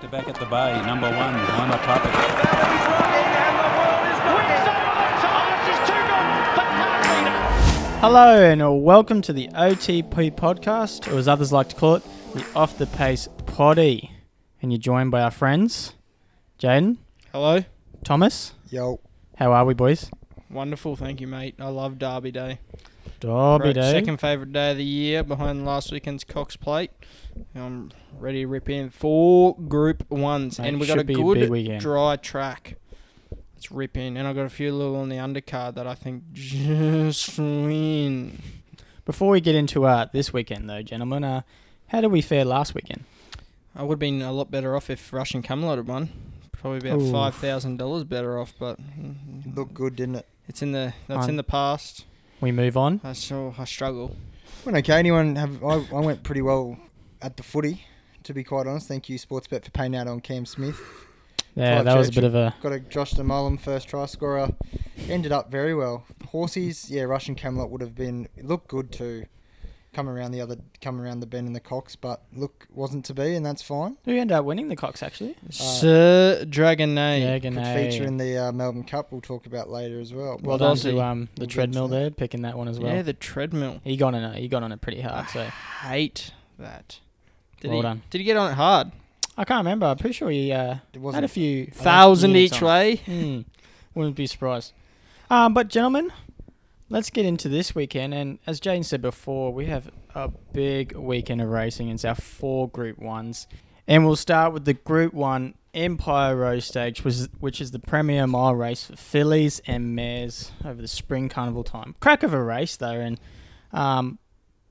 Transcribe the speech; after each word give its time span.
to 0.00 0.08
back 0.08 0.28
at 0.28 0.34
the 0.36 0.46
bay, 0.46 0.80
number 0.86 1.08
one, 1.08 1.34
I'm 1.34 1.70
a 1.72 1.78
puppet. 1.78 3.20
Hello 8.00 8.42
and 8.42 8.82
welcome 8.82 9.20
to 9.20 9.32
the 9.32 9.48
OTP 9.48 10.32
podcast, 10.34 11.12
or 11.12 11.18
as 11.18 11.28
others 11.28 11.52
like 11.52 11.68
to 11.68 11.76
call 11.76 11.96
it, 11.96 12.02
the 12.34 12.44
Off 12.54 12.78
the 12.78 12.86
Pace 12.86 13.28
Poddy. 13.44 14.10
And 14.62 14.72
you're 14.72 14.78
joined 14.78 15.10
by 15.10 15.20
our 15.20 15.30
friends, 15.30 15.92
Jaden, 16.58 16.96
Hello. 17.32 17.62
Thomas. 18.02 18.54
Yo, 18.70 19.00
How 19.36 19.52
are 19.52 19.66
we, 19.66 19.74
boys? 19.74 20.10
Wonderful, 20.50 20.96
thank 20.96 21.20
you, 21.20 21.26
mate. 21.26 21.56
I 21.58 21.68
love 21.68 21.98
Derby 21.98 22.30
Day. 22.32 22.58
Derby 23.20 23.64
Right, 23.66 23.74
Day. 23.74 23.92
Second 23.92 24.18
favourite 24.18 24.52
day 24.52 24.70
of 24.70 24.78
the 24.78 24.84
year 24.84 25.22
behind 25.22 25.66
last 25.66 25.92
weekend's 25.92 26.24
Cox 26.24 26.56
Plate. 26.56 26.90
I'm 27.54 27.90
ready 28.18 28.42
to 28.42 28.46
rip 28.46 28.68
in 28.68 28.90
four 28.90 29.56
Group 29.56 30.10
Ones, 30.10 30.58
Mate, 30.58 30.68
and 30.68 30.80
we 30.80 30.86
got 30.86 30.98
a 30.98 31.04
be 31.04 31.14
a 31.14 31.16
good 31.16 31.78
dry 31.80 32.16
track. 32.16 32.76
Let's 33.54 33.70
rip 33.70 33.96
in, 33.96 34.16
and 34.16 34.26
I've 34.26 34.36
got 34.36 34.46
a 34.46 34.50
few 34.50 34.72
little 34.72 34.96
on 34.96 35.08
the 35.08 35.16
undercard 35.16 35.74
that 35.74 35.86
I 35.86 35.94
think 35.94 36.32
just 36.32 37.38
win. 37.38 38.40
Before 39.04 39.30
we 39.30 39.40
get 39.40 39.54
into 39.54 39.84
uh, 39.84 40.06
this 40.12 40.32
weekend, 40.32 40.68
though, 40.70 40.82
gentlemen, 40.82 41.24
uh, 41.24 41.42
how 41.88 42.00
did 42.00 42.08
we 42.12 42.22
fare 42.22 42.44
last 42.44 42.74
weekend? 42.74 43.04
I 43.74 43.82
would 43.82 43.94
have 43.94 43.98
been 44.00 44.22
a 44.22 44.32
lot 44.32 44.50
better 44.50 44.76
off 44.76 44.90
if 44.90 45.12
Russian 45.12 45.42
Camelot 45.42 45.78
had 45.78 45.86
won. 45.86 46.10
Probably 46.52 46.78
about 46.78 47.00
Ooh. 47.00 47.12
five 47.12 47.34
thousand 47.34 47.78
dollars 47.78 48.04
better 48.04 48.38
off, 48.38 48.52
but 48.58 48.78
it 48.78 49.54
looked 49.54 49.74
good, 49.74 49.96
didn't 49.96 50.16
it? 50.16 50.26
it's 50.48 50.62
in 50.62 50.72
the 50.72 50.92
that's 51.06 51.24
Um, 51.24 51.30
in 51.30 51.36
the 51.36 51.44
past. 51.44 52.04
We 52.40 52.52
move 52.52 52.76
on. 52.76 53.00
I 53.04 53.12
saw 53.12 53.54
I 53.58 53.64
struggle. 53.64 54.16
Went 54.64 54.76
okay. 54.78 54.98
Anyone 54.98 55.36
have? 55.36 55.62
I, 55.62 55.86
I 55.92 56.00
went 56.00 56.22
pretty 56.22 56.42
well 56.42 56.76
at 57.22 57.36
the 57.36 57.42
footy, 57.42 57.84
to 58.24 58.34
be 58.34 58.44
quite 58.44 58.66
honest. 58.66 58.88
Thank 58.88 59.08
you, 59.08 59.18
Sportsbet, 59.18 59.64
for 59.64 59.70
paying 59.70 59.96
out 59.96 60.06
on 60.06 60.20
Cam 60.20 60.46
Smith. 60.46 60.80
Yeah, 61.56 61.74
Clive 61.76 61.84
that 61.86 61.96
was 61.98 62.08
a 62.08 62.12
bit 62.12 62.24
of 62.24 62.34
a. 62.34 62.54
Got 62.62 62.72
a 62.72 62.80
Josh 62.80 63.12
DeMullum 63.14 63.58
first 63.60 63.88
try 63.88 64.06
scorer. 64.06 64.50
Ended 65.08 65.32
up 65.32 65.50
very 65.50 65.74
well. 65.74 66.04
Horses, 66.28 66.90
yeah, 66.90 67.02
Russian 67.02 67.34
Camelot 67.34 67.70
would 67.70 67.80
have 67.80 67.94
been. 67.94 68.28
Looked 68.40 68.68
good 68.68 68.92
too. 68.92 69.26
Come 69.92 70.08
around 70.08 70.30
the 70.30 70.40
other, 70.40 70.56
come 70.80 71.00
around 71.00 71.18
the 71.18 71.26
bend 71.26 71.48
in 71.48 71.52
the 71.52 71.58
Cox, 71.58 71.96
but 71.96 72.22
look, 72.32 72.68
wasn't 72.72 73.04
to 73.06 73.14
be, 73.14 73.34
and 73.34 73.44
that's 73.44 73.60
fine. 73.60 73.96
Who 74.04 74.12
ended 74.16 74.36
up 74.36 74.44
winning 74.44 74.68
the 74.68 74.76
Cox, 74.76 75.02
actually? 75.02 75.34
Sir 75.50 76.44
Dragonet. 76.48 77.20
Yeah, 77.20 77.38
Could 77.40 77.54
feature 77.54 78.04
in 78.04 78.16
the 78.16 78.38
uh, 78.38 78.52
Melbourne 78.52 78.84
Cup. 78.84 79.10
We'll 79.10 79.20
talk 79.20 79.46
about 79.46 79.68
later 79.68 79.98
as 79.98 80.14
well. 80.14 80.38
Well 80.40 80.58
But, 80.58 80.64
done 80.64 80.76
to 80.76 81.00
um, 81.00 81.28
the 81.34 81.40
We'll 81.40 81.46
get 81.48 81.54
treadmill 81.54 81.88
that. 81.88 81.96
there, 81.96 82.10
picking 82.12 82.42
that 82.42 82.56
one 82.56 82.68
as 82.68 82.78
well. 82.78 82.94
Yeah, 82.94 83.02
the 83.02 83.14
treadmill. 83.14 83.80
he 83.82 83.96
got 83.96 84.14
on 84.14 84.22
it. 84.22 84.38
He 84.38 84.46
got 84.46 84.62
on 84.62 84.70
it 84.70 84.80
pretty 84.80 85.00
hard. 85.00 85.28
So 85.30 85.42
Hate 85.42 86.30
that. 86.60 87.00
Did 87.60 87.68
Well 87.68 87.78
he, 87.78 87.82
done. 87.82 88.02
Did 88.10 88.18
he 88.18 88.24
get 88.24 88.36
on 88.36 88.50
it 88.50 88.54
hard? 88.54 88.92
I 89.36 89.44
can't 89.44 89.60
remember. 89.60 89.86
I'm 89.86 89.96
pretty 89.96 90.14
sure 90.14 90.30
he 90.30 90.52
uh, 90.52 90.76
had 91.12 91.24
a 91.24 91.28
few 91.28 91.66
Thousand 91.66 92.36
each 92.36 92.60
way. 92.60 92.96
Hmm. 92.96 93.40
Wouldn't 93.94 94.16
be 94.16 94.26
surprised. 94.26 94.72
Um, 95.30 95.54
but 95.54 95.68
gentlemen, 95.68 96.12
let's 96.88 97.08
get 97.10 97.24
into 97.24 97.48
this 97.48 97.74
weekend. 97.74 98.12
And 98.12 98.38
as 98.46 98.60
Jane 98.60 98.82
said 98.82 99.00
before, 99.00 99.52
we 99.52 99.66
have 99.66 99.90
a 100.14 100.28
big 100.52 100.96
weekend 100.96 101.40
of 101.40 101.48
racing. 101.48 101.88
It's 101.88 102.04
our 102.04 102.14
four 102.14 102.68
Group 102.68 102.98
Ones, 102.98 103.46
and 103.86 104.04
we'll 104.04 104.16
start 104.16 104.52
with 104.52 104.64
the 104.64 104.74
Group 104.74 105.14
One 105.14 105.54
Empire 105.72 106.36
Rose 106.36 106.64
Stage, 106.64 107.04
which 107.04 107.14
is, 107.14 107.28
which 107.38 107.60
is 107.60 107.70
the 107.70 107.78
premier 107.78 108.26
mile 108.26 108.54
race 108.54 108.84
for 108.84 108.96
fillies 108.96 109.60
and 109.66 109.94
mares 109.94 110.50
over 110.64 110.82
the 110.82 110.88
spring 110.88 111.28
carnival 111.28 111.64
time. 111.64 111.94
Crack 112.00 112.22
of 112.22 112.34
a 112.34 112.42
race 112.42 112.76
though, 112.76 112.88
and 112.88 113.20
um, 113.72 114.18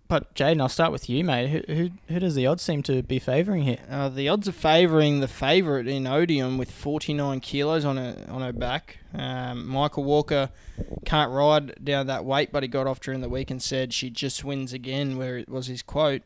but 0.10 0.34
Jaden, 0.34 0.60
I'll 0.60 0.70
start 0.70 0.92
with 0.92 1.08
you, 1.08 1.24
mate. 1.24 1.50
Who 1.50 1.74
who, 1.74 1.90
who 2.08 2.20
does 2.20 2.34
the 2.34 2.48
odds 2.48 2.64
seem 2.64 2.82
to 2.84 3.04
be 3.04 3.20
favouring 3.20 3.62
here? 3.62 3.78
Uh, 3.90 4.10
the 4.10 4.28
odds 4.28 4.50
are 4.50 4.52
favouring 4.52 5.20
the 5.20 5.28
favourite 5.28 5.88
in 5.88 6.08
Odeum 6.08 6.58
with 6.58 6.72
49 6.72 7.40
kilos 7.40 7.86
on 7.86 7.98
her 7.98 8.26
on 8.28 8.42
her 8.42 8.52
back. 8.52 8.98
Um, 9.14 9.68
Michael 9.68 10.04
Walker 10.04 10.50
can't 11.06 11.32
ride 11.32 11.86
down 11.86 12.08
that 12.08 12.26
weight, 12.26 12.52
but 12.52 12.64
he 12.64 12.68
got 12.68 12.88
off 12.88 13.00
during 13.00 13.22
the 13.22 13.30
week 13.30 13.52
and 13.52 13.62
said 13.62 13.94
she 13.94 14.10
just 14.10 14.44
wins 14.44 14.74
again, 14.74 15.16
where 15.16 15.38
it 15.38 15.48
was 15.48 15.68
his 15.68 15.84
quote. 15.84 16.24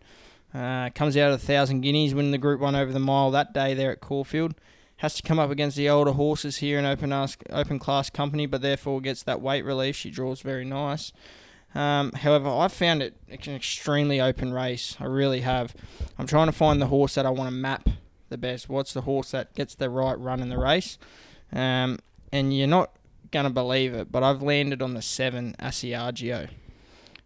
Uh, 0.54 0.90
comes 0.92 1.18
out 1.18 1.32
of 1.32 1.36
a 1.36 1.46
thousand 1.46 1.82
guineas, 1.82 2.16
winning 2.16 2.32
the 2.32 2.38
Group 2.38 2.62
One 2.62 2.76
over 2.76 2.94
the 2.94 3.00
mile 3.00 3.32
that 3.32 3.54
day 3.54 3.74
there 3.74 3.92
at 3.92 4.00
Caulfield. 4.00 4.56
Has 4.98 5.16
to 5.16 5.24
come 5.24 5.40
up 5.40 5.52
against 5.52 5.76
the 5.76 5.90
older 5.90 6.14
horses 6.14 6.58
here 6.58 6.80
in 6.80 6.86
open 6.86 7.12
ask, 7.12 7.44
open 7.50 7.80
class 7.80 8.10
company, 8.10 8.46
but 8.46 8.62
therefore 8.62 9.02
gets 9.02 9.24
that 9.24 9.42
weight 9.42 9.66
relief. 9.66 9.98
She 9.98 10.10
draws 10.10 10.42
very 10.42 10.64
nice. 10.64 11.12
Um, 11.76 12.12
however, 12.12 12.50
I 12.50 12.68
found 12.68 13.02
it 13.02 13.16
an 13.30 13.56
extremely 13.56 14.22
open 14.22 14.54
race. 14.54 14.96
I 15.00 15.06
really 15.06 15.42
have. 15.42 15.74
I'm 16.18 16.28
trying 16.28 16.48
to 16.48 16.52
find 16.52 16.82
the 16.82 16.88
horse 16.88 17.16
that 17.16 17.26
I 17.26 17.30
want 17.32 17.48
to 17.50 17.56
map 17.56 17.90
the 18.30 18.38
best. 18.38 18.70
What's 18.70 18.94
the 18.94 19.02
horse 19.02 19.32
that 19.32 19.54
gets 19.56 19.76
the 19.76 19.90
right 19.90 20.18
run 20.20 20.42
in 20.42 20.50
the 20.50 20.58
race? 20.58 20.98
Um, 21.52 22.00
and 22.32 22.56
you're 22.56 22.68
not 22.68 22.92
gonna 23.32 23.50
believe 23.50 23.94
it, 23.94 24.12
but 24.12 24.24
I've 24.24 24.42
landed 24.42 24.82
on 24.82 24.94
the 24.94 25.02
seven 25.02 25.56
Asiago 25.60 26.50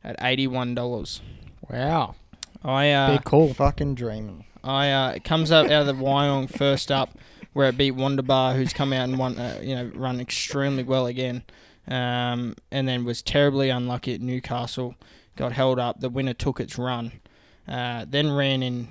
at 0.04 0.16
eighty-one 0.22 0.76
dollars. 0.76 1.22
Wow, 1.70 2.16
I 2.64 2.92
uh, 2.92 3.12
big 3.12 3.26
call. 3.26 3.54
fucking 3.54 3.96
dreaming. 3.96 4.46
I 4.64 4.92
uh, 4.92 5.12
it 5.12 5.24
comes 5.24 5.52
up 5.52 5.66
out 5.66 5.82
of 5.82 5.88
the 5.88 5.94
Wyong 5.94 6.50
first 6.50 6.92
up, 6.92 7.18
where 7.54 7.70
it 7.70 7.78
beat 7.78 7.92
Wonderbar, 7.92 8.56
who's 8.56 8.74
come 8.74 8.94
out 8.94 9.08
and 9.08 9.18
won, 9.18 9.38
uh, 9.38 9.60
you 9.62 9.76
know, 9.76 9.92
run 9.96 10.20
extremely 10.20 10.84
well 10.84 11.08
again, 11.08 11.44
um, 11.88 12.56
and 12.72 12.88
then 12.88 13.06
was 13.06 13.22
terribly 13.22 13.70
unlucky 13.70 14.14
at 14.14 14.22
Newcastle. 14.22 14.96
Got 15.36 15.52
held 15.52 15.80
up. 15.80 16.00
The 16.00 16.10
winner 16.10 16.34
took 16.34 16.60
its 16.60 16.78
run, 16.78 17.12
uh, 17.68 18.06
then 18.10 18.32
ran 18.32 18.64
in, 18.64 18.88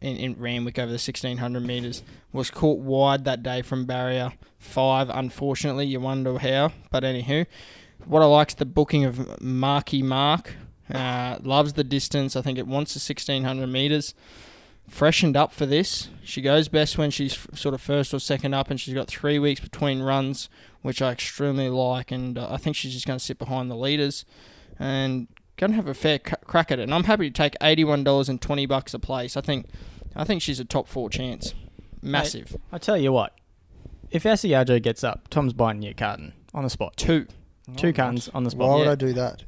in 0.00 0.16
in 0.16 0.36
Randwick 0.38 0.78
over 0.78 0.92
the 0.92 0.98
sixteen 0.98 1.38
hundred 1.38 1.64
meters. 1.66 2.02
Was 2.32 2.50
caught 2.50 2.78
wide 2.78 3.24
that 3.24 3.42
day 3.42 3.62
from 3.62 3.84
barrier 3.84 4.32
five. 4.58 5.10
Unfortunately, 5.10 5.86
you 5.86 6.00
wonder 6.00 6.38
how, 6.38 6.72
but 6.90 7.02
anywho, 7.02 7.46
what 8.06 8.22
I 8.22 8.26
like 8.26 8.48
is 8.48 8.54
the 8.54 8.66
booking 8.66 9.04
of 9.04 9.40
Marky 9.40 10.02
Mark. 10.02 10.54
Uh, 10.92 11.36
loves 11.42 11.74
the 11.74 11.84
distance. 11.84 12.34
I 12.34 12.40
think 12.40 12.56
it 12.56 12.66
wants 12.66 12.94
the 12.94 13.00
sixteen 13.00 13.44
hundred 13.44 13.68
meters 13.68 14.14
freshened 14.88 15.36
up 15.36 15.52
for 15.52 15.66
this. 15.66 16.08
She 16.24 16.40
goes 16.42 16.68
best 16.68 16.98
when 16.98 17.10
she's 17.10 17.34
f- 17.34 17.48
sort 17.58 17.74
of 17.74 17.80
first 17.80 18.12
or 18.12 18.18
second 18.20 18.54
up, 18.54 18.70
and 18.70 18.80
she's 18.80 18.94
got 18.94 19.06
three 19.08 19.38
weeks 19.38 19.60
between 19.60 20.00
runs, 20.02 20.48
which 20.82 21.00
I 21.02 21.12
extremely 21.12 21.68
like. 21.68 22.10
And 22.10 22.36
uh, 22.38 22.48
I 22.50 22.56
think 22.56 22.76
she's 22.76 22.92
just 22.94 23.06
going 23.06 23.18
to 23.18 23.24
sit 23.24 23.38
behind 23.38 23.70
the 23.70 23.76
leaders 23.76 24.24
and 24.78 25.28
going 25.56 25.70
to 25.70 25.76
have 25.76 25.88
a 25.88 25.94
fair 25.94 26.18
c- 26.26 26.34
crack 26.44 26.70
at 26.70 26.78
it. 26.78 26.82
And 26.84 26.94
I'm 26.94 27.04
happy 27.04 27.28
to 27.30 27.34
take 27.34 27.54
eighty-one 27.62 28.04
dollars 28.04 28.28
and 28.28 28.40
twenty 28.40 28.66
bucks 28.66 28.94
a 28.94 28.98
place. 28.98 29.36
I 29.36 29.40
think, 29.40 29.66
I 30.16 30.24
think 30.24 30.42
she's 30.42 30.60
a 30.60 30.64
top 30.64 30.86
four 30.88 31.08
chance. 31.10 31.54
Massive 32.00 32.56
I 32.72 32.78
tell 32.78 32.96
you 32.96 33.10
what, 33.12 33.34
if 34.10 34.22
Asiago 34.22 34.80
gets 34.80 35.02
up, 35.02 35.28
Tom's 35.28 35.52
buying 35.52 35.82
you 35.82 35.90
a 35.90 35.94
carton 35.94 36.32
on 36.54 36.62
the 36.64 36.70
spot. 36.70 36.96
two. 36.96 37.26
Two 37.76 37.92
cartons 37.92 38.30
on 38.32 38.44
the 38.44 38.50
spot. 38.50 38.68
Why 38.68 38.76
would 38.76 38.84
Yeah. 38.86 38.92
I 38.92 38.94
do 38.94 39.12
that? 39.14 39.42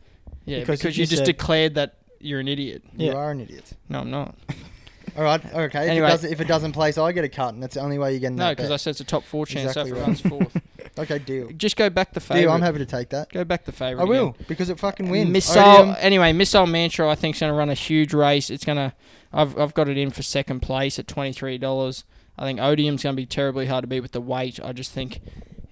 Yeah, 0.45 0.61
Because 0.61 0.81
because, 0.81 0.97
you 0.99 1.03
you 1.03 1.07
just 1.07 1.21
just 1.21 1.25
declared 1.25 1.77
that 1.77 1.97
you're 2.19 2.41
an 2.41 2.49
idiot. 2.49 2.83
Yeah. 2.97 3.13
You 3.13 3.17
are 3.17 3.31
an 3.31 3.41
idiot. 3.41 3.73
No, 3.89 4.01
I'm 4.01 4.11
not. 4.11 4.35
All 5.17 5.23
right, 5.25 5.45
okay. 5.55 5.85
If, 5.85 5.91
Anyway. 5.91 6.07
it 6.07 6.11
doesn't, 6.11 6.33
if 6.33 6.41
it 6.41 6.49
doesn't 6.49 6.73
place, 6.73 6.97
I 6.99 7.13
get 7.13 7.25
a 7.25 7.29
cut, 7.29 7.55
and 7.55 7.63
That's 7.63 7.75
the 7.75 7.81
only 7.81 7.99
way 7.99 8.15
you 8.15 8.21
get 8.21 8.33
No, 8.33 8.45
that 8.45 8.57
because 8.57 8.71
I 8.71 8.75
bet. 8.75 8.81
said 8.81 8.91
it's 8.91 9.01
a 9.01 9.05
top 9.05 9.25
four 9.25 9.47
chance. 9.47 9.71
Exactly 9.71 9.91
so 9.93 9.97
right. 9.99 10.07
runs 10.07 10.21
fourth, 10.21 10.57
Okay, 10.99 11.19
deal. 11.19 11.49
just 11.57 11.77
go 11.77 11.89
back 11.91 12.13
the 12.13 12.21
favorite. 12.21 12.43
Deal. 12.43 12.51
I'm 12.53 12.63
happy 12.63 12.79
to 12.79 12.87
take 12.87 13.11
that. 13.11 13.31
Go 13.33 13.45
back 13.45 13.65
the 13.65 13.73
favorite. 13.73 14.03
I 14.03 14.07
will 14.07 14.29
again. 14.31 14.45
because 14.49 14.71
it 14.71 14.79
fucking 14.79 15.09
wins. 15.11 15.31
Missile. 15.31 15.63
Odeum, 15.63 15.97
Anyway, 16.01 16.33
Missile 16.33 16.67
Mantra. 16.67 17.09
I 17.11 17.15
think 17.15 17.37
is 17.37 17.41
going 17.41 17.53
to 17.53 17.57
run 17.59 17.71
a 17.71 17.75
huge 17.75 18.13
race. 18.15 18.51
It's 18.51 18.65
going 18.65 18.77
to. 18.79 18.93
I've 19.33 19.57
I've 19.59 19.75
got 19.75 19.89
it 19.89 19.97
in 19.97 20.11
for 20.11 20.23
second 20.23 20.61
place 20.61 20.99
at 20.99 21.07
twenty 21.07 21.33
three 21.33 21.59
dollars. 21.59 22.05
I 22.39 22.45
think 22.45 22.59
Odeum's 22.59 23.03
going 23.03 23.15
to 23.15 23.21
be 23.21 23.27
terribly 23.27 23.67
hard 23.67 23.83
to 23.83 23.87
beat 23.89 24.01
with 24.01 24.13
the 24.13 24.21
weight. 24.21 24.59
I 24.63 24.73
just 24.73 24.93
think 24.93 25.21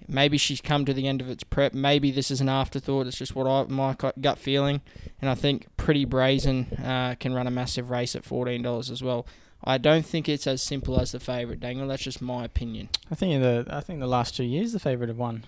maybe 0.09 0.37
she's 0.37 0.59
come 0.59 0.83
to 0.85 0.93
the 0.93 1.07
end 1.07 1.21
of 1.21 1.29
its 1.29 1.43
prep. 1.43 1.73
Maybe 1.73 2.11
this 2.11 2.31
is 2.31 2.41
an 2.41 2.49
afterthought. 2.49 3.07
It's 3.07 3.17
just 3.17 3.35
what 3.35 3.47
I 3.47 3.63
my 3.71 3.95
gut 4.19 4.37
feeling. 4.37 4.81
And 5.21 5.29
I 5.29 5.35
think 5.35 5.67
Pretty 5.77 6.05
Brazen 6.05 6.65
uh, 6.83 7.15
can 7.19 7.33
run 7.33 7.47
a 7.47 7.51
massive 7.51 7.89
race 7.89 8.15
at 8.15 8.25
fourteen 8.25 8.63
dollars 8.63 8.89
as 8.89 9.01
well. 9.01 9.25
I 9.63 9.77
don't 9.77 10.05
think 10.05 10.29
it's 10.29 10.47
as 10.47 10.61
simple 10.61 10.99
as 10.99 11.11
the 11.11 11.19
favourite, 11.19 11.59
Daniel. 11.59 11.87
That's 11.87 12.03
just 12.03 12.21
my 12.21 12.45
opinion. 12.45 12.89
I 13.11 13.15
think 13.15 13.33
in 13.33 13.41
the 13.41 13.65
I 13.69 13.81
think 13.81 13.99
the 13.99 14.07
last 14.07 14.35
two 14.35 14.43
years 14.43 14.73
the 14.73 14.79
favourite 14.79 15.09
have 15.09 15.17
won. 15.17 15.45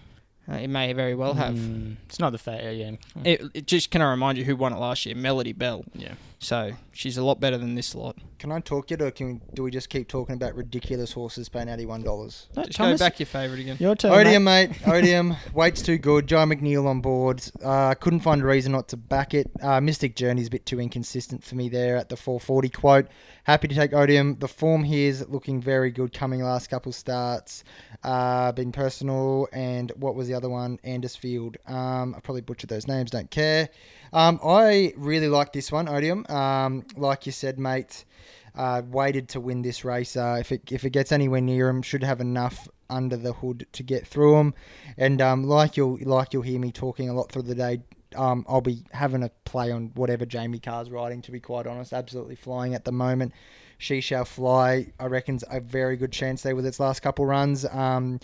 Uh, 0.50 0.56
it 0.56 0.68
may 0.68 0.92
very 0.94 1.16
well 1.16 1.36
have. 1.36 1.56
Mm, 1.56 1.98
it's 2.08 2.20
not 2.20 2.32
the 2.32 2.38
favorite. 2.38 2.74
Yeah. 2.74 2.92
It, 3.24 3.42
it 3.54 3.68
just 3.68 3.92
can 3.92 4.02
I 4.02 4.10
remind 4.10 4.38
you 4.38 4.44
who 4.44 4.56
won 4.56 4.74
it 4.74 4.80
last 4.80 5.06
year? 5.06 5.16
Melody 5.16 5.54
Belle. 5.54 5.86
Yeah. 5.94 6.14
So 6.44 6.72
she's 6.92 7.18
a 7.18 7.24
lot 7.24 7.40
better 7.40 7.56
than 7.60 7.76
this 7.76 7.94
lot. 7.94 8.18
Can 8.40 8.52
I 8.52 8.60
talk 8.60 8.90
yet, 8.90 9.00
or 9.00 9.12
can 9.12 9.34
we, 9.34 9.42
do 9.54 9.62
we 9.62 9.70
just 9.70 9.90
keep 9.90 10.08
talking 10.08 10.34
about 10.34 10.56
ridiculous 10.56 11.12
horses 11.12 11.48
paying 11.50 11.70
eighty-one 11.70 12.02
dollars? 12.02 12.48
No, 12.56 12.64
Just 12.64 12.78
Thomas, 12.78 13.00
go 13.00 13.06
back 13.06 13.20
your 13.20 13.28
favourite 13.28 13.62
again. 13.62 13.78
Your 13.80 13.96
turn. 13.96 14.12
Odeum, 14.12 14.44
mate. 14.44 14.72
mate. 14.72 14.82
Odeum. 14.88 15.38
Weight's 15.54 15.84
too 15.84 16.00
good. 16.00 16.26
Joe 16.26 16.38
McNeil 16.38 16.88
on 16.88 17.00
board. 17.00 17.44
Uh, 17.64 17.94
couldn't 17.94 18.22
find 18.22 18.42
a 18.42 18.46
reason 18.46 18.72
not 18.72 18.88
to 18.88 18.98
back 18.98 19.36
it. 19.36 19.52
Uh, 19.62 19.80
Mystic 19.82 20.16
Journey's 20.16 20.48
a 20.48 20.50
bit 20.50 20.66
too 20.66 20.80
inconsistent 20.80 21.44
for 21.44 21.54
me 21.54 21.70
there 21.70 21.96
at 21.96 22.10
the 22.10 22.18
440 22.18 22.70
quote. 22.70 23.08
Happy 23.44 23.68
to 23.68 23.76
take 23.76 23.92
Odeum. 23.92 24.40
The 24.40 24.48
form 24.48 24.84
here 24.84 25.10
is 25.10 25.28
looking 25.30 25.62
very 25.62 25.92
good 25.92 26.12
coming 26.12 26.42
last 26.42 26.68
couple 26.72 26.92
starts. 26.92 27.64
Uh, 28.04 28.52
been 28.52 28.72
personal. 28.72 29.48
And 29.54 29.92
what 29.96 30.16
was 30.16 30.28
the 30.28 30.34
other 30.34 30.50
one? 30.50 30.80
Andersfield. 30.84 31.58
Um, 31.70 32.16
I 32.16 32.20
probably 32.20 32.42
butchered 32.42 32.72
those 32.72 32.88
names. 32.88 33.12
Don't 33.12 33.30
care. 33.30 33.70
Um, 34.14 34.40
I 34.44 34.94
really 34.98 35.30
like 35.30 35.54
this 35.54 35.72
one, 35.72 35.88
Odeum. 35.88 36.26
Um, 36.32 36.86
like 36.96 37.26
you 37.26 37.32
said, 37.32 37.60
mate. 37.60 38.06
Uh, 38.54 38.82
waited 38.90 39.30
to 39.30 39.40
win 39.40 39.62
this 39.62 39.86
race. 39.86 40.18
Uh, 40.18 40.36
if 40.38 40.52
it 40.52 40.74
if 40.74 40.84
it 40.84 40.90
gets 40.90 41.14
anywhere 41.14 41.40
near 41.40 41.70
him, 41.70 41.82
should 41.82 42.04
have 42.04 42.20
enough 42.20 42.68
under 42.90 43.16
the 43.16 43.34
hood 43.34 43.66
to 43.72 43.82
get 43.82 44.06
through 44.06 44.38
him. 44.38 44.54
And 44.98 45.22
um, 45.22 45.46
like 45.46 45.78
you'll 45.78 45.98
like 46.02 46.34
you'll 46.34 46.44
hear 46.44 46.60
me 46.60 46.72
talking 46.72 47.10
a 47.10 47.14
lot 47.14 47.32
through 47.32 47.44
the 47.44 47.56
day. 47.56 47.82
Um, 48.16 48.46
I'll 48.50 48.60
be 48.60 48.84
having 48.92 49.24
a 49.24 49.30
play 49.46 49.72
on 49.72 49.92
whatever 49.96 50.26
Jamie 50.26 50.60
Kah's 50.60 50.90
riding. 50.90 51.22
To 51.24 51.32
be 51.32 51.40
quite 51.40 51.66
honest, 51.66 51.94
absolutely 51.94 52.36
flying 52.36 52.76
at 52.76 52.84
the 52.84 52.92
moment. 52.92 53.32
She 53.78 54.02
shall 54.02 54.26
fly. 54.26 54.92
I 55.00 55.06
reckon's 55.06 55.44
a 55.50 55.60
very 55.60 55.96
good 55.96 56.12
chance 56.12 56.44
there 56.44 56.56
with 56.56 56.66
its 56.66 56.80
last 56.80 57.00
couple 57.00 57.26
runs. 57.26 57.66
Um, 57.66 58.20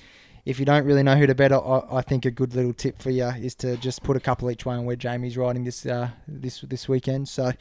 if 0.47 0.59
you 0.59 0.65
don't 0.65 0.85
really 0.85 1.03
know 1.03 1.17
who 1.17 1.27
to 1.27 1.35
bet, 1.35 1.51
I, 1.51 1.83
I 1.91 2.01
think 2.01 2.23
a 2.23 2.31
good 2.31 2.55
little 2.55 2.71
tip 2.71 3.01
for 3.01 3.09
you 3.09 3.25
is 3.25 3.53
to 3.55 3.75
just 3.75 4.01
put 4.01 4.15
a 4.15 4.21
couple 4.21 4.49
each 4.49 4.65
way 4.65 4.75
on 4.75 4.85
where 4.85 4.95
Jamie's 4.95 5.35
riding 5.35 5.65
this 5.65 5.85
uh, 5.85 6.11
this 6.25 6.61
this 6.61 6.88
weekend. 6.88 7.27
So, 7.27 7.51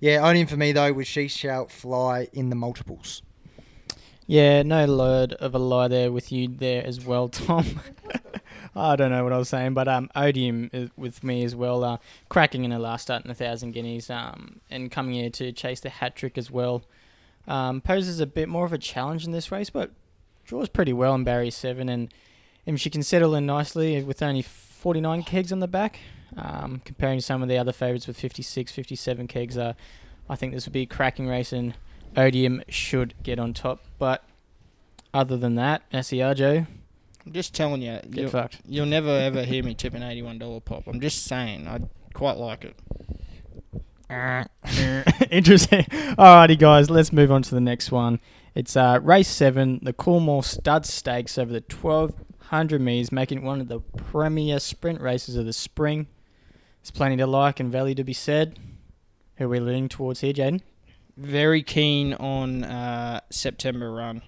yeah, 0.00 0.26
only 0.26 0.46
for 0.46 0.56
me 0.56 0.72
though 0.72 0.90
was 0.94 1.06
she 1.06 1.28
shall 1.28 1.68
fly 1.68 2.28
in 2.32 2.48
the 2.48 2.56
multiples. 2.56 3.20
Yeah, 4.26 4.62
no 4.62 4.86
load 4.86 5.34
of 5.34 5.54
a 5.54 5.58
lie 5.58 5.88
there 5.88 6.10
with 6.10 6.32
you 6.32 6.48
there 6.48 6.82
as 6.86 7.04
well, 7.04 7.28
Tom. 7.28 7.82
I 8.74 8.96
don't 8.96 9.10
know 9.10 9.22
what 9.22 9.34
I 9.34 9.38
was 9.38 9.50
saying, 9.50 9.74
but 9.74 9.86
um, 9.86 10.08
Odeum 10.16 10.90
with 10.96 11.22
me 11.22 11.44
as 11.44 11.54
well, 11.54 11.84
uh, 11.84 11.98
cracking 12.30 12.64
in 12.64 12.70
her 12.70 12.78
last 12.78 13.02
start 13.02 13.22
in 13.22 13.30
a 13.30 13.34
thousand 13.34 13.72
guineas, 13.72 14.08
um, 14.08 14.60
and 14.70 14.90
coming 14.90 15.12
here 15.12 15.28
to 15.30 15.52
chase 15.52 15.80
the 15.80 15.90
hat 15.90 16.16
trick 16.16 16.38
as 16.38 16.50
well. 16.50 16.84
Um, 17.46 17.82
poses 17.82 18.18
a 18.18 18.26
bit 18.26 18.48
more 18.48 18.64
of 18.64 18.72
a 18.72 18.78
challenge 18.78 19.26
in 19.26 19.32
this 19.32 19.52
race, 19.52 19.68
but 19.68 19.90
draws 20.44 20.70
pretty 20.70 20.94
well 20.94 21.14
in 21.14 21.24
Barry 21.24 21.50
seven, 21.50 21.90
and 21.90 22.14
and 22.70 22.80
she 22.80 22.88
can 22.88 23.02
settle 23.02 23.34
in 23.34 23.46
nicely 23.46 24.02
with 24.02 24.22
only 24.22 24.42
49 24.42 25.24
kegs 25.24 25.52
on 25.52 25.58
the 25.58 25.68
back. 25.68 25.98
Um, 26.36 26.80
comparing 26.84 27.18
to 27.18 27.24
some 27.24 27.42
of 27.42 27.48
the 27.48 27.58
other 27.58 27.72
favourites 27.72 28.06
with 28.06 28.16
56, 28.16 28.70
57 28.70 29.26
kegs, 29.26 29.58
uh, 29.58 29.72
I 30.28 30.36
think 30.36 30.54
this 30.54 30.64
would 30.64 30.72
be 30.72 30.82
a 30.82 30.86
cracking 30.86 31.26
race, 31.26 31.52
and 31.52 31.74
Odeum 32.16 32.62
should 32.68 33.14
get 33.24 33.40
on 33.40 33.52
top. 33.52 33.84
But 33.98 34.22
other 35.12 35.36
than 35.36 35.56
that, 35.56 35.82
SER 35.92 36.34
Joe, 36.34 36.66
I'm 37.26 37.32
just 37.32 37.52
telling 37.52 37.82
you, 37.82 37.98
you'll, 38.08 38.30
fucked. 38.30 38.60
you'll 38.64 38.86
never 38.86 39.10
ever 39.10 39.42
hear 39.42 39.64
me 39.64 39.74
tip 39.74 39.92
an 39.94 40.04
eighty-one 40.04 40.38
dollar 40.38 40.60
pop. 40.60 40.86
I'm 40.86 41.00
just 41.00 41.24
saying, 41.24 41.66
I 41.66 41.80
quite 42.14 42.36
like 42.36 42.64
it. 42.64 42.76
Interesting. 45.32 45.82
Alrighty, 45.82 46.58
guys, 46.58 46.90
let's 46.90 47.12
move 47.12 47.32
on 47.32 47.42
to 47.42 47.54
the 47.56 47.60
next 47.60 47.90
one. 47.90 48.20
It's 48.54 48.76
uh, 48.76 49.00
race 49.02 49.28
seven, 49.28 49.80
the 49.82 49.92
Coolmore 49.92 50.44
Stud 50.44 50.86
Stakes 50.86 51.38
over 51.38 51.52
the 51.52 51.60
1200 52.50 52.80
metres, 52.80 53.12
making 53.12 53.38
it 53.38 53.44
one 53.44 53.60
of 53.60 53.68
the 53.68 53.80
premier 53.80 54.58
sprint 54.58 55.00
races 55.00 55.36
of 55.36 55.46
the 55.46 55.52
spring. 55.52 56.08
There's 56.82 56.90
plenty 56.90 57.16
to 57.18 57.26
like 57.26 57.60
and 57.60 57.70
value 57.70 57.94
to 57.94 58.04
be 58.04 58.12
said. 58.12 58.58
Who 59.36 59.44
are 59.44 59.48
we 59.48 59.60
leaning 59.60 59.88
towards 59.88 60.20
here, 60.20 60.32
Jaden? 60.32 60.60
Very 61.16 61.62
keen 61.62 62.14
on 62.14 62.64
uh, 62.64 63.20
September 63.30 63.92
run. 63.92 64.22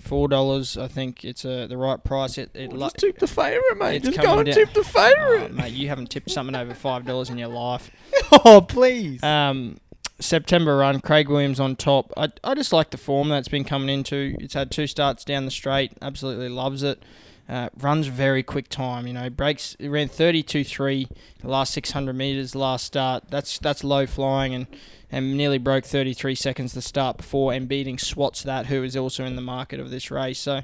Four 0.00 0.28
dollars, 0.28 0.76
I 0.76 0.88
think 0.88 1.24
it's 1.24 1.44
uh, 1.44 1.66
the 1.68 1.76
right 1.76 2.02
price. 2.02 2.36
It, 2.38 2.50
it 2.54 2.72
li- 2.72 2.90
tip 2.96 3.18
the 3.18 3.26
favourite, 3.26 3.76
mate. 3.78 3.96
It's 3.96 4.06
Just 4.06 4.16
coming 4.18 4.32
go 4.32 4.38
and 4.40 4.46
down- 4.46 4.54
tip 4.54 4.72
the 4.74 4.80
Oh, 4.80 4.82
favourite. 4.82 5.52
mate, 5.54 5.72
you 5.72 5.88
haven't 5.88 6.10
tipped 6.10 6.30
something 6.30 6.54
over 6.56 6.74
five 6.74 7.04
dollars 7.04 7.30
in 7.30 7.38
your 7.38 7.48
life. 7.48 7.90
Oh 8.44 8.60
please! 8.60 9.22
Um, 9.22 9.76
September 10.18 10.76
run, 10.76 11.00
Craig 11.00 11.28
Williams 11.28 11.60
on 11.60 11.76
top. 11.76 12.12
I, 12.16 12.30
I 12.42 12.54
just 12.54 12.72
like 12.72 12.90
the 12.90 12.96
form 12.98 13.28
that's 13.28 13.48
been 13.48 13.64
coming 13.64 13.88
into. 13.88 14.34
It's 14.40 14.54
had 14.54 14.70
two 14.70 14.86
starts 14.86 15.24
down 15.24 15.44
the 15.44 15.50
straight. 15.50 15.92
Absolutely 16.02 16.48
loves 16.48 16.82
it. 16.82 17.02
Uh, 17.48 17.68
runs 17.78 18.06
very 18.06 18.42
quick 18.42 18.68
time. 18.68 19.06
You 19.06 19.12
know, 19.12 19.28
breaks. 19.28 19.76
Ran 19.78 20.08
thirty 20.08 20.42
two 20.42 20.64
three 20.64 21.08
the 21.40 21.48
last 21.48 21.74
six 21.74 21.90
hundred 21.90 22.16
meters 22.16 22.54
last 22.54 22.86
start. 22.86 23.24
That's 23.30 23.58
that's 23.58 23.84
low 23.84 24.06
flying 24.06 24.54
and 24.54 24.66
and 25.10 25.36
nearly 25.36 25.58
broke 25.58 25.84
thirty 25.84 26.14
three 26.14 26.34
seconds 26.34 26.72
the 26.72 26.82
start 26.82 27.16
before 27.16 27.52
and 27.52 27.68
beating 27.68 27.98
Swats 27.98 28.42
that 28.42 28.66
who 28.66 28.82
is 28.82 28.96
also 28.96 29.24
in 29.24 29.36
the 29.36 29.42
market 29.42 29.80
of 29.80 29.90
this 29.90 30.10
race. 30.10 30.38
So. 30.38 30.62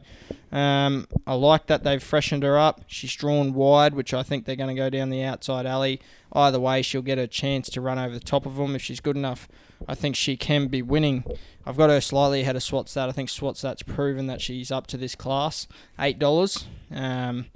Um, 0.52 1.06
I 1.28 1.34
like 1.34 1.68
that 1.68 1.84
they've 1.84 2.02
freshened 2.02 2.42
her 2.42 2.58
up. 2.58 2.80
She's 2.88 3.14
drawn 3.14 3.54
wide, 3.54 3.94
which 3.94 4.12
I 4.12 4.24
think 4.24 4.46
they're 4.46 4.56
going 4.56 4.74
to 4.74 4.82
go 4.82 4.90
down 4.90 5.08
the 5.10 5.22
outside 5.22 5.64
alley. 5.64 6.00
Either 6.32 6.58
way, 6.58 6.82
she'll 6.82 7.02
get 7.02 7.20
a 7.20 7.28
chance 7.28 7.70
to 7.70 7.80
run 7.80 8.00
over 8.00 8.12
the 8.12 8.18
top 8.18 8.46
of 8.46 8.56
them 8.56 8.74
if 8.74 8.82
she's 8.82 8.98
good 8.98 9.14
enough. 9.14 9.46
I 9.86 9.94
think 9.94 10.16
she 10.16 10.36
can 10.36 10.66
be 10.66 10.82
winning. 10.82 11.22
I've 11.64 11.76
got 11.76 11.88
her 11.88 12.00
slightly 12.00 12.40
ahead 12.40 12.56
of 12.56 12.64
Swats 12.64 12.94
That. 12.94 13.08
I 13.08 13.12
think 13.12 13.28
Swats 13.28 13.60
That's 13.60 13.84
proven 13.84 14.26
that 14.26 14.40
she's 14.40 14.72
up 14.72 14.88
to 14.88 14.96
this 14.96 15.14
class. 15.14 15.68
Eight 16.00 16.18
dollars. 16.18 16.66
Um, 16.90 17.46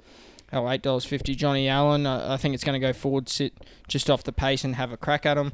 oh, 0.53 0.69
eight 0.69 0.81
dollars 0.81 1.03
fifty. 1.03 1.35
Johnny 1.35 1.67
Allen. 1.67 2.07
I, 2.07 2.35
I 2.35 2.37
think 2.37 2.55
it's 2.55 2.63
going 2.63 2.79
to 2.79 2.87
go 2.87 2.93
forward, 2.93 3.27
sit 3.27 3.53
just 3.89 4.09
off 4.09 4.23
the 4.23 4.31
pace, 4.31 4.63
and 4.63 4.75
have 4.75 4.93
a 4.93 4.97
crack 4.97 5.25
at 5.25 5.37
him. 5.37 5.51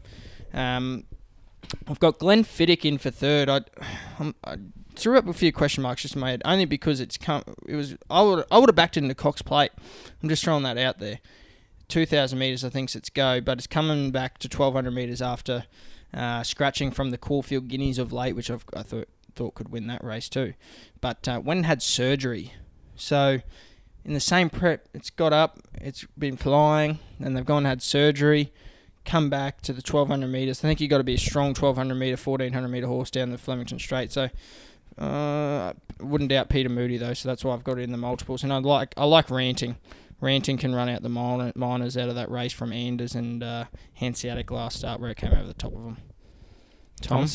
Um, 0.53 1.05
I've 1.87 1.99
got 1.99 2.19
Glenfiddich 2.19 2.85
in 2.85 2.97
for 2.97 3.11
third. 3.11 3.49
I, 3.49 3.61
I 4.43 4.57
threw 4.95 5.17
up 5.17 5.27
a 5.27 5.33
few 5.33 5.51
question 5.51 5.83
marks 5.83 6.01
just 6.01 6.15
in 6.15 6.21
my 6.21 6.31
head, 6.31 6.41
only 6.45 6.65
because 6.65 6.99
it's 6.99 7.17
come. 7.17 7.43
It 7.67 7.75
was 7.75 7.95
I 8.09 8.21
would 8.21 8.45
I 8.51 8.57
would 8.57 8.69
have 8.69 8.75
backed 8.75 8.97
it 8.97 9.03
into 9.03 9.15
Cox 9.15 9.41
Plate. 9.41 9.71
I'm 10.21 10.29
just 10.29 10.43
throwing 10.43 10.63
that 10.63 10.77
out 10.77 10.99
there. 10.99 11.19
Two 11.87 12.05
thousand 12.05 12.39
meters, 12.39 12.63
I 12.63 12.69
think 12.69 12.93
it's 12.95 13.09
go, 13.09 13.41
but 13.41 13.57
it's 13.57 13.67
coming 13.67 14.11
back 14.11 14.37
to 14.39 14.49
twelve 14.49 14.73
hundred 14.73 14.91
meters 14.91 15.21
after 15.21 15.65
uh, 16.13 16.43
scratching 16.43 16.91
from 16.91 17.11
the 17.11 17.17
Caulfield 17.17 17.67
Guineas 17.67 17.99
of 17.99 18.13
late, 18.13 18.35
which 18.35 18.49
I've, 18.51 18.65
I 18.75 18.83
thought 18.83 19.09
thought 19.35 19.55
could 19.55 19.69
win 19.69 19.87
that 19.87 20.03
race 20.03 20.29
too. 20.29 20.53
But 20.99 21.27
uh, 21.27 21.39
when 21.39 21.63
had 21.63 21.81
surgery, 21.81 22.53
so 22.95 23.39
in 24.03 24.13
the 24.13 24.19
same 24.19 24.49
prep, 24.49 24.87
it's 24.93 25.09
got 25.09 25.31
up, 25.31 25.59
it's 25.73 26.05
been 26.17 26.37
flying, 26.37 26.99
and 27.19 27.35
they've 27.35 27.45
gone 27.45 27.59
and 27.59 27.67
had 27.67 27.81
surgery. 27.81 28.51
Come 29.03 29.29
back 29.29 29.61
to 29.61 29.73
the 29.73 29.81
1200 29.81 30.27
meters. 30.27 30.59
I 30.59 30.67
think 30.67 30.79
you've 30.79 30.89
got 30.89 30.99
to 30.99 31.03
be 31.03 31.15
a 31.15 31.17
strong 31.17 31.47
1200 31.49 31.95
meter, 31.95 32.17
1400 32.17 32.67
meter 32.67 32.87
horse 32.87 33.09
down 33.09 33.31
the 33.31 33.37
Flemington 33.37 33.79
Straight. 33.79 34.11
So 34.11 34.29
uh, 34.97 35.73
wouldn't 35.99 36.29
doubt 36.29 36.49
Peter 36.49 36.69
Moody 36.69 36.97
though, 36.97 37.13
so 37.13 37.27
that's 37.29 37.43
why 37.43 37.53
I've 37.53 37.63
got 37.63 37.79
it 37.79 37.83
in 37.83 37.91
the 37.91 37.97
multiples. 37.97 38.43
And 38.43 38.53
I 38.53 38.57
like 38.57 38.93
I 38.97 39.05
like 39.05 39.29
ranting. 39.31 39.77
Ranting 40.19 40.57
can 40.57 40.75
run 40.75 40.87
out 40.87 41.01
the 41.01 41.09
miners 41.09 41.97
out 41.97 42.09
of 42.09 42.13
that 42.15 42.29
race 42.29 42.53
from 42.53 42.71
Anders 42.71 43.15
and 43.15 43.41
uh, 43.41 43.65
Hanseatic 43.95 44.51
last 44.51 44.77
start 44.77 44.99
where 45.01 45.09
it 45.09 45.17
came 45.17 45.31
over 45.33 45.47
the 45.47 45.53
top 45.55 45.73
of 45.73 45.83
them. 45.83 45.97
Tom, 47.01 47.27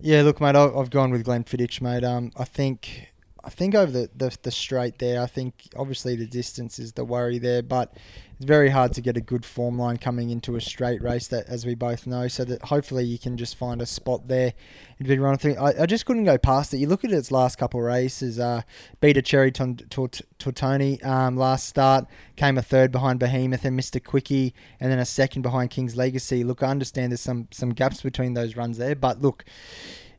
Yeah, 0.00 0.22
look, 0.22 0.40
mate, 0.40 0.54
I- 0.54 0.72
I've 0.72 0.90
gone 0.90 1.10
with 1.10 1.24
Glenfiddich, 1.26 1.80
mate. 1.80 2.04
Um, 2.04 2.30
I 2.36 2.44
think, 2.44 3.08
I 3.42 3.50
think 3.50 3.74
over 3.74 3.90
the, 3.90 4.10
the 4.14 4.36
the 4.42 4.52
straight 4.52 5.00
there, 5.00 5.20
I 5.20 5.26
think 5.26 5.68
obviously 5.76 6.14
the 6.14 6.26
distance 6.28 6.78
is 6.78 6.92
the 6.92 7.04
worry 7.04 7.38
there, 7.38 7.62
but 7.62 7.96
it's 8.36 8.44
very 8.44 8.68
hard 8.68 8.92
to 8.92 9.00
get 9.00 9.16
a 9.16 9.20
good 9.22 9.46
form 9.46 9.78
line 9.78 9.96
coming 9.96 10.28
into 10.28 10.56
a 10.56 10.60
straight 10.60 11.02
race 11.02 11.26
that, 11.28 11.46
as 11.48 11.64
we 11.64 11.74
both 11.74 12.06
know. 12.06 12.28
So 12.28 12.44
that 12.44 12.62
hopefully 12.66 13.04
you 13.04 13.18
can 13.18 13.38
just 13.38 13.56
find 13.56 13.80
a 13.80 13.86
spot 13.86 14.28
there 14.28 14.52
and 14.98 15.08
be 15.08 15.18
running 15.18 15.38
through. 15.38 15.54
I, 15.56 15.82
I 15.82 15.86
just 15.86 16.04
couldn't 16.04 16.24
go 16.24 16.36
past 16.36 16.74
it. 16.74 16.76
You 16.76 16.86
look 16.86 17.02
at 17.02 17.12
its 17.12 17.30
last 17.30 17.56
couple 17.56 17.80
races. 17.80 18.38
Uh, 18.38 18.60
beat 19.00 19.16
a 19.16 19.22
Cherry 19.22 19.50
Ton- 19.50 19.76
Tort- 19.88 20.20
Tortoni 20.38 21.02
um, 21.04 21.38
last 21.38 21.66
start, 21.66 22.06
came 22.36 22.58
a 22.58 22.62
third 22.62 22.92
behind 22.92 23.20
Behemoth 23.20 23.64
and 23.64 23.78
Mr. 23.78 24.04
Quickie, 24.04 24.52
and 24.80 24.92
then 24.92 24.98
a 24.98 25.06
second 25.06 25.40
behind 25.40 25.70
King's 25.70 25.96
Legacy. 25.96 26.44
Look, 26.44 26.62
I 26.62 26.66
understand 26.66 27.12
there's 27.12 27.22
some 27.22 27.48
some 27.52 27.70
gaps 27.70 28.02
between 28.02 28.34
those 28.34 28.54
runs 28.54 28.76
there, 28.76 28.94
but 28.94 29.22
look, 29.22 29.46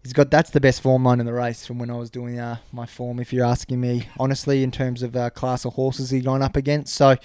he's 0.08 0.14
got 0.14 0.32
that's 0.32 0.52
the 0.52 0.62
best 0.62 0.80
form 0.80 1.04
line 1.04 1.20
in 1.20 1.26
the 1.26 1.34
race 1.34 1.66
from 1.66 1.80
when 1.80 1.90
I 1.90 1.96
was 1.96 2.10
doing 2.10 2.40
uh, 2.40 2.60
my 2.72 2.86
form. 2.86 3.20
If 3.20 3.34
you're 3.34 3.46
asking 3.46 3.82
me 3.82 4.08
honestly, 4.18 4.64
in 4.64 4.72
terms 4.72 5.04
of 5.04 5.18
uh, 5.18 5.30
class 5.32 5.66
of 5.66 5.74
horses 5.74 6.12
he's 6.12 6.24
gone 6.24 6.42
up 6.42 6.56
against, 6.56 6.96
so 6.96 7.18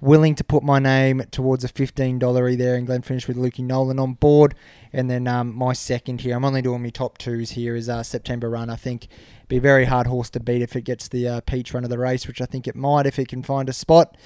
willing 0.00 0.34
to 0.36 0.44
put 0.44 0.62
my 0.62 0.78
name 0.78 1.24
towards 1.30 1.62
a 1.62 1.68
fifteen 1.68 2.18
dollar 2.18 2.56
there 2.56 2.74
And 2.74 2.88
in 2.88 3.02
Glenfiddich 3.02 3.28
with 3.28 3.36
Lukey 3.36 3.62
Nolan 3.62 3.98
on 3.98 4.14
board, 4.14 4.54
and 4.94 5.10
then 5.10 5.28
um, 5.28 5.54
my 5.54 5.74
second 5.74 6.22
here. 6.22 6.34
I'm 6.34 6.44
only 6.46 6.62
doing 6.62 6.82
my 6.82 6.88
top 6.88 7.18
twos 7.18 7.50
here 7.50 7.76
is 7.76 7.90
uh, 7.90 8.02
September 8.02 8.48
Run. 8.48 8.70
I 8.70 8.76
think 8.76 9.08
be 9.48 9.58
a 9.58 9.60
very 9.60 9.84
hard 9.84 10.06
horse 10.06 10.30
to 10.30 10.40
beat 10.40 10.62
if 10.62 10.74
it 10.74 10.82
gets 10.82 11.08
the 11.08 11.28
uh, 11.28 11.40
peach 11.42 11.74
run 11.74 11.84
of 11.84 11.90
the 11.90 11.98
race, 11.98 12.26
which 12.26 12.40
I 12.40 12.46
think 12.46 12.66
it 12.66 12.74
might 12.74 13.04
if 13.04 13.18
it 13.18 13.28
can 13.28 13.42
find 13.42 13.68
a 13.68 13.74
spot. 13.74 14.16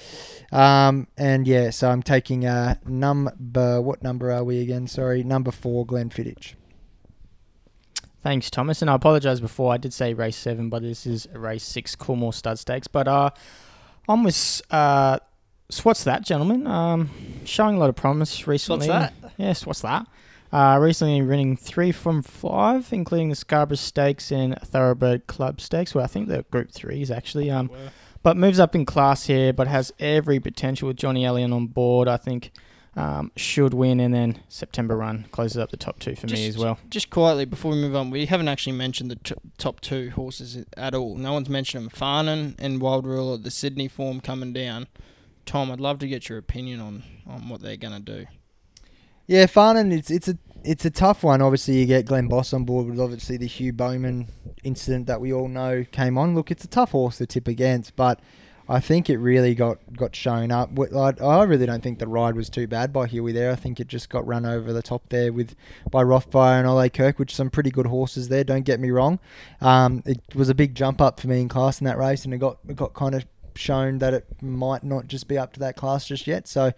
Um, 0.53 1.07
and 1.17 1.45
yeah, 1.45 1.71
so 1.71 1.89
I'm 1.89 2.03
taking 2.03 2.45
uh, 2.45 2.75
number 2.85 3.81
what 3.81 4.01
number 4.01 4.31
are 4.31 4.45
we 4.45 4.61
again? 4.61 4.87
Sorry, 4.87 5.25
number 5.25 5.51
four, 5.51 5.85
Glenfiddich. 5.85 6.53
Thanks, 8.27 8.49
Thomas. 8.49 8.81
And 8.81 8.91
I 8.91 8.95
apologise 8.95 9.39
before 9.39 9.73
I 9.73 9.77
did 9.77 9.93
say 9.93 10.13
race 10.13 10.35
seven, 10.35 10.67
but 10.67 10.81
this 10.81 11.05
is 11.05 11.29
race 11.33 11.63
six, 11.63 11.95
Coolmore 11.95 12.33
Stud 12.33 12.59
Stakes. 12.59 12.85
But 12.85 13.07
uh, 13.07 13.29
I'm 14.09 14.21
with 14.25 14.61
uh, 14.69 15.19
what's 15.83 16.03
that, 16.03 16.25
gentlemen? 16.25 16.67
Um, 16.67 17.09
showing 17.45 17.77
a 17.77 17.79
lot 17.79 17.87
of 17.87 17.95
promise 17.95 18.45
recently. 18.45 18.89
What's 18.89 19.13
that? 19.21 19.33
Yes, 19.37 19.65
what's 19.65 19.79
that? 19.79 20.07
Uh, 20.51 20.77
recently 20.77 21.21
winning 21.21 21.55
three 21.55 21.93
from 21.93 22.21
five, 22.21 22.91
including 22.91 23.29
the 23.29 23.35
Scarborough 23.35 23.77
Stakes 23.77 24.29
and 24.29 24.59
Thoroughbred 24.59 25.27
Club 25.27 25.61
Stakes. 25.61 25.95
Well, 25.95 26.03
I 26.03 26.07
think 26.07 26.27
the 26.27 26.43
Group 26.51 26.73
Three 26.73 27.01
is 27.01 27.09
actually. 27.09 27.49
Um, 27.49 27.71
but 28.23 28.35
moves 28.35 28.59
up 28.59 28.75
in 28.75 28.83
class 28.83 29.27
here, 29.27 29.53
but 29.53 29.69
has 29.69 29.93
every 29.99 30.41
potential 30.41 30.89
with 30.89 30.97
Johnny 30.97 31.23
Elliott 31.23 31.53
on 31.53 31.67
board. 31.67 32.09
I 32.09 32.17
think 32.17 32.51
um, 32.97 33.31
should 33.35 33.75
win, 33.75 33.99
and 33.99 34.13
then 34.13 34.39
September 34.49 34.97
run 34.97 35.27
closes 35.31 35.57
up 35.57 35.69
the 35.69 35.77
top 35.77 35.99
two 35.99 36.15
for 36.15 36.25
me 36.25 36.47
as 36.47 36.57
well. 36.57 36.79
just 36.89 37.11
quietly 37.11 37.45
before 37.45 37.71
we 37.71 37.77
move 37.77 37.95
on, 37.95 38.09
we 38.09 38.25
haven't 38.25 38.47
actually 38.47 38.73
mentioned 38.73 39.11
the 39.11 39.15
t- 39.17 39.35
top 39.59 39.79
two 39.81 40.09
horses 40.09 40.65
at 40.75 40.95
all. 40.95 41.15
No 41.15 41.33
one's 41.33 41.47
mentioned 41.47 41.85
them. 41.85 41.91
Farnan 41.91 42.55
and 42.57 42.81
Wild 42.81 43.05
Ruler, 43.05 43.37
the 43.37 43.51
Sydney 43.51 43.87
form 43.87 44.19
coming 44.19 44.51
down. 44.51 44.87
Tom, 45.45 45.71
I'd 45.71 45.79
love 45.79 45.99
to 45.99 46.07
get 46.07 46.27
your 46.27 46.39
opinion 46.39 46.79
on, 46.79 47.03
on 47.27 47.49
what 47.49 47.61
they're 47.61 47.77
going 47.77 47.93
to 47.93 47.99
do. 47.99 48.25
Yeah, 49.27 49.45
Farnan. 49.45 49.95
It's 49.95 50.09
it's 50.09 50.27
a 50.27 50.37
it's 50.63 50.85
a 50.85 50.89
tough 50.89 51.23
one. 51.23 51.41
Obviously, 51.41 51.75
you 51.75 51.85
get 51.85 52.05
Glen 52.05 52.27
Boss 52.27 52.51
on 52.51 52.65
board 52.65 52.87
with 52.87 52.99
obviously 52.99 53.37
the 53.37 53.45
Hugh 53.45 53.73
Bowman 53.73 54.27
incident 54.63 55.05
that 55.05 55.21
we 55.21 55.31
all 55.31 55.47
know 55.47 55.85
came 55.91 56.17
on. 56.17 56.33
Look, 56.33 56.49
it's 56.49 56.63
a 56.63 56.67
tough 56.67 56.91
horse 56.91 57.17
to 57.19 57.27
tip 57.27 57.47
against, 57.47 57.95
but 57.95 58.19
I 58.69 58.79
think 58.79 59.09
it 59.09 59.17
really 59.17 59.55
got, 59.55 59.79
got 59.95 60.15
shown 60.15 60.51
up. 60.51 60.71
I, 60.77 61.13
I 61.23 61.43
really 61.43 61.65
don't 61.65 61.81
think 61.81 61.99
the 61.99 62.07
ride 62.07 62.35
was 62.35 62.49
too 62.49 62.67
bad 62.67 62.91
by 62.91 63.07
Huey 63.07 63.31
there. 63.31 63.51
I 63.51 63.55
think 63.55 63.79
it 63.79 63.87
just 63.87 64.09
got 64.09 64.27
run 64.27 64.45
over 64.45 64.73
the 64.73 64.81
top 64.81 65.07
there 65.09 65.31
with 65.31 65.55
by 65.89 66.03
Rothfire 66.03 66.59
and 66.59 66.67
Ole 66.67 66.89
Kirk, 66.89 67.17
which 67.17 67.33
are 67.33 67.35
some 67.35 67.49
pretty 67.49 67.71
good 67.71 67.87
horses 67.87 68.27
there. 68.27 68.43
Don't 68.43 68.65
get 68.65 68.79
me 68.79 68.91
wrong. 68.91 69.19
Um, 69.61 70.03
it 70.05 70.21
was 70.35 70.49
a 70.49 70.55
big 70.55 70.75
jump 70.75 70.99
up 70.99 71.19
for 71.19 71.27
me 71.27 71.39
in 71.39 71.47
class 71.47 71.79
in 71.79 71.85
that 71.85 71.97
race, 71.97 72.25
and 72.25 72.33
it 72.33 72.39
got 72.39 72.57
it 72.67 72.75
got 72.75 72.93
kind 72.93 73.15
of 73.15 73.25
shown 73.55 73.99
that 73.99 74.13
it 74.13 74.27
might 74.41 74.83
not 74.83 75.07
just 75.07 75.27
be 75.27 75.37
up 75.37 75.53
to 75.53 75.59
that 75.61 75.75
class 75.75 76.05
just 76.05 76.27
yet. 76.27 76.47
So 76.47 76.73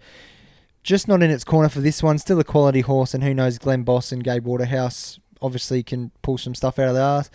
just 0.82 1.08
not 1.08 1.22
in 1.22 1.30
its 1.30 1.44
corner 1.44 1.68
for 1.68 1.80
this 1.80 2.02
one. 2.02 2.18
Still 2.18 2.38
a 2.38 2.44
quality 2.44 2.80
horse, 2.82 3.14
and 3.14 3.24
who 3.24 3.34
knows, 3.34 3.58
Glen 3.58 3.82
Boss 3.82 4.12
and 4.12 4.22
Gabe 4.22 4.46
Waterhouse 4.46 5.18
obviously 5.42 5.82
can 5.82 6.10
pull 6.22 6.38
some 6.38 6.54
stuff 6.54 6.78
out 6.78 6.88
of 6.88 6.94
their 6.94 7.02
ass. 7.02 7.30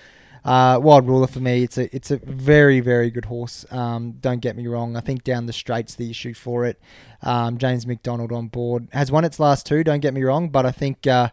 Uh, 0.46 0.80
Wild 0.80 1.08
Ruler 1.08 1.26
for 1.26 1.40
me, 1.40 1.64
it's 1.64 1.78
a 1.80 1.94
it's 1.94 2.12
a 2.12 2.18
very 2.18 2.80
very 2.80 3.10
good 3.10 3.26
horse. 3.26 3.66
Um, 3.72 4.12
don't 4.22 4.42
get 4.42 4.56
me 4.56 4.68
wrong. 4.68 4.96
I 4.96 5.02
think 5.02 5.24
down 5.24 5.48
the 5.48 5.54
straight's 5.54 5.96
the 5.96 6.12
issue 6.12 6.36
for 6.36 6.66
it. 6.66 6.80
Um, 7.24 7.58
James 7.58 7.88
McDonald 7.88 8.32
on 8.32 8.48
board 8.48 8.88
has 8.94 9.12
won 9.12 9.26
its 9.26 9.40
last 9.40 9.66
two. 9.66 9.84
Don't 9.84 10.02
get 10.02 10.14
me 10.14 10.22
wrong, 10.22 10.50
but 10.50 10.64
I 10.64 10.72
think 10.72 11.08
uh, 11.08 11.30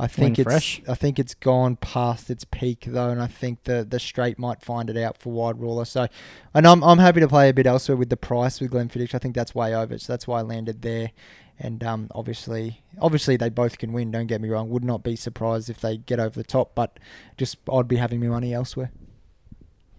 I 0.00 0.08
think 0.08 0.38
it's 0.40 0.44
fresh. 0.44 0.82
I 0.88 0.94
think 0.94 1.20
it's 1.20 1.34
gone 1.34 1.76
past 1.76 2.28
its 2.28 2.44
peak 2.44 2.86
though, 2.88 3.10
and 3.10 3.22
I 3.22 3.28
think 3.28 3.64
the 3.64 3.86
the 3.88 4.00
straight 4.00 4.36
might 4.36 4.62
find 4.62 4.90
it 4.90 4.96
out 4.96 5.16
for 5.16 5.32
Wild 5.32 5.60
Ruler. 5.60 5.84
So, 5.84 6.08
and 6.52 6.66
I'm 6.66 6.82
I'm 6.82 6.98
happy 6.98 7.20
to 7.20 7.28
play 7.28 7.48
a 7.48 7.54
bit 7.54 7.66
elsewhere 7.66 7.96
with 7.96 8.10
the 8.10 8.16
price 8.16 8.60
with 8.60 8.72
Glenfiddich. 8.72 9.14
I 9.14 9.18
think 9.18 9.36
that's 9.36 9.54
way 9.54 9.76
over, 9.76 9.96
so 9.98 10.12
that's 10.12 10.26
why 10.26 10.40
I 10.40 10.42
landed 10.42 10.82
there. 10.82 11.12
And 11.58 11.82
um, 11.82 12.08
obviously, 12.14 12.82
obviously 13.00 13.36
they 13.36 13.48
both 13.48 13.78
can 13.78 13.92
win. 13.92 14.10
Don't 14.10 14.26
get 14.26 14.40
me 14.42 14.48
wrong. 14.50 14.68
Would 14.68 14.84
not 14.84 15.02
be 15.02 15.16
surprised 15.16 15.70
if 15.70 15.80
they 15.80 15.96
get 15.96 16.20
over 16.20 16.38
the 16.38 16.44
top, 16.44 16.74
but 16.74 16.98
just 17.38 17.56
I'd 17.72 17.88
be 17.88 17.96
having 17.96 18.20
my 18.20 18.26
money 18.26 18.52
elsewhere. 18.52 18.90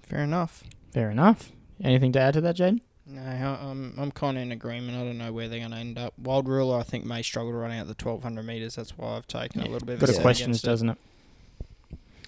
Fair 0.04 0.20
enough. 0.20 0.64
Fair 0.94 1.10
enough. 1.10 1.52
Anything 1.84 2.12
to 2.14 2.20
add 2.20 2.36
to 2.36 2.42
that, 2.42 2.58
Jaden? 2.58 2.82
No, 3.08 3.22
I- 3.22 3.70
I'm 3.70 3.94
I'm 3.98 4.12
kind 4.12 4.38
of 4.38 4.44
in 4.44 4.52
agreement. 4.52 4.98
I 4.98 5.04
don't 5.04 5.18
know 5.18 5.32
where 5.32 5.48
they're 5.48 5.60
going 5.60 5.72
to 5.72 5.78
end 5.78 5.98
up. 5.98 6.14
Wild 6.20 6.48
Ruler, 6.48 6.78
I 6.80 6.84
think, 6.84 7.06
may 7.06 7.22
struggle 7.22 7.52
to 7.52 7.58
run 7.58 7.72
out 7.72 7.88
the 7.88 7.96
1200 7.96 8.44
meters. 8.44 8.76
That's 8.76 8.98
why 8.98 9.16
I've 9.16 9.28
taken 9.28 9.62
a 9.62 9.68
little 9.70 9.86
bit 9.86 9.94
of 9.96 10.00
Got 10.02 10.10
a 10.10 10.18
a 10.18 10.22
questions, 10.22 10.62
doesn't 10.62 10.90
it? 10.90 10.98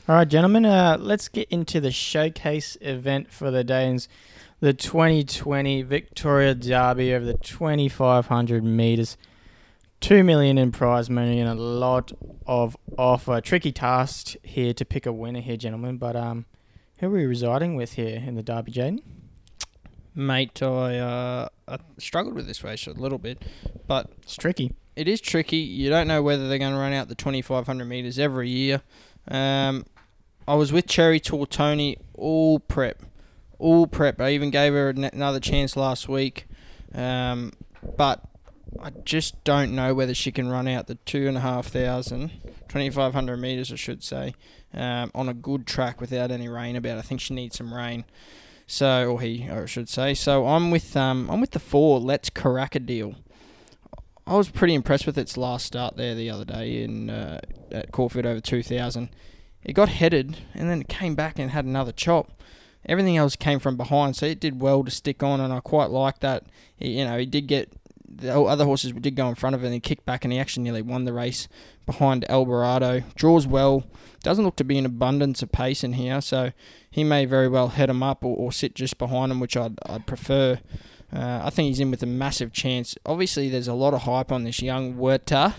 All 0.07 0.15
right, 0.15 0.27
gentlemen. 0.27 0.65
Uh, 0.65 0.97
let's 0.99 1.27
get 1.27 1.47
into 1.49 1.79
the 1.79 1.91
showcase 1.91 2.77
event 2.81 3.31
for 3.31 3.51
the 3.51 3.63
Danes, 3.63 4.07
the 4.59 4.73
2020 4.73 5.81
Victoria 5.83 6.53
Derby 6.55 7.13
over 7.13 7.25
the 7.25 7.37
2500 7.37 8.63
meters. 8.63 9.17
Two 10.01 10.23
million 10.23 10.57
in 10.57 10.71
prize 10.71 11.09
money 11.09 11.39
and 11.41 11.49
a 11.49 11.61
lot 11.61 12.13
of 12.47 12.77
offer. 12.97 13.41
Tricky 13.41 13.71
task 13.73 14.35
here 14.43 14.73
to 14.73 14.85
pick 14.85 15.05
a 15.05 15.11
winner 15.11 15.41
here, 15.41 15.57
gentlemen. 15.57 15.97
But 15.97 16.15
um, 16.15 16.45
who 16.99 17.07
are 17.07 17.11
we 17.11 17.25
residing 17.25 17.75
with 17.75 17.93
here 17.93 18.15
in 18.25 18.35
the 18.35 18.43
Derby, 18.43 18.71
Jaden? 18.71 18.99
Mate, 20.15 20.61
I, 20.63 20.97
uh, 20.97 21.49
I 21.67 21.77
struggled 21.97 22.35
with 22.35 22.47
this 22.47 22.63
race 22.63 22.87
a 22.87 22.91
little 22.91 23.17
bit, 23.17 23.43
but 23.87 24.09
It's 24.23 24.35
tricky. 24.35 24.73
it 24.95 25.07
is 25.07 25.21
tricky. 25.21 25.57
You 25.57 25.89
don't 25.89 26.07
know 26.07 26.21
whether 26.21 26.47
they're 26.47 26.57
going 26.57 26.73
to 26.73 26.79
run 26.79 26.93
out 26.93 27.07
the 27.09 27.15
2500 27.15 27.85
meters 27.85 28.17
every 28.17 28.49
year. 28.49 28.81
Um, 29.27 29.85
I 30.47 30.55
was 30.55 30.71
with 30.73 30.87
Cherry 30.87 31.19
Tortoni 31.19 31.97
all 32.15 32.59
prep, 32.59 33.03
all 33.59 33.87
prep. 33.87 34.19
I 34.19 34.31
even 34.31 34.49
gave 34.49 34.73
her 34.73 34.89
another 34.89 35.39
chance 35.39 35.75
last 35.75 36.09
week, 36.09 36.47
um, 36.95 37.53
but 37.97 38.23
I 38.81 38.91
just 39.03 39.43
don't 39.43 39.73
know 39.75 39.93
whether 39.93 40.13
she 40.13 40.31
can 40.31 40.49
run 40.49 40.67
out 40.67 40.87
the 40.87 40.95
two 40.95 41.27
and 41.27 41.37
a 41.37 41.41
half 41.41 41.67
thousand, 41.67 42.31
2500 42.69 43.37
meters, 43.37 43.71
I 43.71 43.75
should 43.75 44.03
say, 44.03 44.33
um, 44.73 45.11
on 45.13 45.29
a 45.29 45.33
good 45.33 45.67
track 45.67 45.99
without 45.99 46.31
any 46.31 46.47
rain 46.47 46.75
about. 46.75 46.97
I 46.97 47.01
think 47.01 47.21
she 47.21 47.33
needs 47.33 47.57
some 47.57 47.73
rain. 47.73 48.05
So, 48.67 49.11
or 49.11 49.21
he, 49.21 49.49
or 49.49 49.63
I 49.63 49.65
should 49.65 49.89
say. 49.89 50.13
So 50.13 50.45
I'm 50.45 50.69
with 50.69 50.95
um, 50.95 51.29
I'm 51.31 51.41
with 51.41 51.51
the 51.51 51.59
four. 51.59 51.99
Let's 51.99 52.29
crack 52.29 52.75
a 52.75 52.79
deal. 52.79 53.15
I 54.27 54.35
was 54.35 54.47
pretty 54.47 54.75
impressed 54.75 55.07
with 55.07 55.17
its 55.17 55.37
last 55.37 55.65
start 55.65 55.97
there 55.97 56.13
the 56.13 56.29
other 56.29 56.45
day 56.45 56.83
in 56.83 57.09
uh, 57.09 57.39
at 57.71 57.91
Caulfield 57.91 58.27
over 58.27 58.39
2000. 58.39 59.09
It 59.63 59.73
got 59.73 59.89
headed 59.89 60.37
and 60.53 60.69
then 60.69 60.81
it 60.81 60.87
came 60.87 61.15
back 61.15 61.39
and 61.39 61.49
had 61.49 61.65
another 61.65 61.91
chop. 61.91 62.39
Everything 62.85 63.17
else 63.17 63.35
came 63.35 63.59
from 63.59 63.77
behind, 63.77 64.15
so 64.15 64.25
it 64.25 64.39
did 64.39 64.61
well 64.61 64.83
to 64.83 64.91
stick 64.91 65.21
on, 65.21 65.39
and 65.39 65.53
I 65.53 65.59
quite 65.59 65.89
like 65.89 66.19
that. 66.19 66.45
He, 66.77 66.99
you 66.99 67.05
know, 67.05 67.17
he 67.17 67.25
did 67.25 67.47
get 67.47 67.73
the 68.11 68.39
other 68.39 68.65
horses 68.65 68.91
did 68.93 69.15
go 69.15 69.29
in 69.29 69.35
front 69.35 69.55
of 69.55 69.63
it 69.63 69.67
and 69.67 69.73
he 69.73 69.79
kicked 69.79 70.05
back 70.05 70.23
and 70.23 70.33
he 70.33 70.39
actually 70.39 70.63
nearly 70.63 70.81
won 70.81 71.05
the 71.05 71.13
race 71.13 71.47
behind 71.85 72.29
Alvarado. 72.29 73.03
Draws 73.15 73.47
well. 73.47 73.83
Doesn't 74.23 74.43
look 74.43 74.55
to 74.57 74.63
be 74.63 74.77
an 74.77 74.85
abundance 74.85 75.41
of 75.41 75.51
pace 75.51 75.83
in 75.83 75.93
here, 75.93 76.21
so 76.21 76.51
he 76.89 77.03
may 77.03 77.25
very 77.25 77.47
well 77.47 77.69
head 77.69 77.89
him 77.89 78.03
up 78.03 78.25
or, 78.25 78.35
or 78.35 78.51
sit 78.51 78.75
just 78.75 78.97
behind 78.97 79.31
him, 79.31 79.39
which 79.39 79.55
I'd, 79.55 79.77
I'd 79.85 80.07
prefer. 80.07 80.59
Uh, 81.13 81.41
I 81.43 81.49
think 81.49 81.67
he's 81.67 81.79
in 81.79 81.91
with 81.91 82.03
a 82.03 82.07
massive 82.07 82.51
chance. 82.51 82.95
Obviously, 83.05 83.49
there's 83.49 83.67
a 83.67 83.73
lot 83.73 83.93
of 83.93 84.03
hype 84.03 84.31
on 84.31 84.43
this 84.43 84.61
young 84.61 84.97
Werther 84.97 85.55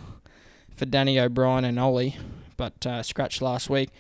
for 0.75 0.85
Danny 0.85 1.19
O'Brien 1.19 1.65
and 1.65 1.79
Ollie, 1.79 2.17
but 2.57 2.87
uh, 2.87 3.03
scratched 3.03 3.43
last 3.43 3.71
week. 3.71 3.91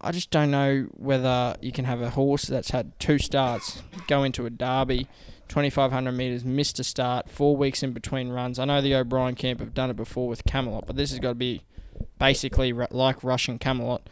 I 0.00 0.12
just 0.12 0.30
don't 0.30 0.50
know 0.50 0.86
whether 0.92 1.56
you 1.60 1.72
can 1.72 1.84
have 1.84 2.00
a 2.00 2.10
horse 2.10 2.44
that's 2.44 2.70
had 2.70 2.98
two 3.00 3.18
starts 3.18 3.82
go 4.06 4.22
into 4.22 4.46
a 4.46 4.50
derby, 4.50 5.08
2,500 5.48 6.12
metres, 6.12 6.44
missed 6.44 6.78
a 6.78 6.84
start, 6.84 7.28
four 7.28 7.56
weeks 7.56 7.82
in 7.82 7.92
between 7.92 8.28
runs. 8.28 8.58
I 8.58 8.64
know 8.64 8.80
the 8.80 8.94
O'Brien 8.94 9.34
camp 9.34 9.60
have 9.60 9.74
done 9.74 9.90
it 9.90 9.96
before 9.96 10.28
with 10.28 10.44
Camelot, 10.44 10.86
but 10.86 10.96
this 10.96 11.10
has 11.10 11.18
got 11.18 11.30
to 11.30 11.34
be 11.34 11.62
basically 12.18 12.72
like 12.72 13.24
Russian 13.24 13.58
Camelot 13.58 14.08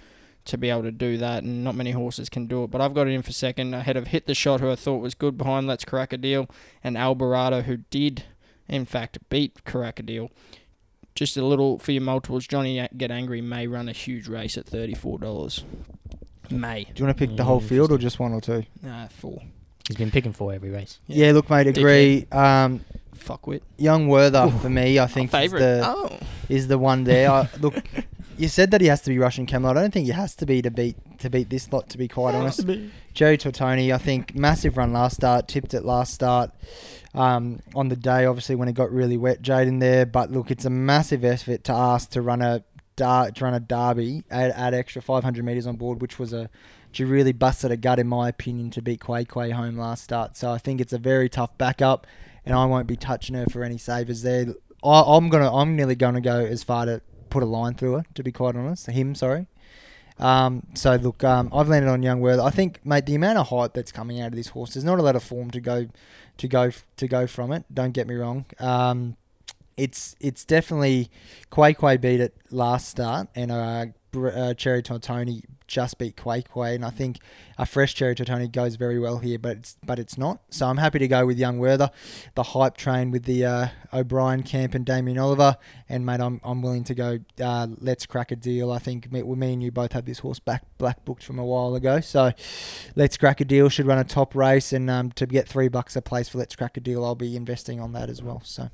to 0.47 0.59
be 0.59 0.71
able 0.71 0.83
to 0.83 0.93
do 0.93 1.19
that, 1.19 1.43
and 1.43 1.63
not 1.63 1.75
many 1.75 1.91
horses 1.91 2.29
can 2.29 2.47
do 2.47 2.65
it. 2.65 2.71
But 2.71 2.81
I've 2.81 2.95
got 2.95 3.07
it 3.07 3.13
in 3.13 3.23
for 3.23 3.33
second 3.33 3.75
ahead 3.75 3.97
of 3.97 4.09
Hit 4.09 4.27
the 4.27 4.35
Shot, 4.35 4.61
who 4.61 4.71
I 4.71 4.77
thought 4.77 5.03
was 5.03 5.15
good 5.15 5.37
behind 5.37 5.67
Let's 5.67 5.85
Crack 5.85 6.13
a 6.13 6.17
Deal, 6.17 6.49
and 6.83 6.97
Alvarado, 6.97 7.63
who 7.63 7.79
did, 7.79 8.25
in 8.69 8.87
fact, 8.87 9.19
beat 9.29 9.65
Crack 9.65 10.01
a 10.01 10.03
Deal. 10.03 10.31
Just 11.17 11.37
a 11.39 11.45
little 11.45 11.79
for 11.79 11.93
your 11.93 12.03
multiples. 12.03 12.47
Johnny 12.47 12.87
Get 12.97 13.11
Angry 13.11 13.41
may 13.41 13.67
run 13.67 13.89
a 13.89 13.93
huge 13.93 14.29
race 14.29 14.57
at 14.57 14.67
$34. 14.67 15.65
May. 16.51 16.85
Do 16.85 16.93
you 16.97 17.05
want 17.07 17.19
to 17.19 17.27
pick 17.27 17.37
the 17.37 17.43
whole 17.43 17.61
field 17.61 17.91
or 17.91 17.99
just 17.99 18.21
one 18.21 18.33
or 18.33 18.41
two? 18.41 18.65
Nah, 18.83 19.09
four. 19.09 19.43
He's 19.89 19.97
been 19.97 20.11
picking 20.11 20.33
four 20.33 20.53
every 20.53 20.71
race. 20.71 21.01
Yeah, 21.07 21.33
look, 21.33 21.49
mate, 21.49 21.67
agree. 21.67 22.27
Um, 22.31 22.85
Fuckwit. 23.17 23.63
young 23.79 24.09
Werther 24.09 24.51
for 24.61 24.69
me, 24.69 24.99
I 24.99 25.07
think 25.07 25.29
is 25.29 25.33
Favorite. 25.33 25.61
the 25.61 25.83
oh. 25.85 26.19
is 26.49 26.69
the 26.69 26.79
one 26.79 27.05
there. 27.05 27.31
I, 27.31 27.49
look, 27.61 27.83
you 28.39 28.49
said 28.49 28.71
that 28.73 28.81
he 28.81 28.87
has 28.89 29.01
to 29.03 29.11
be 29.11 29.19
Russian 29.19 29.47
Camelot. 29.47 29.79
I 29.79 29.81
don't 29.81 29.93
think 29.93 30.07
he 30.07 30.13
has 30.13 30.37
to 30.37 30.47
be 30.47 30.61
to 30.63 30.71
beat 30.71 30.97
to 31.27 31.31
beat 31.31 31.51
this 31.51 31.73
lot. 31.73 31.89
To 31.91 31.99
be 31.99 32.09
quite 32.09 32.35
honest, 32.35 32.67
Cherry 33.15 33.37
Tortoni, 33.37 33.93
I 33.95 33.99
think 33.99 34.35
massive 34.35 34.77
run 34.77 34.93
last 34.93 35.17
start, 35.17 35.49
tipped 35.49 35.75
it 35.75 35.85
last 35.85 36.15
start 36.15 36.51
um, 37.15 37.61
on 37.75 37.89
the 37.89 37.97
day. 37.97 38.25
Obviously, 38.25 38.55
when 38.55 38.69
it 38.69 38.75
got 38.75 38.91
really 38.91 39.17
wet, 39.17 39.43
Jaden 39.43 39.81
there. 39.81 40.07
But 40.07 40.31
look, 40.31 40.51
it's 40.51 40.65
a 40.65 40.71
massive 40.71 41.25
effort 41.25 41.65
to 41.65 41.73
ask 41.73 42.11
to 42.11 42.23
run 42.23 42.43
a 42.43 42.65
dar- 42.97 43.31
to 43.31 43.45
run 43.45 43.55
a 43.55 43.61
derby 43.61 44.25
at, 44.31 44.51
at 44.53 44.75
extra 44.75 45.03
500 45.03 45.45
meters 45.45 45.67
on 45.67 45.77
board, 45.77 46.01
which 46.01 46.19
was 46.19 46.33
a 46.33 46.49
she 46.93 47.05
really 47.05 47.33
busted 47.33 47.71
a 47.71 47.77
gut 47.77 47.99
in 47.99 48.07
my 48.07 48.29
opinion 48.29 48.71
to 48.71 48.81
beat 48.81 49.05
Quay 49.05 49.25
Quay 49.27 49.51
home 49.51 49.77
last 49.77 50.05
start. 50.05 50.37
So 50.37 50.51
I 50.51 50.59
think 50.59 50.81
it's 50.81 50.95
a 50.95 50.99
very 50.99 51.29
tough 51.29 51.57
backup, 51.59 52.07
and 52.45 52.55
I 52.55 52.65
won't 52.65 52.87
be 52.87 52.97
touching 52.97 53.37
her 53.37 53.47
for 53.47 53.63
any 53.63 53.79
savers 53.79 54.23
there. 54.23 54.47
I, 54.83 55.03
I'm 55.07 55.29
gonna 55.29 55.55
I'm 55.55 55.77
nearly 55.77 55.95
gonna 55.95 56.21
go 56.21 56.39
as 56.39 56.63
far 56.63 56.87
to 56.87 57.03
put 57.29 57.43
a 57.43 57.47
line 57.47 57.75
through 57.75 57.93
her. 57.95 58.05
To 58.15 58.23
be 58.23 58.33
quite 58.33 58.57
honest, 58.57 58.87
him 58.87 59.15
sorry. 59.15 59.47
Um, 60.19 60.63
so 60.75 60.97
look, 60.97 61.23
um, 61.25 61.51
I've 61.53 61.69
landed 61.69 61.91
on 61.91 62.03
Young 62.03 62.21
Werther. 62.21 62.43
I 62.43 62.51
think, 62.51 62.81
mate, 62.85 63.07
the 63.07 63.15
amount 63.15 63.39
of 63.39 63.49
hype 63.49 63.75
that's 63.75 63.93
coming 63.93 64.21
out 64.21 64.29
of 64.29 64.35
this 64.35 64.49
horse, 64.49 64.75
there's 64.75 64.85
not 64.85 64.99
a 64.99 65.03
lot 65.03 65.17
of 65.17 65.23
form 65.23 65.51
to 65.51 65.61
go, 65.61 65.89
to 66.39 66.49
go, 66.49 66.71
to 66.97 67.09
go 67.09 67.27
from 67.27 67.53
it. 67.53 67.65
Don't 67.73 67.93
get 67.93 68.07
me 68.07 68.15
wrong. 68.15 68.47
Um, 68.59 69.17
it's 69.77 70.17
it's 70.21 70.45
definitely 70.45 71.11
Quay 71.55 71.75
Quay 71.75 71.99
beat 71.99 72.21
it 72.21 72.35
last 72.51 72.89
start, 72.89 73.29
and 73.35 73.51
uh, 73.53 73.87
uh, 74.15 74.55
Cherry 74.55 74.83
Tortoni 74.83 75.43
just 75.67 75.99
beat 75.99 76.17
Quay, 76.17 76.45
and 76.75 76.85
I 76.85 76.91
think 76.91 77.19
a 77.59 77.67
fresh 77.67 77.95
Cherry 77.95 78.15
Tortoni 78.15 78.51
goes 78.51 78.77
very 78.77 78.99
well 78.99 79.19
here, 79.19 79.39
but 79.39 79.59
it's 79.59 79.77
but 79.85 79.99
it's 79.99 80.17
not. 80.17 80.41
So 80.51 80.67
I'm 80.67 80.77
happy 80.77 80.99
to 80.99 81.09
go 81.09 81.27
with 81.27 81.39
Young 81.39 81.59
Werther, 81.59 81.91
the 82.35 82.43
hype 82.43 82.77
train 82.77 83.11
with 83.11 83.25
the 83.25 83.45
uh, 83.45 83.69
O'Brien 83.93 84.43
camp 84.43 84.75
and 84.75 84.85
Damien 84.85 85.19
Oliver, 85.19 85.57
and 85.89 86.05
mate, 86.07 86.21
I'm 86.21 86.41
I'm 86.45 86.63
willing 86.63 86.85
to 86.85 86.95
go. 86.95 87.19
Uh, 87.43 87.69
let's 87.81 88.07
crack 88.07 88.31
a 88.31 88.37
deal. 88.37 88.71
I 88.71 88.79
think 88.79 89.11
me, 89.13 89.23
me 89.23 89.53
and 89.53 89.63
you 89.63 89.71
both 89.71 89.93
have 89.93 90.05
this 90.05 90.21
horse 90.21 90.39
back 90.39 90.65
black 90.79 91.05
booked 91.05 91.25
from 91.25 91.39
a 91.39 91.45
while 91.45 91.75
ago, 91.75 92.01
so 92.01 92.33
let's 92.95 93.17
crack 93.17 93.41
a 93.41 93.45
deal. 93.45 93.69
Should 93.69 93.87
run 93.87 93.99
a 93.99 94.05
top 94.05 94.35
race, 94.35 94.73
and 94.73 94.89
um, 94.91 95.13
to 95.13 95.27
get 95.27 95.49
three 95.49 95.69
bucks 95.69 95.97
a 95.97 96.03
place 96.03 96.29
for 96.29 96.39
let's 96.39 96.57
crack 96.57 96.77
a 96.77 96.81
deal, 96.81 97.05
I'll 97.05 97.15
be 97.15 97.37
investing 97.37 97.81
on 97.81 97.93
that 97.93 98.09
as 98.11 98.23
well. 98.23 98.43
So. 98.45 98.69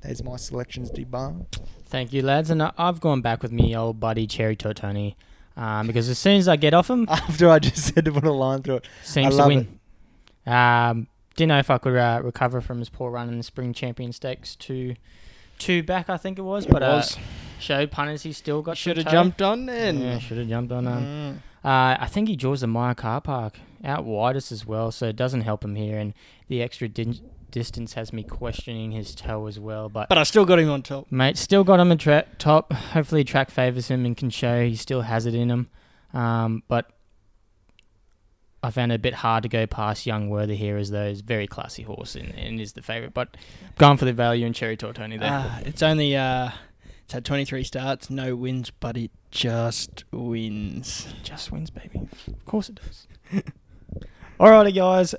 There's 0.00 0.22
my 0.22 0.36
selections, 0.36 0.90
Debar. 0.90 1.34
Thank 1.86 2.12
you, 2.12 2.22
lads. 2.22 2.50
And 2.50 2.62
I- 2.62 2.72
I've 2.78 3.00
gone 3.00 3.20
back 3.20 3.42
with 3.42 3.50
me 3.50 3.74
old 3.74 3.98
buddy 3.98 4.28
Cherry 4.28 4.54
Tortoni 4.54 5.16
um, 5.58 5.86
because 5.86 6.08
as 6.08 6.18
soon 6.18 6.36
as 6.38 6.48
I 6.48 6.56
get 6.56 6.72
off 6.72 6.88
him, 6.88 7.04
After 7.10 7.50
I 7.50 7.58
just 7.58 7.94
said 7.94 8.06
to 8.06 8.12
put 8.12 8.24
a 8.24 8.32
line 8.32 8.62
through 8.62 8.76
it, 8.76 8.86
seems 9.02 9.36
to 9.36 9.46
win. 9.46 9.78
Um, 10.46 11.08
didn't 11.36 11.48
know 11.50 11.58
if 11.58 11.70
I 11.70 11.78
could 11.78 11.96
uh, 11.96 12.20
recover 12.24 12.60
from 12.60 12.78
his 12.78 12.88
poor 12.88 13.10
run 13.10 13.28
in 13.28 13.36
the 13.36 13.42
Spring 13.44 13.72
Champion 13.72 14.12
Stakes 14.12 14.56
two, 14.56 14.94
two 15.58 15.82
back, 15.82 16.08
I 16.08 16.16
think 16.16 16.38
it 16.38 16.42
was. 16.42 16.66
But 16.66 16.82
It 16.82 16.86
uh, 16.86 16.96
was. 16.96 17.16
show 17.60 17.86
punters 17.86 18.22
he's 18.22 18.36
still 18.36 18.62
got. 18.62 18.76
Should 18.76 18.96
have 18.96 19.06
jumped 19.08 19.42
on 19.42 19.66
then. 19.66 20.00
Yeah, 20.00 20.18
should 20.18 20.38
have 20.38 20.48
jumped 20.48 20.72
on. 20.72 20.86
Um, 20.86 21.02
Mm. 21.04 21.36
uh, 21.64 21.96
I 22.00 22.06
think 22.08 22.28
he 22.28 22.36
draws 22.36 22.60
the 22.62 22.66
Maya 22.66 22.94
car 22.94 23.20
park 23.20 23.58
out 23.84 24.04
widest 24.04 24.50
as 24.52 24.64
well, 24.66 24.90
so 24.90 25.06
it 25.06 25.16
doesn't 25.16 25.42
help 25.42 25.64
him 25.64 25.74
here. 25.76 25.98
And 25.98 26.14
the 26.48 26.62
extra 26.62 26.88
din- 26.88 27.20
distance 27.50 27.94
has 27.94 28.12
me 28.12 28.22
questioning 28.22 28.92
his 28.92 29.14
toe 29.14 29.46
as 29.46 29.58
well. 29.58 29.88
But, 29.88 30.08
But 30.08 30.18
I 30.18 30.22
still 30.24 30.44
got 30.44 30.58
him 30.58 30.70
on 30.70 30.82
top. 30.82 31.10
mate, 31.10 31.36
still 31.36 31.64
got 31.64 31.80
him 31.80 31.90
at 31.92 31.98
tra- 32.00 32.26
top. 32.38 32.72
Hopefully, 32.72 33.24
track 33.24 33.50
favours 33.50 33.88
him 33.88 34.04
and 34.04 34.16
can 34.16 34.30
show 34.30 34.64
he 34.64 34.76
still 34.76 35.02
has 35.02 35.26
it 35.26 35.34
in 35.34 35.50
him. 35.50 35.68
Um, 36.12 36.62
but 36.68 36.90
I 38.62 38.70
found 38.70 38.92
it 38.92 38.96
a 38.96 38.98
bit 38.98 39.14
hard 39.14 39.42
to 39.44 39.48
go 39.48 39.66
past 39.66 40.06
Young 40.06 40.30
Werther 40.30 40.54
here 40.54 40.76
as 40.76 40.90
though 40.90 41.08
he's 41.08 41.20
very 41.20 41.46
classy 41.46 41.82
horse 41.82 42.14
and, 42.16 42.34
and 42.34 42.60
is 42.60 42.72
the 42.72 42.82
favourite. 42.82 43.14
But 43.14 43.36
going 43.76 43.96
for 43.98 44.04
the 44.04 44.12
value 44.12 44.46
and 44.46 44.54
Cherry 44.54 44.76
Tortoni 44.76 45.18
there. 45.18 45.28
Ah, 45.30 45.60
it's 45.64 45.82
only 45.82 46.16
uh, 46.16 46.50
it's 47.04 47.12
had 47.14 47.24
23 47.24 47.62
starts, 47.64 48.10
no 48.10 48.34
wins, 48.34 48.70
but 48.70 48.96
it 48.96 49.10
just 49.30 50.04
wins. 50.12 51.06
just 51.22 51.52
wins, 51.52 51.70
baby. 51.70 52.00
Of 52.26 52.44
course 52.44 52.68
it 52.68 52.80
does. 52.82 53.06
Alrighty, 54.40 54.74
guys. 54.74 55.14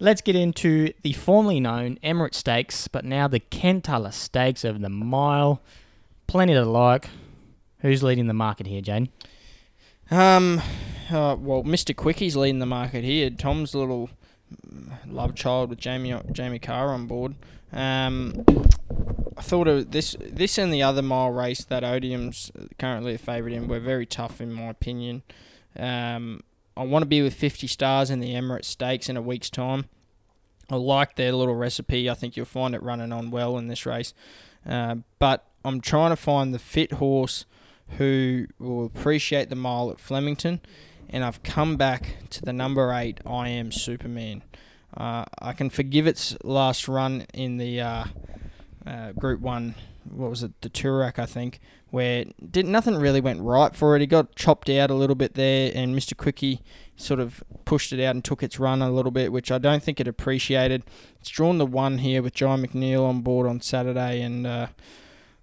Let's 0.00 0.20
get 0.20 0.36
into 0.36 0.92
the 1.02 1.12
formerly 1.12 1.58
known 1.58 1.98
Emirates 2.04 2.34
Stakes, 2.34 2.86
but 2.86 3.04
now 3.04 3.26
the 3.26 3.40
Cantala 3.40 4.12
Stakes 4.12 4.64
over 4.64 4.78
the 4.78 4.88
mile. 4.88 5.60
Plenty 6.28 6.54
to 6.54 6.64
like. 6.64 7.08
Who's 7.80 8.02
leading 8.02 8.26
the 8.26 8.34
market 8.34 8.66
here, 8.66 8.80
Jane? 8.80 9.08
Um, 10.10 10.60
uh, 11.10 11.36
well, 11.38 11.64
Mr. 11.64 11.94
Quickie's 11.94 12.36
leading 12.36 12.60
the 12.60 12.66
market 12.66 13.02
here. 13.02 13.30
Tom's 13.30 13.74
little 13.74 14.10
love 15.06 15.34
child 15.34 15.70
with 15.70 15.78
Jamie 15.78 16.14
Jamie 16.32 16.58
Kah 16.58 16.86
on 16.86 17.06
board. 17.06 17.34
Um, 17.72 18.44
I 19.36 19.42
thought 19.42 19.68
of 19.68 19.90
this 19.90 20.16
this 20.20 20.58
and 20.58 20.72
the 20.72 20.82
other 20.82 21.02
mile 21.02 21.30
race 21.30 21.64
that 21.64 21.82
Odeum's 21.82 22.50
currently 22.78 23.14
a 23.14 23.18
favourite 23.18 23.54
in 23.54 23.68
were 23.68 23.80
very 23.80 24.06
tough 24.06 24.40
in 24.40 24.52
my 24.52 24.68
opinion. 24.68 25.22
Um, 25.76 26.42
I 26.78 26.82
want 26.82 27.02
to 27.02 27.06
be 27.08 27.22
with 27.22 27.34
50 27.34 27.66
stars 27.66 28.08
in 28.08 28.20
the 28.20 28.34
Emirates 28.34 28.66
Stakes 28.66 29.08
in 29.08 29.16
a 29.16 29.22
week's 29.22 29.50
time. 29.50 29.86
I 30.70 30.76
like 30.76 31.16
their 31.16 31.32
little 31.32 31.56
recipe. 31.56 32.08
I 32.08 32.14
think 32.14 32.36
you'll 32.36 32.46
find 32.46 32.72
it 32.72 32.82
running 32.84 33.10
on 33.10 33.32
well 33.32 33.58
in 33.58 33.66
this 33.66 33.84
race. 33.84 34.14
Uh, 34.64 34.96
but 35.18 35.44
I'm 35.64 35.80
trying 35.80 36.10
to 36.10 36.16
find 36.16 36.54
the 36.54 36.58
fit 36.60 36.92
horse 36.92 37.46
who 37.96 38.46
will 38.60 38.84
appreciate 38.84 39.50
the 39.50 39.56
mile 39.56 39.90
at 39.90 39.98
Flemington, 39.98 40.60
and 41.08 41.24
I've 41.24 41.42
come 41.42 41.76
back 41.76 42.16
to 42.30 42.42
the 42.42 42.52
number 42.52 42.92
eight. 42.92 43.18
I 43.26 43.48
am 43.48 43.72
Superman. 43.72 44.44
Uh, 44.96 45.24
I 45.40 45.54
can 45.54 45.70
forgive 45.70 46.06
its 46.06 46.36
last 46.44 46.86
run 46.86 47.26
in 47.34 47.56
the 47.56 47.80
uh, 47.80 48.04
uh, 48.86 49.12
Group 49.12 49.40
One. 49.40 49.74
What 50.10 50.30
was 50.30 50.42
it? 50.42 50.60
The 50.60 50.70
Toorak, 50.70 51.18
I 51.18 51.26
think, 51.26 51.60
where 51.90 52.24
did 52.50 52.66
nothing 52.66 52.96
really 52.96 53.20
went 53.20 53.40
right 53.40 53.74
for 53.74 53.96
it. 53.96 54.02
It 54.02 54.06
got 54.06 54.34
chopped 54.34 54.68
out 54.68 54.90
a 54.90 54.94
little 54.94 55.16
bit 55.16 55.34
there, 55.34 55.72
and 55.74 55.94
Mr. 55.94 56.16
Quickie 56.16 56.62
sort 56.96 57.20
of 57.20 57.42
pushed 57.64 57.92
it 57.92 58.04
out 58.04 58.14
and 58.14 58.24
took 58.24 58.42
its 58.42 58.58
run 58.58 58.82
a 58.82 58.90
little 58.90 59.10
bit, 59.10 59.32
which 59.32 59.50
I 59.50 59.58
don't 59.58 59.82
think 59.82 60.00
it 60.00 60.08
appreciated. 60.08 60.82
It's 61.20 61.30
drawn 61.30 61.58
the 61.58 61.66
one 61.66 61.98
here 61.98 62.22
with 62.22 62.34
John 62.34 62.64
McNeil 62.64 63.08
on 63.08 63.22
board 63.22 63.46
on 63.46 63.60
Saturday, 63.60 64.20
and 64.22 64.46
uh, 64.46 64.68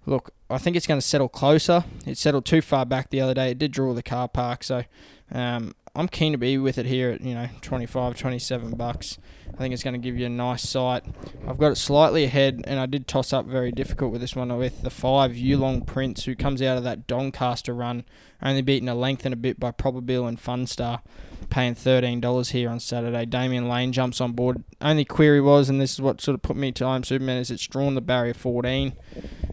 look, 0.04 0.30
I 0.48 0.58
think 0.58 0.76
it's 0.76 0.86
going 0.86 1.00
to 1.00 1.06
settle 1.06 1.28
closer. 1.28 1.84
It 2.06 2.18
settled 2.18 2.44
too 2.44 2.62
far 2.62 2.86
back 2.86 3.10
the 3.10 3.20
other 3.20 3.34
day. 3.34 3.50
It 3.50 3.58
did 3.58 3.72
draw 3.72 3.92
the 3.94 4.02
car 4.02 4.28
park, 4.28 4.62
so 4.62 4.84
um, 5.32 5.74
I'm 5.96 6.08
keen 6.08 6.32
to 6.32 6.38
be 6.38 6.58
with 6.58 6.76
it 6.76 6.84
here 6.84 7.10
at 7.10 7.22
you 7.22 7.34
know 7.34 7.48
25, 7.62 8.16
27 8.16 8.76
bucks. 8.76 9.18
I 9.52 9.56
think 9.56 9.72
it's 9.72 9.82
going 9.82 9.94
to 9.94 9.98
give 9.98 10.18
you 10.18 10.26
a 10.26 10.30
nice 10.30 10.68
sight. 10.68 11.04
I've 11.48 11.56
got 11.56 11.72
it 11.72 11.76
slightly 11.76 12.24
ahead, 12.24 12.62
and 12.66 12.78
I 12.78 12.84
did 12.84 13.08
toss 13.08 13.32
up 13.32 13.46
very 13.46 13.72
difficult 13.72 14.12
with 14.12 14.20
this 14.20 14.36
one 14.36 14.54
with 14.58 14.82
the 14.82 14.90
five 14.90 15.32
Yulong 15.32 15.86
Prince, 15.86 16.24
who 16.24 16.36
comes 16.36 16.60
out 16.60 16.76
of 16.76 16.84
that 16.84 17.06
Doncaster 17.06 17.74
run, 17.74 18.04
only 18.42 18.60
beaten 18.60 18.90
a 18.90 18.94
length 18.94 19.24
and 19.24 19.32
a 19.32 19.36
bit 19.36 19.58
by 19.58 19.72
Probabeel 19.72 20.28
and 20.28 20.38
Funstar, 20.38 21.00
paying 21.48 21.74
thirteen 21.74 22.20
dollars 22.20 22.50
here 22.50 22.68
on 22.68 22.78
Saturday. 22.78 23.24
Damian 23.24 23.66
Lane 23.66 23.92
jumps 23.92 24.20
on 24.20 24.32
board. 24.32 24.62
Only 24.82 25.06
query 25.06 25.40
was, 25.40 25.70
and 25.70 25.80
this 25.80 25.94
is 25.94 26.02
what 26.02 26.20
sort 26.20 26.34
of 26.34 26.42
put 26.42 26.56
me 26.56 26.72
to 26.72 26.84
I'm 26.84 27.04
Superman, 27.04 27.38
is 27.38 27.50
it's 27.50 27.66
drawn 27.66 27.94
the 27.94 28.02
barrier 28.02 28.34
14. 28.34 28.92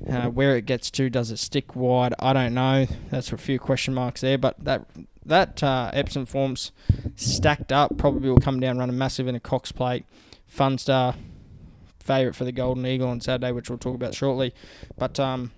Uh, 0.10 0.30
where 0.30 0.58
it 0.58 0.66
gets 0.66 0.92
to, 0.92 1.10
does 1.10 1.32
it 1.32 1.40
stick 1.40 1.78
wide? 1.78 2.14
I 2.20 2.34
don't 2.34 2.54
know. 2.54 2.88
That's 3.10 3.32
a 3.32 3.38
few 3.38 3.58
question 3.58 3.94
marks 3.94 4.20
there, 4.20 4.38
but 4.38 4.62
that 4.66 4.86
that 5.26 5.64
uh, 5.64 5.92
Epsom 5.94 6.26
forms 6.26 6.72
stacked 7.16 7.72
up. 7.72 7.98
Probably 7.98 8.30
will 8.30 8.38
come 8.38 8.60
down, 8.60 8.78
run 8.78 8.90
a 8.90 8.94
massive 8.94 9.28
in 9.28 9.36
a 9.36 9.40
Cox 9.40 9.72
plate. 9.72 10.06
Funstar, 10.52 11.16
favourite 12.00 12.36
for 12.36 12.44
the 12.44 12.52
Golden 12.52 12.86
Eagle 12.86 13.10
on 13.10 13.22
Saturday, 13.22 13.52
which 13.52 13.70
we'll 13.70 13.80
talk 13.80 13.96
about 13.96 14.14
shortly. 14.14 14.54
But 14.98 15.20
um, 15.20 15.52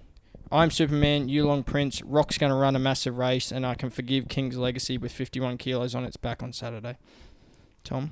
I'm 0.51 0.71
Superman, 0.71 1.27
Yulong 1.27 1.65
Prince. 1.65 2.01
Rock's 2.03 2.37
going 2.37 2.51
to 2.51 2.55
run 2.55 2.75
a 2.75 2.79
massive 2.79 3.17
race, 3.17 3.51
and 3.51 3.65
I 3.65 3.75
can 3.75 3.89
forgive 3.89 4.27
King's 4.27 4.57
Legacy 4.57 4.97
with 4.97 5.11
51 5.11 5.57
kilos 5.57 5.95
on 5.95 6.05
its 6.05 6.17
back 6.17 6.43
on 6.43 6.53
Saturday. 6.53 6.97
Tom? 7.83 8.11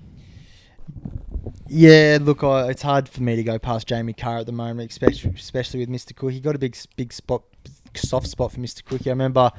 Yeah, 1.67 2.17
look, 2.21 2.43
I, 2.43 2.69
it's 2.69 2.81
hard 2.81 3.07
for 3.07 3.23
me 3.23 3.35
to 3.35 3.43
go 3.43 3.57
past 3.57 3.87
Jamie 3.87 4.13
Kah 4.13 4.39
at 4.39 4.45
the 4.45 4.51
moment, 4.51 4.91
especially 4.91 5.31
especially 5.35 5.79
with 5.79 5.89
Mr. 5.89 6.15
Cook. 6.15 6.31
He 6.31 6.39
got 6.39 6.55
a 6.55 6.59
big 6.59 6.77
big 6.95 7.13
spot, 7.13 7.43
soft 7.95 8.27
spot 8.27 8.51
for 8.51 8.59
Mr. 8.59 8.83
Cook. 8.83 9.07
I 9.07 9.11
remember 9.11 9.51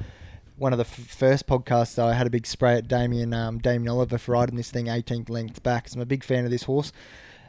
one 0.57 0.73
of 0.73 0.77
the 0.77 0.85
f- 0.85 1.07
first 1.07 1.47
podcasts 1.47 1.95
though, 1.95 2.07
I 2.07 2.13
had 2.13 2.27
a 2.27 2.29
big 2.29 2.47
spray 2.47 2.75
at 2.75 2.87
Damien 2.87 3.33
um, 3.33 3.59
Damien 3.59 3.89
Oliver 3.89 4.17
for 4.17 4.33
riding 4.33 4.55
this 4.55 4.71
thing 4.71 4.85
18th 4.85 5.29
length 5.29 5.63
back. 5.63 5.89
So 5.89 5.95
I'm 5.95 6.01
a 6.01 6.05
big 6.05 6.23
fan 6.23 6.45
of 6.45 6.51
this 6.51 6.63
horse, 6.63 6.91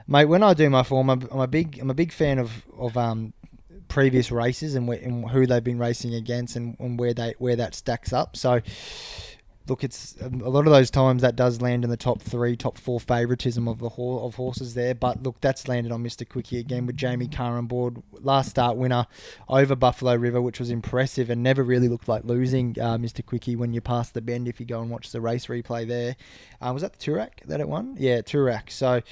mate. 0.06 0.26
When 0.26 0.42
I 0.42 0.54
do 0.54 0.68
my 0.70 0.82
form, 0.82 1.10
I'm, 1.10 1.28
I'm 1.30 1.40
a 1.40 1.46
big 1.46 1.78
I'm 1.78 1.90
a 1.90 1.94
big 1.94 2.12
fan 2.12 2.38
of 2.38 2.66
of 2.76 2.96
um 2.96 3.32
previous 3.88 4.32
races 4.32 4.74
and, 4.74 4.88
where, 4.88 4.98
and 4.98 5.30
who 5.30 5.46
they've 5.46 5.62
been 5.62 5.78
racing 5.78 6.14
against 6.14 6.56
and, 6.56 6.76
and 6.80 6.98
where 6.98 7.14
they 7.14 7.34
where 7.38 7.56
that 7.56 7.74
stacks 7.74 8.12
up. 8.12 8.36
So 8.36 8.60
look, 9.68 9.84
it's 9.84 10.16
um, 10.22 10.40
a 10.40 10.48
lot 10.48 10.66
of 10.66 10.72
those 10.72 10.90
times 10.90 11.22
that 11.22 11.36
does 11.36 11.60
land 11.60 11.84
in 11.84 11.90
the 11.90 11.96
top 11.96 12.22
three, 12.22 12.56
top 12.56 12.78
four 12.78 13.00
favoritism 13.00 13.66
of 13.68 13.78
the 13.78 13.88
of 13.88 14.34
horses 14.34 14.74
there. 14.74 14.94
But 14.94 15.22
look, 15.22 15.40
that's 15.40 15.68
landed 15.68 15.92
on 15.92 16.04
Mr. 16.04 16.28
Quickie 16.28 16.58
again 16.58 16.86
with 16.86 16.96
Jamie 16.96 17.28
Kah 17.28 17.52
on 17.52 17.66
board. 17.66 18.02
Last 18.12 18.50
start 18.50 18.76
winner 18.76 19.06
over 19.48 19.74
Buffalo 19.74 20.14
River, 20.14 20.40
which 20.40 20.60
was 20.60 20.70
impressive 20.70 21.30
and 21.30 21.42
never 21.42 21.62
really 21.62 21.88
looked 21.88 22.08
like 22.08 22.24
losing 22.24 22.76
uh, 22.80 22.96
Mr. 22.96 23.24
Quickie 23.24 23.56
when 23.56 23.72
you 23.72 23.80
pass 23.80 24.10
the 24.10 24.20
bend. 24.20 24.48
If 24.48 24.60
you 24.60 24.66
go 24.66 24.80
and 24.80 24.90
watch 24.90 25.10
the 25.10 25.20
race 25.20 25.46
replay 25.46 25.86
there, 25.86 26.16
uh, 26.60 26.72
was 26.72 26.82
that 26.82 26.98
the 26.98 27.04
Toorak 27.04 27.44
that 27.46 27.60
it 27.60 27.68
won? 27.68 27.96
Yeah, 27.98 28.20
Toorak. 28.20 28.70
So 28.70 29.02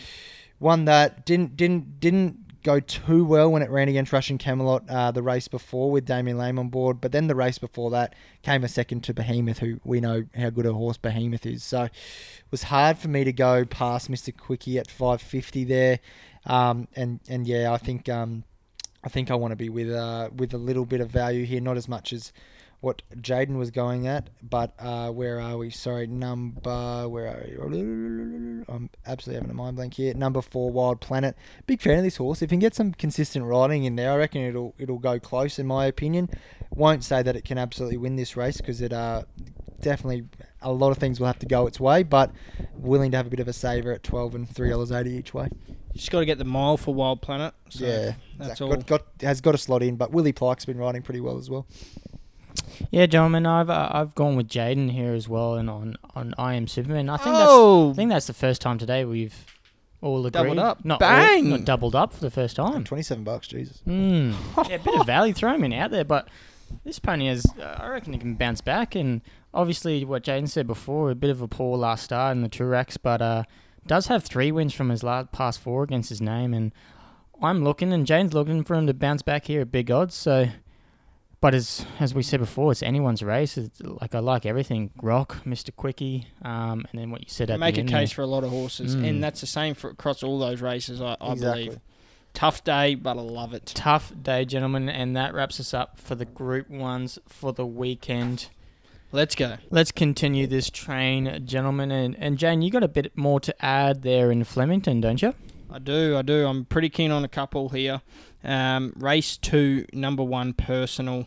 one 0.58 0.84
that 0.84 1.26
didn't 1.26 1.56
didn't 1.56 2.00
didn't 2.00 2.43
go 2.64 2.80
too 2.80 3.24
well 3.24 3.52
when 3.52 3.62
it 3.62 3.70
ran 3.70 3.88
against 3.88 4.12
Russian 4.12 4.38
Camelot 4.38 4.88
uh, 4.88 5.10
the 5.12 5.22
race 5.22 5.46
before 5.46 5.90
with 5.90 6.06
Damian 6.06 6.38
Lane 6.38 6.58
on 6.58 6.68
board, 6.68 7.00
but 7.00 7.12
then 7.12 7.28
the 7.28 7.34
race 7.36 7.58
before 7.58 7.90
that 7.90 8.14
came 8.42 8.64
a 8.64 8.68
second 8.68 9.04
to 9.04 9.14
Behemoth, 9.14 9.58
who 9.58 9.78
we 9.84 10.00
know 10.00 10.24
how 10.34 10.50
good 10.50 10.66
a 10.66 10.72
horse 10.72 10.96
Behemoth 10.96 11.46
is. 11.46 11.62
So 11.62 11.84
it 11.84 11.92
was 12.50 12.64
hard 12.64 12.98
for 12.98 13.08
me 13.08 13.22
to 13.22 13.32
go 13.32 13.64
past 13.64 14.10
Mr. 14.10 14.36
Quickie 14.36 14.78
at 14.78 14.90
550 14.90 15.64
there, 15.64 16.00
um, 16.46 16.88
and 16.96 17.20
and 17.28 17.46
yeah, 17.46 17.70
I 17.72 17.76
think 17.76 18.08
um, 18.08 18.44
I 19.04 19.10
think 19.10 19.30
I 19.30 19.34
want 19.34 19.52
to 19.52 19.56
be 19.56 19.68
with 19.68 19.90
uh, 19.90 20.30
with 20.34 20.54
a 20.54 20.58
little 20.58 20.86
bit 20.86 21.00
of 21.00 21.10
value 21.10 21.44
here, 21.44 21.60
not 21.60 21.76
as 21.76 21.86
much 21.86 22.12
as 22.12 22.32
what 22.80 23.02
Jaden 23.16 23.56
was 23.56 23.70
going 23.70 24.06
at, 24.06 24.30
but 24.42 24.74
uh, 24.78 25.10
where 25.10 25.40
are 25.40 25.56
we? 25.56 25.70
Sorry, 25.70 26.06
number 26.06 27.08
where 27.08 27.28
are 27.28 27.46
you? 27.46 28.64
I'm 28.68 28.90
absolutely 29.06 29.40
having 29.40 29.50
a 29.50 29.54
mind 29.54 29.76
blank 29.76 29.94
here. 29.94 30.14
Number 30.14 30.42
four, 30.42 30.70
Wild 30.70 31.00
Planet. 31.00 31.36
Big 31.66 31.80
fan 31.80 31.98
of 31.98 32.04
this 32.04 32.16
horse. 32.16 32.42
If 32.42 32.50
you 32.50 32.56
can 32.56 32.60
get 32.60 32.74
some 32.74 32.92
consistent 32.92 33.44
riding 33.44 33.84
in 33.84 33.96
there, 33.96 34.12
I 34.12 34.16
reckon 34.16 34.42
it'll 34.42 34.74
it'll 34.78 34.98
go 34.98 35.18
close. 35.18 35.58
In 35.58 35.66
my 35.66 35.86
opinion, 35.86 36.28
won't 36.70 37.04
say 37.04 37.22
that 37.22 37.36
it 37.36 37.44
can 37.44 37.58
absolutely 37.58 37.96
win 37.96 38.16
this 38.16 38.36
race 38.36 38.58
because 38.58 38.80
it 38.80 38.92
uh 38.92 39.22
definitely 39.80 40.24
a 40.62 40.72
lot 40.72 40.90
of 40.90 40.98
things 40.98 41.20
will 41.20 41.26
have 41.26 41.38
to 41.38 41.46
go 41.46 41.66
its 41.66 41.78
way, 41.78 42.02
but 42.02 42.32
willing 42.74 43.10
to 43.10 43.16
have 43.16 43.26
a 43.26 43.30
bit 43.30 43.40
of 43.40 43.48
a 43.48 43.52
saver 43.52 43.92
at 43.92 44.02
twelve 44.02 44.34
and 44.34 44.48
three 44.48 44.70
dollars 44.70 44.90
eighty 44.90 45.10
each 45.10 45.34
way. 45.34 45.48
You 45.92 45.98
just 45.98 46.10
got 46.10 46.20
to 46.20 46.26
get 46.26 46.38
the 46.38 46.44
mile 46.44 46.76
for 46.76 46.92
Wild 46.92 47.22
Planet. 47.22 47.54
So 47.68 47.84
yeah, 47.84 48.14
that's 48.36 48.58
Zach 48.58 48.62
all. 48.62 48.76
got, 48.76 48.86
got 48.86 49.02
has 49.20 49.40
got 49.40 49.54
a 49.54 49.58
slot 49.58 49.82
in, 49.82 49.96
but 49.96 50.10
Willie 50.10 50.32
Pike's 50.32 50.64
been 50.64 50.78
riding 50.78 51.02
pretty 51.02 51.20
well 51.20 51.38
as 51.38 51.48
well. 51.48 51.66
Yeah, 52.90 53.06
gentlemen, 53.06 53.46
I've 53.46 53.70
uh, 53.70 53.88
I've 53.92 54.14
gone 54.14 54.36
with 54.36 54.48
Jaden 54.48 54.90
here 54.90 55.12
as 55.12 55.28
well, 55.28 55.54
and 55.54 55.68
on 55.70 55.96
on 56.14 56.34
I 56.38 56.54
am 56.54 56.66
Superman. 56.66 57.08
I 57.08 57.16
think 57.16 57.34
that's 57.34 57.50
oh, 57.50 57.90
I 57.90 57.94
think 57.94 58.10
that's 58.10 58.26
the 58.26 58.34
first 58.34 58.60
time 58.60 58.78
today 58.78 59.04
we've 59.04 59.34
all 60.00 60.20
agreed. 60.26 60.32
Doubled 60.32 60.58
up. 60.58 60.84
Not 60.84 61.00
Bang! 61.00 61.44
all- 61.44 61.58
not 61.58 61.64
doubled 61.64 61.94
up 61.94 62.12
for 62.12 62.20
the 62.20 62.30
first 62.30 62.56
time. 62.56 62.84
Twenty 62.84 63.02
seven 63.02 63.24
bucks, 63.24 63.48
Jesus. 63.48 63.82
Mm. 63.86 64.34
yeah, 64.68 64.76
a 64.76 64.78
bit 64.78 64.98
of 65.00 65.06
value 65.06 65.32
thrown 65.32 65.64
in 65.64 65.72
out 65.72 65.90
there, 65.90 66.04
but 66.04 66.28
this 66.84 66.98
pony 66.98 67.26
has, 67.26 67.46
uh, 67.60 67.78
I 67.80 67.88
reckon, 67.88 68.14
it 68.14 68.20
can 68.20 68.34
bounce 68.34 68.60
back. 68.60 68.94
And 68.94 69.20
obviously, 69.52 70.04
what 70.04 70.24
Jaden 70.24 70.48
said 70.48 70.66
before, 70.66 71.10
a 71.10 71.14
bit 71.14 71.30
of 71.30 71.40
a 71.40 71.48
poor 71.48 71.76
last 71.76 72.04
start 72.04 72.36
in 72.36 72.42
the 72.42 72.48
Truex, 72.48 72.96
but 73.00 73.22
uh, 73.22 73.44
does 73.86 74.06
have 74.08 74.24
three 74.24 74.50
wins 74.50 74.74
from 74.74 74.88
his 74.88 75.02
last 75.02 75.30
past 75.32 75.60
four 75.60 75.82
against 75.82 76.08
his 76.08 76.20
name. 76.20 76.52
And 76.52 76.72
I'm 77.42 77.62
looking, 77.64 77.92
and 77.92 78.06
Jaden's 78.06 78.34
looking 78.34 78.64
for 78.64 78.74
him 78.74 78.86
to 78.86 78.94
bounce 78.94 79.22
back 79.22 79.46
here 79.46 79.60
at 79.60 79.72
big 79.72 79.90
odds. 79.90 80.14
So, 80.14 80.48
but 81.44 81.52
as 81.54 81.84
as 82.00 82.14
we 82.14 82.22
said 82.22 82.40
before, 82.40 82.72
it's 82.72 82.82
anyone's 82.82 83.22
race. 83.22 83.58
It's, 83.58 83.78
like 83.82 84.14
I 84.14 84.20
like 84.20 84.46
everything, 84.46 84.90
Rock, 85.02 85.44
Mister 85.44 85.72
Quickie, 85.72 86.26
um, 86.40 86.86
and 86.90 86.98
then 86.98 87.10
what 87.10 87.20
you 87.20 87.26
said 87.28 87.50
at 87.50 87.60
make 87.60 87.74
the 87.74 87.80
a 87.80 87.82
end 87.82 87.90
case 87.90 88.08
there. 88.08 88.14
for 88.14 88.22
a 88.22 88.26
lot 88.26 88.44
of 88.44 88.50
horses, 88.50 88.96
Mm. 88.96 89.06
and 89.06 89.22
that's 89.22 89.42
the 89.42 89.46
same 89.46 89.74
for 89.74 89.90
across 89.90 90.22
all 90.22 90.38
those 90.38 90.62
races. 90.62 91.02
I, 91.02 91.18
I 91.20 91.32
exactly. 91.32 91.64
believe. 91.66 91.80
Tough 92.32 92.64
day, 92.64 92.94
but 92.94 93.18
I 93.18 93.20
love 93.20 93.52
it. 93.52 93.66
Tough 93.74 94.10
day, 94.22 94.46
gentlemen, 94.46 94.88
and 94.88 95.14
that 95.18 95.34
wraps 95.34 95.60
us 95.60 95.74
up 95.74 96.00
for 96.00 96.14
the 96.14 96.24
Group 96.24 96.70
Ones 96.70 97.18
for 97.28 97.52
the 97.52 97.66
weekend. 97.66 98.48
Let's 99.12 99.34
go. 99.34 99.58
Let's 99.68 99.92
continue 99.92 100.46
this 100.46 100.70
train, 100.70 101.42
gentlemen, 101.44 101.90
and 101.90 102.16
and 102.18 102.38
Jane, 102.38 102.62
you 102.62 102.70
got 102.70 102.82
a 102.82 102.88
bit 102.88 103.18
more 103.18 103.38
to 103.40 103.54
add 103.62 104.00
there 104.00 104.32
in 104.32 104.44
Flemington, 104.44 105.02
don't 105.02 105.20
you? 105.20 105.34
I 105.70 105.78
do, 105.78 106.16
I 106.16 106.22
do. 106.22 106.46
I'm 106.46 106.64
pretty 106.64 106.88
keen 106.88 107.10
on 107.10 107.22
a 107.22 107.28
couple 107.28 107.68
here. 107.68 108.00
Um, 108.44 108.92
race 108.96 109.36
two, 109.36 109.86
number 109.92 110.22
one, 110.22 110.52
personal. 110.52 111.26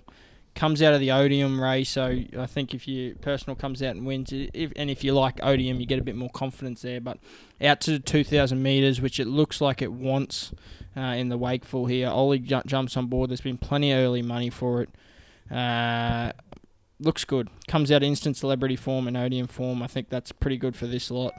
Comes 0.55 0.81
out 0.81 0.93
of 0.93 0.99
the 0.99 1.09
Odeum 1.09 1.61
race, 1.61 1.89
so 1.89 2.19
I 2.37 2.47
think 2.47 2.73
if 2.73 2.87
your 2.87 3.13
personal 3.15 3.55
comes 3.55 3.83
out 3.83 3.95
and 3.95 4.07
wins, 4.07 4.31
if, 4.31 4.71
and 4.75 4.89
if 4.89 5.03
you 5.03 5.13
like 5.13 5.39
Odeum, 5.43 5.79
you 5.79 5.85
get 5.85 5.99
a 5.99 6.03
bit 6.03 6.15
more 6.15 6.31
confidence 6.31 6.81
there. 6.81 6.99
But 6.99 7.19
out 7.61 7.79
to 7.81 7.99
2,000 7.99 8.61
metres, 8.61 8.99
which 8.99 9.19
it 9.19 9.27
looks 9.27 9.61
like 9.61 9.83
it 9.83 9.91
wants 9.91 10.51
uh, 10.95 11.01
in 11.01 11.29
the 11.29 11.37
Wakeful 11.37 11.85
here. 11.85 12.09
Ollie 12.09 12.39
ju- 12.39 12.63
jumps 12.65 12.97
on 12.97 13.05
board. 13.05 13.29
There's 13.29 13.41
been 13.41 13.59
plenty 13.59 13.91
of 13.91 13.99
early 13.99 14.23
money 14.23 14.49
for 14.49 14.81
it. 14.81 14.89
Uh, 15.55 16.31
looks 16.99 17.23
good. 17.23 17.49
Comes 17.67 17.91
out 17.91 18.01
instant 18.01 18.35
celebrity 18.35 18.75
form 18.75 19.07
and 19.07 19.15
Odeum 19.15 19.47
form. 19.47 19.83
I 19.83 19.87
think 19.87 20.09
that's 20.09 20.31
pretty 20.31 20.57
good 20.57 20.75
for 20.75 20.87
this 20.87 21.11
lot. 21.11 21.33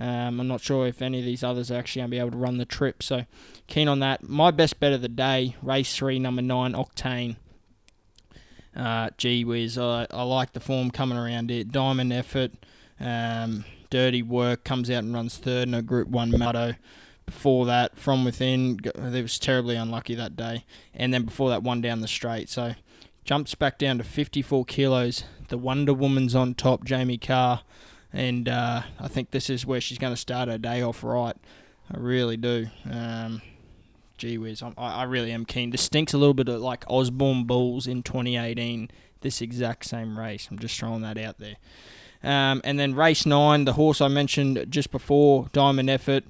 Um, 0.00 0.40
I'm 0.40 0.48
not 0.48 0.62
sure 0.62 0.86
if 0.86 1.02
any 1.02 1.18
of 1.18 1.26
these 1.26 1.44
others 1.44 1.70
are 1.70 1.76
actually 1.76 2.00
going 2.00 2.10
to 2.10 2.14
be 2.14 2.18
able 2.18 2.30
to 2.30 2.38
run 2.38 2.56
the 2.56 2.64
trip, 2.64 3.02
so 3.02 3.26
keen 3.66 3.86
on 3.86 3.98
that. 4.00 4.26
My 4.26 4.50
best 4.50 4.80
bet 4.80 4.94
of 4.94 5.02
the 5.02 5.10
day, 5.10 5.56
race 5.62 5.94
three, 5.94 6.18
number 6.18 6.40
nine, 6.40 6.72
Octane. 6.72 7.36
Uh, 8.74 9.10
gee 9.18 9.44
whiz, 9.44 9.76
I, 9.76 10.06
I 10.10 10.22
like 10.22 10.54
the 10.54 10.60
form 10.60 10.90
coming 10.90 11.18
around 11.18 11.50
it. 11.50 11.70
Diamond 11.70 12.14
effort, 12.14 12.52
um, 12.98 13.66
dirty 13.90 14.22
work, 14.22 14.64
comes 14.64 14.90
out 14.90 15.04
and 15.04 15.12
runs 15.12 15.36
third 15.36 15.68
in 15.68 15.74
a 15.74 15.82
Group 15.82 16.08
1 16.08 16.38
Motto. 16.38 16.76
Before 17.26 17.66
that, 17.66 17.98
from 17.98 18.24
within, 18.24 18.80
it 18.82 19.22
was 19.22 19.38
terribly 19.38 19.76
unlucky 19.76 20.14
that 20.14 20.34
day. 20.34 20.64
And 20.94 21.12
then 21.12 21.24
before 21.24 21.50
that, 21.50 21.62
one 21.62 21.82
down 21.82 22.00
the 22.00 22.08
straight. 22.08 22.48
So 22.48 22.74
jumps 23.24 23.54
back 23.54 23.76
down 23.76 23.98
to 23.98 24.04
54 24.04 24.64
kilos. 24.64 25.24
The 25.48 25.58
Wonder 25.58 25.92
Woman's 25.92 26.34
on 26.34 26.54
top, 26.54 26.84
Jamie 26.84 27.18
Kah 27.18 27.62
and 28.12 28.48
uh, 28.48 28.82
I 28.98 29.08
think 29.08 29.30
this 29.30 29.50
is 29.50 29.64
where 29.64 29.80
she's 29.80 29.98
going 29.98 30.12
to 30.12 30.20
start 30.20 30.48
her 30.48 30.58
day 30.58 30.82
off 30.82 31.04
right. 31.04 31.36
I 31.92 31.98
really 31.98 32.36
do. 32.36 32.68
Um, 32.90 33.42
gee 34.18 34.38
whiz, 34.38 34.62
I, 34.62 34.72
I 34.76 35.02
really 35.04 35.32
am 35.32 35.44
keen. 35.44 35.70
This 35.70 35.82
stinks 35.82 36.12
a 36.12 36.18
little 36.18 36.34
bit 36.34 36.48
of 36.48 36.60
like 36.60 36.84
Osborne 36.88 37.44
Bulls 37.44 37.86
in 37.86 38.02
2018, 38.02 38.90
this 39.22 39.40
exact 39.40 39.84
same 39.86 40.18
race. 40.18 40.48
I'm 40.50 40.58
just 40.58 40.78
throwing 40.78 41.02
that 41.02 41.18
out 41.18 41.38
there. 41.38 41.56
Um, 42.22 42.60
and 42.64 42.78
then 42.78 42.94
race 42.94 43.24
nine, 43.24 43.64
the 43.64 43.72
horse 43.72 44.00
I 44.00 44.08
mentioned 44.08 44.66
just 44.68 44.90
before, 44.90 45.48
Diamond 45.52 45.88
Effort, 45.88 46.24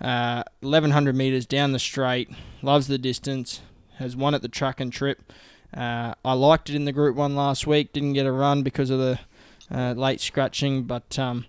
uh, 0.00 0.42
1100 0.60 1.14
metres 1.14 1.46
down 1.46 1.72
the 1.72 1.78
straight, 1.78 2.30
loves 2.60 2.88
the 2.88 2.98
distance, 2.98 3.60
has 3.98 4.16
won 4.16 4.34
at 4.34 4.42
the 4.42 4.48
track 4.48 4.80
and 4.80 4.92
trip. 4.92 5.32
Uh, 5.72 6.14
I 6.24 6.32
liked 6.32 6.70
it 6.70 6.76
in 6.76 6.86
the 6.86 6.92
Group 6.92 7.14
1 7.16 7.36
last 7.36 7.66
week, 7.66 7.92
didn't 7.92 8.14
get 8.14 8.26
a 8.26 8.32
run 8.32 8.62
because 8.62 8.90
of 8.90 8.98
the 8.98 9.20
uh, 9.70 9.92
late 9.92 10.20
scratching, 10.20 10.84
but 10.84 11.18
um, 11.18 11.46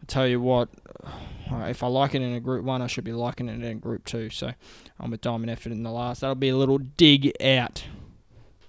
I 0.00 0.04
tell 0.06 0.26
you 0.26 0.40
what, 0.40 0.68
if 1.50 1.82
I 1.82 1.86
like 1.86 2.14
it 2.14 2.22
in 2.22 2.34
a 2.34 2.40
Group 2.40 2.64
1, 2.64 2.82
I 2.82 2.86
should 2.86 3.04
be 3.04 3.12
liking 3.12 3.48
it 3.48 3.54
in 3.54 3.64
a 3.64 3.74
Group 3.74 4.04
2. 4.04 4.30
So 4.30 4.52
I'm 4.98 5.10
with 5.10 5.20
Diamond 5.20 5.50
Effort 5.50 5.72
in 5.72 5.82
the 5.82 5.90
last. 5.90 6.20
That'll 6.20 6.34
be 6.34 6.48
a 6.48 6.56
little 6.56 6.78
dig 6.78 7.32
out. 7.42 7.84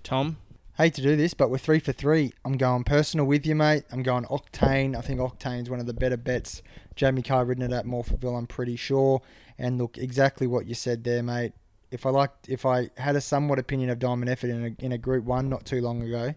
Tom? 0.03 0.37
Hate 0.77 0.93
to 0.93 1.01
do 1.01 1.17
this, 1.17 1.33
but 1.33 1.49
we're 1.49 1.57
three 1.57 1.79
for 1.79 1.91
three. 1.91 2.31
I'm 2.45 2.55
going 2.55 2.85
personal 2.85 3.25
with 3.25 3.45
you, 3.45 3.53
mate. 3.53 3.83
I'm 3.91 4.01
going 4.01 4.23
Octane. 4.25 4.95
I 4.95 5.01
think 5.01 5.19
Octane's 5.19 5.69
one 5.69 5.81
of 5.81 5.87
the 5.87 5.93
better 5.93 6.15
bets. 6.15 6.61
Jamie 6.95 7.21
Kah 7.21 7.41
ridden 7.41 7.69
it 7.69 7.75
at 7.75 7.85
Morphettville, 7.85 8.37
I'm 8.37 8.47
pretty 8.47 8.77
sure. 8.77 9.21
And 9.57 9.77
look, 9.77 9.97
exactly 9.97 10.47
what 10.47 10.67
you 10.67 10.73
said 10.73 11.03
there, 11.03 11.21
mate. 11.21 11.51
If 11.91 12.05
I 12.05 12.11
liked, 12.11 12.47
if 12.47 12.65
I 12.65 12.91
had 12.95 13.17
a 13.17 13.21
somewhat 13.21 13.59
opinion 13.59 13.89
of 13.89 13.99
Diamond 13.99 14.29
Effort 14.29 14.49
in 14.49 14.65
a, 14.79 14.85
in 14.85 14.91
a 14.93 14.97
Group 14.97 15.25
One 15.25 15.49
not 15.49 15.65
too 15.65 15.81
long 15.81 16.01
ago, 16.01 16.33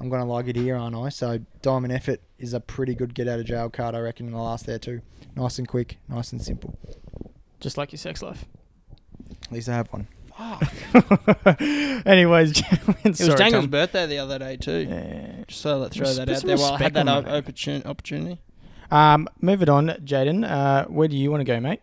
I'm 0.00 0.08
gonna 0.08 0.26
like 0.26 0.46
it 0.48 0.56
here, 0.56 0.76
aren't 0.76 0.94
I? 0.96 1.08
So 1.08 1.38
Diamond 1.62 1.92
Effort 1.92 2.20
is 2.38 2.52
a 2.52 2.60
pretty 2.60 2.94
good 2.94 3.14
get 3.14 3.28
out 3.28 3.40
of 3.40 3.46
jail 3.46 3.70
card, 3.70 3.94
I 3.94 4.00
reckon, 4.00 4.26
in 4.26 4.32
the 4.32 4.38
last 4.38 4.66
there 4.66 4.78
too. 4.78 5.00
Nice 5.34 5.58
and 5.58 5.66
quick, 5.66 5.98
nice 6.08 6.32
and 6.32 6.42
simple. 6.42 6.78
Just 7.60 7.78
like 7.78 7.92
your 7.92 7.98
sex 7.98 8.22
life. 8.22 8.44
At 9.44 9.52
least 9.52 9.68
I 9.68 9.74
have 9.74 9.88
one. 9.92 10.06
Fuck. 10.36 11.60
Anyways, 12.06 12.52
gentlemen, 12.52 12.96
It 13.04 13.08
was 13.08 13.18
sorry, 13.18 13.36
Daniel's 13.38 13.64
Tom. 13.64 13.70
birthday 13.70 14.06
the 14.06 14.18
other 14.18 14.38
day, 14.38 14.56
too. 14.56 14.86
Yeah. 14.88 15.44
Just 15.48 15.60
so 15.62 15.78
let's 15.78 15.96
throw 15.96 16.04
Just 16.04 16.18
that 16.18 16.26
put 16.28 16.34
out 16.34 16.40
some 16.40 16.48
there 16.48 16.56
while 16.58 16.66
I 16.66 16.70
respect 16.72 16.82
had 16.96 17.06
that 17.06 17.10
on 17.10 17.24
op- 17.24 17.24
that. 17.24 17.44
opportun- 17.54 17.86
opportunity. 17.86 18.40
Um, 18.90 19.28
move 19.40 19.62
it 19.62 19.68
on, 19.70 19.88
Jaden. 20.04 20.48
Uh, 20.48 20.84
where 20.86 21.08
do 21.08 21.16
you 21.16 21.30
want 21.30 21.40
to 21.40 21.44
go, 21.44 21.58
mate? 21.58 21.80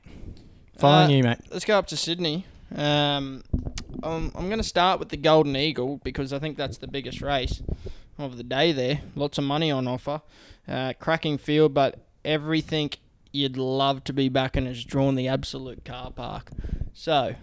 Following 0.77 1.07
Uh, 1.11 1.17
you, 1.17 1.23
mate. 1.23 1.39
Let's 1.51 1.65
go 1.65 1.77
up 1.77 1.87
to 1.87 1.97
Sydney. 1.97 2.45
Um, 2.75 3.43
um, 4.03 4.31
I'm 4.35 4.45
going 4.47 4.57
to 4.57 4.63
start 4.63 4.99
with 4.99 5.09
the 5.09 5.17
Golden 5.17 5.55
Eagle 5.55 5.99
because 6.03 6.31
I 6.31 6.39
think 6.39 6.55
that's 6.57 6.77
the 6.77 6.87
biggest 6.87 7.21
race 7.21 7.61
of 8.23 8.37
the 8.37 8.43
day 8.43 8.71
there. 8.71 9.01
Lots 9.15 9.37
of 9.37 9.43
money 9.43 9.71
on 9.71 9.87
offer. 9.87 10.21
Uh, 10.67 10.93
cracking 10.99 11.37
field, 11.37 11.73
but 11.73 11.99
everything 12.23 12.89
you'd 13.31 13.57
love 13.57 14.03
to 14.05 14.13
be 14.13 14.29
back 14.29 14.55
in 14.55 14.65
has 14.65 14.83
drawn 14.85 15.15
the 15.15 15.27
absolute 15.27 15.83
car 15.83 16.11
park. 16.11 16.51
So, 16.93 17.35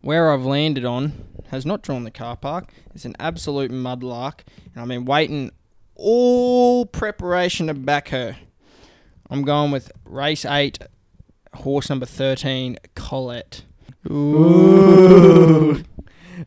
where 0.00 0.32
I've 0.32 0.44
landed 0.44 0.84
on 0.84 1.12
has 1.48 1.64
not 1.64 1.82
drawn 1.82 2.04
the 2.04 2.10
car 2.10 2.36
park. 2.36 2.72
It's 2.94 3.04
an 3.04 3.16
absolute 3.18 3.70
mudlark, 3.70 4.40
and 4.72 4.82
I've 4.82 4.88
been 4.88 5.04
waiting 5.04 5.50
all 5.94 6.86
preparation 6.86 7.66
to 7.68 7.74
back 7.74 8.10
her. 8.10 8.36
I'm 9.30 9.42
going 9.42 9.70
with 9.70 9.90
race 10.04 10.44
eight, 10.44 10.78
horse 11.54 11.88
number 11.88 12.06
13, 12.06 12.78
Colette. 12.94 13.64
Ooh. 14.08 15.82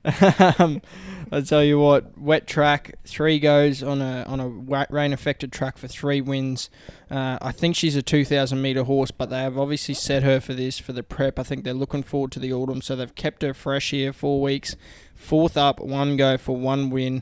um, 0.59 0.81
I 1.31 1.41
tell 1.41 1.63
you 1.63 1.77
what, 1.77 2.17
wet 2.17 2.47
track, 2.47 2.95
three 3.05 3.39
goes 3.39 3.83
on 3.83 4.01
a 4.01 4.23
on 4.23 4.39
a 4.39 4.47
rain 4.89 5.13
affected 5.13 5.51
track 5.51 5.77
for 5.77 5.87
three 5.87 6.21
wins. 6.21 6.71
Uh, 7.09 7.37
I 7.39 7.51
think 7.51 7.75
she's 7.75 7.95
a 7.95 8.01
2,000 8.01 8.59
meter 8.59 8.83
horse, 8.83 9.11
but 9.11 9.29
they 9.29 9.39
have 9.39 9.57
obviously 9.57 9.93
set 9.93 10.23
her 10.23 10.39
for 10.39 10.55
this 10.55 10.79
for 10.79 10.91
the 10.91 11.03
prep. 11.03 11.37
I 11.37 11.43
think 11.43 11.63
they're 11.63 11.73
looking 11.73 12.01
forward 12.01 12.31
to 12.31 12.39
the 12.39 12.51
autumn, 12.51 12.81
so 12.81 12.95
they've 12.95 13.13
kept 13.13 13.43
her 13.43 13.53
fresh 13.53 13.91
here 13.91 14.11
four 14.11 14.41
weeks. 14.41 14.75
Fourth 15.13 15.55
up, 15.55 15.79
one 15.79 16.17
go 16.17 16.37
for 16.37 16.55
one 16.55 16.89
win. 16.89 17.21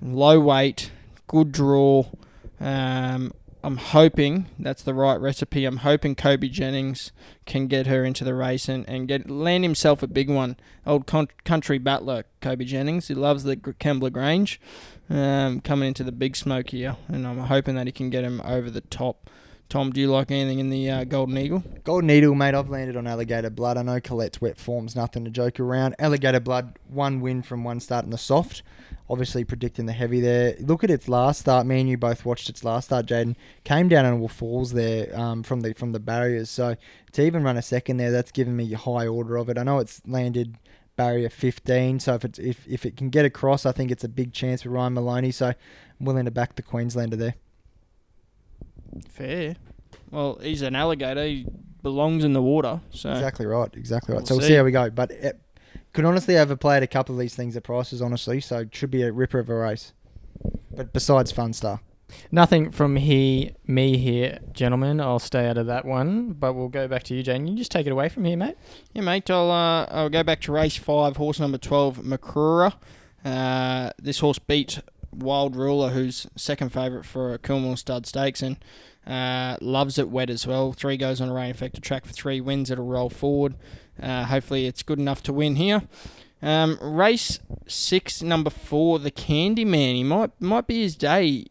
Low 0.00 0.38
weight, 0.38 0.92
good 1.26 1.50
draw. 1.50 2.04
Um, 2.60 3.32
I'm 3.66 3.78
hoping 3.78 4.46
that's 4.60 4.84
the 4.84 4.94
right 4.94 5.16
recipe. 5.16 5.64
I'm 5.64 5.78
hoping 5.78 6.14
Koby 6.14 6.48
Jennings 6.48 7.10
can 7.46 7.66
get 7.66 7.88
her 7.88 8.04
into 8.04 8.22
the 8.22 8.32
race 8.32 8.68
and, 8.68 8.88
and 8.88 9.08
get 9.08 9.28
land 9.28 9.64
himself 9.64 10.04
a 10.04 10.06
big 10.06 10.30
one. 10.30 10.56
Old 10.86 11.08
con- 11.08 11.30
country 11.44 11.78
battler, 11.78 12.26
Koby 12.40 12.64
Jennings. 12.64 13.08
He 13.08 13.14
loves 13.14 13.42
the 13.42 13.56
Kembla 13.56 14.12
Grange. 14.12 14.60
Um, 15.10 15.60
coming 15.60 15.88
into 15.88 16.04
the 16.04 16.12
big 16.12 16.36
smoke 16.36 16.70
here, 16.70 16.96
and 17.08 17.26
I'm 17.26 17.38
hoping 17.38 17.74
that 17.74 17.86
he 17.86 17.92
can 17.92 18.08
get 18.08 18.22
him 18.22 18.40
over 18.44 18.70
the 18.70 18.82
top. 18.82 19.28
Tom, 19.68 19.90
do 19.90 20.00
you 20.00 20.08
like 20.08 20.30
anything 20.30 20.60
in 20.60 20.70
the 20.70 20.88
uh, 20.88 21.04
Golden 21.04 21.36
Eagle? 21.36 21.64
Golden 21.82 22.08
Eagle, 22.08 22.36
mate. 22.36 22.54
I've 22.54 22.70
landed 22.70 22.96
on 22.96 23.06
Alligator 23.06 23.50
Blood. 23.50 23.76
I 23.76 23.82
know 23.82 23.98
Colette's 24.00 24.40
wet 24.40 24.58
form's 24.58 24.94
nothing 24.94 25.24
to 25.24 25.30
joke 25.30 25.58
around. 25.58 25.96
Alligator 25.98 26.38
Blood, 26.38 26.78
one 26.88 27.20
win 27.20 27.42
from 27.42 27.64
one 27.64 27.80
start 27.80 28.04
in 28.04 28.10
the 28.10 28.18
soft. 28.18 28.62
Obviously 29.10 29.44
predicting 29.44 29.86
the 29.86 29.92
heavy 29.92 30.20
there. 30.20 30.54
Look 30.60 30.84
at 30.84 30.90
its 30.90 31.08
last 31.08 31.40
start. 31.40 31.66
Me 31.66 31.80
and 31.80 31.88
you 31.88 31.96
both 31.96 32.24
watched 32.24 32.48
its 32.48 32.62
last 32.62 32.86
start, 32.86 33.06
Jaden. 33.06 33.34
Came 33.64 33.88
down 33.88 34.20
all 34.20 34.28
falls 34.28 34.72
there 34.72 35.14
um, 35.18 35.42
from 35.42 35.60
the 35.60 35.74
from 35.74 35.90
the 35.92 36.00
barriers. 36.00 36.48
So 36.48 36.76
to 37.12 37.22
even 37.22 37.42
run 37.42 37.56
a 37.56 37.62
second 37.62 37.96
there, 37.96 38.12
that's 38.12 38.30
given 38.30 38.56
me 38.56 38.72
a 38.72 38.78
high 38.78 39.06
order 39.06 39.36
of 39.36 39.48
it. 39.48 39.58
I 39.58 39.64
know 39.64 39.78
it's 39.78 40.00
landed 40.06 40.58
barrier 40.96 41.28
15. 41.28 42.00
So 42.00 42.14
if 42.14 42.24
it's 42.24 42.38
if, 42.38 42.66
if 42.68 42.86
it 42.86 42.96
can 42.96 43.10
get 43.10 43.24
across, 43.24 43.66
I 43.66 43.72
think 43.72 43.90
it's 43.90 44.04
a 44.04 44.08
big 44.08 44.32
chance 44.32 44.62
for 44.62 44.70
Ryan 44.70 44.94
Maloney. 44.94 45.32
So 45.32 45.48
I'm 45.48 46.06
willing 46.06 46.24
to 46.24 46.30
back 46.30 46.54
the 46.54 46.62
Queenslander 46.62 47.16
there. 47.16 47.34
Fair. 49.08 49.56
Well, 50.10 50.38
he's 50.42 50.62
an 50.62 50.74
alligator. 50.76 51.24
He 51.24 51.46
belongs 51.82 52.24
in 52.24 52.32
the 52.32 52.42
water. 52.42 52.80
So 52.90 53.10
Exactly 53.10 53.46
right. 53.46 53.70
Exactly 53.74 54.12
right. 54.12 54.20
We'll 54.20 54.26
so 54.26 54.34
we'll 54.34 54.42
see. 54.42 54.48
see 54.48 54.54
how 54.54 54.64
we 54.64 54.70
go. 54.72 54.90
But 54.90 55.10
it 55.10 55.40
could 55.92 56.04
honestly 56.04 56.36
overplayed 56.36 56.82
a 56.82 56.86
couple 56.86 57.14
of 57.14 57.20
these 57.20 57.34
things 57.34 57.56
at 57.56 57.64
prices, 57.64 58.02
honestly. 58.02 58.40
So 58.40 58.60
it 58.60 58.74
should 58.74 58.90
be 58.90 59.02
a 59.02 59.12
ripper 59.12 59.38
of 59.38 59.48
a 59.48 59.54
race. 59.54 59.92
But 60.70 60.92
besides 60.92 61.32
Funstar. 61.32 61.80
Nothing 62.30 62.70
from 62.70 62.96
he, 62.96 63.52
me 63.66 63.98
here, 63.98 64.38
gentlemen. 64.52 65.00
I'll 65.00 65.18
stay 65.18 65.48
out 65.48 65.58
of 65.58 65.66
that 65.66 65.84
one, 65.84 66.34
but 66.34 66.52
we'll 66.52 66.68
go 66.68 66.86
back 66.86 67.02
to 67.04 67.14
you, 67.14 67.22
Jane. 67.24 67.48
You 67.48 67.56
just 67.56 67.72
take 67.72 67.86
it 67.86 67.90
away 67.90 68.08
from 68.08 68.24
here, 68.24 68.36
mate. 68.36 68.56
Yeah, 68.92 69.02
mate. 69.02 69.28
I'll 69.28 69.50
uh, 69.50 69.86
I'll 69.86 70.08
go 70.08 70.22
back 70.22 70.40
to 70.42 70.52
race 70.52 70.76
five, 70.76 71.16
horse 71.16 71.40
number 71.40 71.58
twelve, 71.58 71.98
Makura. 71.98 72.74
Uh, 73.24 73.90
this 74.00 74.20
horse 74.20 74.38
beat 74.38 74.80
Wild 75.16 75.56
Ruler, 75.56 75.90
who's 75.90 76.26
second 76.36 76.72
favourite 76.72 77.04
for 77.04 77.34
a 77.34 77.38
Coolmore 77.38 77.78
Stud 77.78 78.06
Stakes, 78.06 78.42
and 78.42 78.56
uh, 79.06 79.56
loves 79.60 79.98
it 79.98 80.08
wet 80.08 80.30
as 80.30 80.46
well. 80.46 80.72
Three 80.72 80.96
goes 80.96 81.20
on 81.20 81.28
a 81.28 81.32
rain 81.32 81.50
affected 81.50 81.82
track 81.82 82.04
for 82.04 82.12
three 82.12 82.40
wins. 82.40 82.70
It'll 82.70 82.86
roll 82.86 83.10
forward. 83.10 83.54
Uh, 84.00 84.24
hopefully, 84.24 84.66
it's 84.66 84.82
good 84.82 84.98
enough 84.98 85.22
to 85.24 85.32
win 85.32 85.56
here. 85.56 85.82
Um, 86.42 86.78
race 86.80 87.38
six, 87.66 88.22
number 88.22 88.50
four, 88.50 88.98
the 88.98 89.10
Candyman. 89.10 89.94
He 89.94 90.04
might 90.04 90.30
might 90.40 90.66
be 90.66 90.82
his 90.82 90.96
day. 90.96 91.46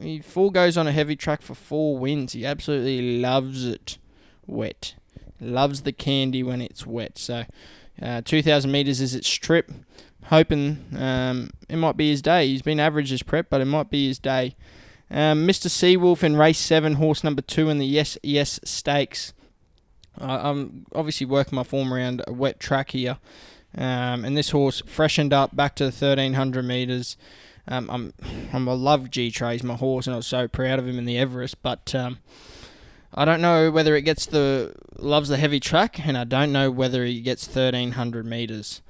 He 0.00 0.20
four 0.20 0.50
goes 0.52 0.76
on 0.76 0.86
a 0.86 0.92
heavy 0.92 1.16
track 1.16 1.42
for 1.42 1.54
four 1.54 1.98
wins. 1.98 2.32
He 2.32 2.46
absolutely 2.46 3.20
loves 3.20 3.66
it 3.66 3.98
wet 4.46 4.94
loves 5.40 5.82
the 5.82 5.92
candy 5.92 6.42
when 6.42 6.60
it's 6.60 6.86
wet. 6.86 7.18
So 7.18 7.44
Uh, 8.00 8.22
2,000 8.24 8.70
metres 8.70 9.00
is 9.00 9.12
its 9.12 9.28
trip. 9.28 9.72
Hoping 10.28 10.84
um, 10.96 11.50
it 11.68 11.76
might 11.76 11.96
be 11.96 12.10
his 12.10 12.22
day. 12.22 12.48
He's 12.48 12.62
been 12.62 12.80
average 12.80 13.12
as 13.12 13.22
prep, 13.22 13.48
but 13.48 13.60
it 13.60 13.66
might 13.66 13.90
be 13.90 14.08
his 14.08 14.18
day. 14.18 14.56
Um, 15.10 15.46
Mr. 15.46 15.68
Seawolf 15.68 16.22
in 16.22 16.36
race 16.36 16.58
seven, 16.58 16.94
horse 16.94 17.24
number 17.24 17.40
two 17.40 17.70
in 17.70 17.78
the 17.78 17.86
Yes 17.86 18.18
Yes 18.22 18.60
Stakes. 18.62 19.32
Uh, 20.20 20.40
I'm 20.42 20.86
obviously 20.94 21.26
working 21.26 21.56
my 21.56 21.62
form 21.62 21.94
around 21.94 22.22
a 22.26 22.32
wet 22.32 22.60
track 22.60 22.90
here, 22.90 23.18
um, 23.76 24.24
and 24.24 24.36
this 24.36 24.50
horse 24.50 24.82
freshened 24.84 25.32
up 25.32 25.56
back 25.56 25.76
to 25.76 25.84
the 25.84 25.90
1300 25.90 26.62
meters. 26.62 27.16
Um, 27.66 27.88
I'm, 27.90 28.12
I'm 28.52 28.68
I 28.68 28.72
love 28.72 29.04
Gytrash's 29.04 29.62
my 29.62 29.76
horse, 29.76 30.06
and 30.06 30.14
I 30.14 30.18
was 30.18 30.26
so 30.26 30.48
proud 30.48 30.78
of 30.78 30.86
him 30.86 30.98
in 30.98 31.06
the 31.06 31.18
Everest, 31.18 31.62
but 31.62 31.94
um, 31.94 32.18
I 33.14 33.24
don't 33.24 33.40
know 33.40 33.70
whether 33.70 33.96
it 33.96 34.02
gets 34.02 34.26
the 34.26 34.74
loves 34.98 35.30
the 35.30 35.38
heavy 35.38 35.60
track, 35.60 36.06
and 36.06 36.18
I 36.18 36.24
don't 36.24 36.52
know 36.52 36.70
whether 36.70 37.04
he 37.04 37.20
gets 37.20 37.46
1300 37.46 38.26
meters. 38.26 38.82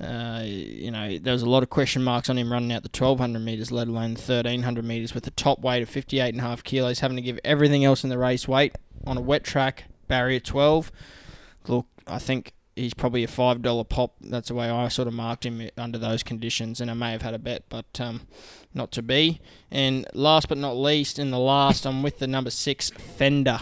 Uh, 0.00 0.42
you 0.44 0.90
know, 0.90 1.18
there 1.18 1.32
was 1.32 1.42
a 1.42 1.48
lot 1.48 1.62
of 1.62 1.70
question 1.70 2.02
marks 2.02 2.28
on 2.28 2.36
him 2.36 2.52
running 2.52 2.72
out 2.72 2.82
the 2.82 2.88
1200 2.88 3.38
metres, 3.40 3.72
let 3.72 3.88
alone 3.88 4.14
the 4.14 4.20
1300 4.20 4.84
metres, 4.84 5.14
with 5.14 5.24
the 5.24 5.30
top 5.30 5.60
weight 5.60 5.82
of 5.82 5.88
58.5 5.88 6.64
kilos, 6.64 7.00
having 7.00 7.16
to 7.16 7.22
give 7.22 7.38
everything 7.44 7.84
else 7.84 8.04
in 8.04 8.10
the 8.10 8.18
race 8.18 8.46
weight 8.46 8.74
on 9.06 9.16
a 9.16 9.20
wet 9.20 9.42
track, 9.42 9.84
barrier 10.06 10.40
12. 10.40 10.92
Look, 11.66 11.86
I 12.06 12.18
think 12.18 12.52
he's 12.74 12.92
probably 12.92 13.24
a 13.24 13.28
$5 13.28 13.88
pop. 13.88 14.16
That's 14.20 14.48
the 14.48 14.54
way 14.54 14.68
I 14.68 14.88
sort 14.88 15.08
of 15.08 15.14
marked 15.14 15.46
him 15.46 15.70
under 15.78 15.98
those 15.98 16.22
conditions, 16.22 16.80
and 16.80 16.90
I 16.90 16.94
may 16.94 17.12
have 17.12 17.22
had 17.22 17.34
a 17.34 17.38
bet, 17.38 17.64
but 17.70 17.98
um, 17.98 18.22
not 18.74 18.92
to 18.92 19.02
be. 19.02 19.40
And 19.70 20.06
last 20.12 20.48
but 20.48 20.58
not 20.58 20.76
least, 20.76 21.18
in 21.18 21.30
the 21.30 21.38
last, 21.38 21.86
I'm 21.86 22.02
with 22.02 22.18
the 22.18 22.26
number 22.26 22.50
six, 22.50 22.90
Fender. 22.90 23.60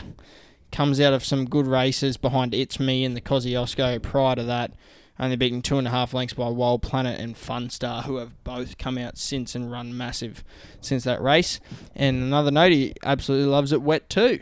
Comes 0.73 1.01
out 1.01 1.13
of 1.13 1.25
some 1.25 1.45
good 1.45 1.69
races 1.69 2.17
behind 2.17 2.53
It's 2.53 2.81
Me 2.81 3.05
and 3.05 3.17
the 3.17 3.21
Kosciuszko 3.21 4.03
prior 4.03 4.35
to 4.35 4.43
that 4.43 4.73
only 5.19 5.37
beaten 5.37 5.63
two 5.63 5.79
and 5.79 5.87
a 5.87 5.91
half 5.91 6.13
lengths 6.13 6.35
by 6.35 6.49
Wild 6.49 6.83
Planet 6.83 7.21
and 7.21 7.37
Funstar, 7.37 8.05
who 8.05 8.17
have 8.17 8.43
both 8.45 8.79
come 8.79 8.99
out 8.99 9.17
since 9.17 9.55
and 9.55 9.71
run 9.71 9.97
massive 9.97 10.43
since 10.81 11.05
that 11.05 11.23
race. 11.23 11.61
And 11.95 12.23
another 12.23 12.51
note, 12.51 12.73
he 12.73 12.95
absolutely 13.05 13.47
loves 13.47 13.73
it 13.73 13.83
wet 13.83 14.11
too. 14.11 14.41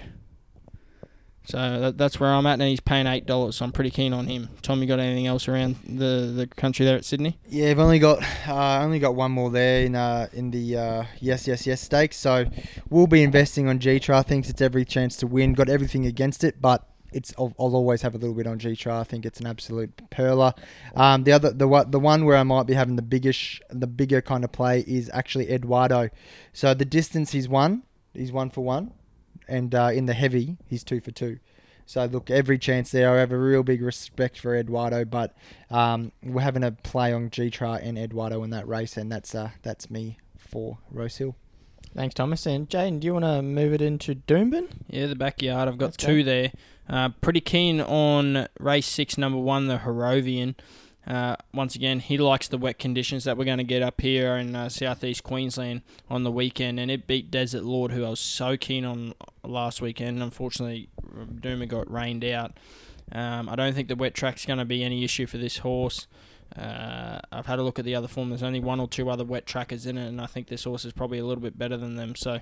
So 1.45 1.81
that, 1.81 1.99
that's 1.99 2.21
where 2.21 2.31
I'm 2.31 2.47
at, 2.47 2.55
and 2.55 2.63
he's 2.63 2.81
paying 2.81 3.07
eight 3.09 3.27
dollars. 3.27 3.57
So 3.57 3.65
I'm 3.65 3.73
pretty 3.73 3.91
keen 3.91 4.13
on 4.13 4.29
him. 4.29 4.49
Tom, 4.63 4.81
you 4.81 4.87
got 4.87 5.01
anything 5.01 5.27
else 5.27 5.49
around 5.49 5.75
the, 5.85 6.33
the 6.35 6.47
country 6.47 6.87
there 6.87 6.97
at 6.97 7.05
Sydney? 7.05 7.39
Yeah, 7.49 7.71
I've 7.71 7.81
only 7.81 7.99
got 7.99 8.23
uh, 8.47 8.79
only 8.81 9.01
got 9.01 9.17
one 9.17 9.33
more 9.33 9.51
there 9.51 9.85
in 9.85 9.97
uh, 9.97 10.29
in 10.33 10.53
the 10.53 10.77
uh, 10.77 11.05
yes 11.21 11.49
yes 11.49 11.67
yes 11.67 11.81
stakes. 11.81 12.17
So 12.17 12.47
we'll 12.89 13.09
be 13.09 13.25
investing 13.25 13.69
on 13.69 13.81
Gytrash. 13.81 14.27
Thinks 14.27 14.49
it's 14.49 14.63
every 14.63 14.85
chance 14.85 15.17
to 15.17 15.27
win. 15.27 15.55
Got 15.55 15.69
everything 15.69 16.07
against 16.07 16.45
it, 16.45 16.61
but 16.63 16.89
it's 17.13 17.33
I'll, 17.39 17.55
I'll, 17.59 17.75
always 17.75 18.03
have 18.03 18.15
a 18.15 18.19
little 18.19 18.35
bit 18.35 18.47
on 18.47 18.59
G 18.59 18.77
I 18.87 19.05
think 19.05 19.27
it's 19.27 19.41
an 19.41 19.47
absolute 19.47 19.97
perler. 20.11 20.57
Um, 20.95 21.25
the 21.25 21.33
other 21.33 21.53
the 21.53 21.87
the 21.89 22.01
one 22.01 22.25
where 22.25 22.37
I 22.37 22.43
might 22.43 22.67
be 22.67 22.75
having 22.75 22.97
the 22.97 23.03
biggest 23.03 23.63
the 23.71 23.87
bigger 23.87 24.21
kind 24.21 24.45
of 24.45 24.53
play 24.53 24.81
is 24.87 25.11
actually 25.13 25.51
Eduardo. 25.51 26.11
So 26.53 26.75
the 26.75 26.85
distance 26.85 27.33
he's 27.33 27.49
won, 27.49 27.83
he's 28.15 28.33
one 28.33 28.51
for 28.51 28.63
one, 28.63 28.93
and 29.49 29.75
uh, 29.75 29.91
in 29.93 30.07
the 30.07 30.15
heavy 30.15 30.57
he's 30.69 30.85
two 30.85 31.01
for 31.01 31.11
two. 31.11 31.39
So 31.87 32.05
look, 32.07 32.31
every 32.31 32.59
chance 32.59 32.91
there. 32.91 33.15
I 33.15 33.21
have 33.21 33.33
a 33.33 33.39
real 33.39 33.63
big 33.63 33.83
respect 33.83 34.39
for 34.39 34.57
Eduardo, 34.57 35.05
but 35.05 35.35
um, 35.71 36.13
we're 36.23 36.43
having 36.43 36.65
a 36.65 36.73
play 36.73 37.13
on 37.13 37.31
G 37.31 37.53
and 37.61 37.99
Eduardo 37.99 38.43
in 38.43 38.51
that 38.51 38.67
race, 38.69 38.97
and 38.97 39.11
that's 39.11 39.35
uh, 39.35 39.51
that's 39.63 39.91
me 39.91 40.19
for 40.39 40.79
Rose 40.91 41.17
Hill. 41.17 41.37
Thanks, 41.95 42.15
Thomas. 42.15 42.47
And 42.47 42.69
Jane, 42.69 43.01
do 43.01 43.07
you 43.07 43.13
want 43.13 43.25
to 43.25 43.43
move 43.43 43.73
it 43.73 43.83
into 43.83 44.15
Doomben? 44.15 44.69
Yeah, 44.89 45.07
the 45.07 45.17
backyard. 45.17 45.69
I've 45.69 45.79
got 45.79 45.87
Let's 45.87 45.97
two 45.99 46.23
go. 46.23 46.31
there. 46.31 46.53
Uh, 46.89 47.11
pretty 47.21 47.41
keen 47.41 47.81
on 47.81 48.49
race 48.59 48.87
six, 48.87 49.17
number 49.17 49.39
one, 49.39 49.69
the 49.69 49.79
Harrovian. 49.79 50.55
Uh, 51.07 51.35
once 51.53 51.75
again, 51.75 51.99
he 51.99 52.17
likes 52.17 52.47
the 52.47 52.59
wet 52.59 52.79
conditions 52.79 53.25
that 53.25 53.37
we're 53.37 53.45
going 53.45 53.59
to 53.59 53.65
get 53.65 53.83
up 53.83 54.01
here 54.01 54.37
in 54.37 54.55
uh, 54.55 54.69
southeast 54.69 55.25
Queensland 55.25 55.83
on 56.09 56.23
the 56.23 56.31
weekend, 56.31 56.79
and 56.79 56.91
it 56.91 57.07
beat 57.09 57.31
Desert 57.31 57.65
Lord, 57.65 57.91
who 57.91 58.05
I 58.05 58.11
was 58.11 58.21
so 58.21 58.57
keen 58.57 58.85
on 58.85 59.15
last 59.43 59.81
weekend. 59.81 60.23
Unfortunately, 60.23 60.89
Duma 61.41 61.67
got 61.67 61.91
rained 61.91 62.25
out. 62.25 62.57
Um, 63.11 63.49
I 63.49 63.57
don't 63.57 63.75
think 63.75 63.89
the 63.89 63.97
wet 63.97 64.15
track's 64.15 64.47
going 64.47 64.61
to 64.61 64.65
be 64.65 64.85
any 64.85 65.03
issue 65.03 65.27
for 65.27 65.39
this 65.39 65.59
horse. 65.59 66.07
Uh, 66.57 67.21
I've 67.31 67.47
had 67.47 67.59
a 67.59 67.63
look 67.63 67.79
at 67.79 67.85
the 67.85 67.95
other 67.95 68.09
form. 68.09 68.29
There's 68.29 68.43
only 68.43 68.61
one 68.61 68.81
or 68.81 68.89
two 68.89 69.09
other 69.09 69.25
wet 69.25 69.47
trackers 69.47 69.87
in 69.87 69.97
it, 69.97 70.09
and 70.09 70.21
I 70.21 70.27
think 70.27 70.49
this 70.49 70.65
horse 70.65 70.85
is 70.85 70.93
probably 70.93 71.19
a 71.19 71.25
little 71.25 71.43
bit 71.43 71.59
better 71.59 71.77
than 71.77 71.97
them. 71.97 72.15
So, 72.15 72.41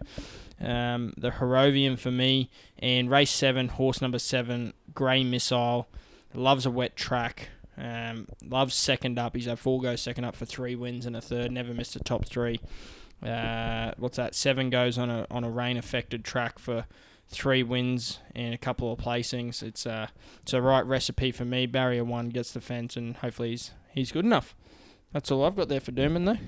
um, 0.60 1.12
the 1.16 1.30
Harrovian 1.30 1.98
for 1.98 2.10
me, 2.10 2.50
and 2.78 3.10
race 3.10 3.30
seven, 3.30 3.68
horse 3.68 4.00
number 4.00 4.18
seven, 4.18 4.72
Grey 4.94 5.22
Missile, 5.22 5.88
loves 6.34 6.66
a 6.66 6.70
wet 6.70 6.96
track. 6.96 7.50
Um, 7.78 8.26
loves 8.44 8.74
second 8.74 9.18
up. 9.18 9.34
He's 9.34 9.46
had 9.46 9.58
four 9.58 9.80
goes 9.80 10.02
second 10.02 10.24
up 10.24 10.34
for 10.34 10.44
three 10.44 10.74
wins 10.74 11.06
and 11.06 11.16
a 11.16 11.20
third. 11.20 11.50
Never 11.50 11.72
missed 11.72 11.96
a 11.96 12.00
top 12.00 12.26
three. 12.26 12.60
Uh, 13.22 13.92
what's 13.96 14.16
that? 14.16 14.34
Seven 14.34 14.70
goes 14.70 14.98
on 14.98 15.08
a 15.08 15.26
on 15.30 15.44
a 15.44 15.50
rain 15.50 15.76
affected 15.76 16.24
track 16.24 16.58
for 16.58 16.86
three 17.30 17.62
wins 17.62 18.18
and 18.34 18.52
a 18.52 18.58
couple 18.58 18.92
of 18.92 18.98
placings. 18.98 19.62
It's 19.62 19.86
a 19.86 19.92
uh, 19.92 20.06
it's 20.42 20.52
a 20.52 20.60
right 20.60 20.84
recipe 20.84 21.32
for 21.32 21.44
me. 21.44 21.66
Barrier 21.66 22.04
one 22.04 22.28
gets 22.28 22.52
the 22.52 22.60
fence, 22.60 22.96
and 22.96 23.16
hopefully 23.16 23.50
he's 23.50 23.70
he's 23.92 24.12
good 24.12 24.24
enough. 24.24 24.54
That's 25.12 25.30
all 25.30 25.44
I've 25.44 25.56
got 25.56 25.68
there 25.68 25.80
for 25.80 25.92
Doomben, 25.92 26.26
though. 26.26 26.38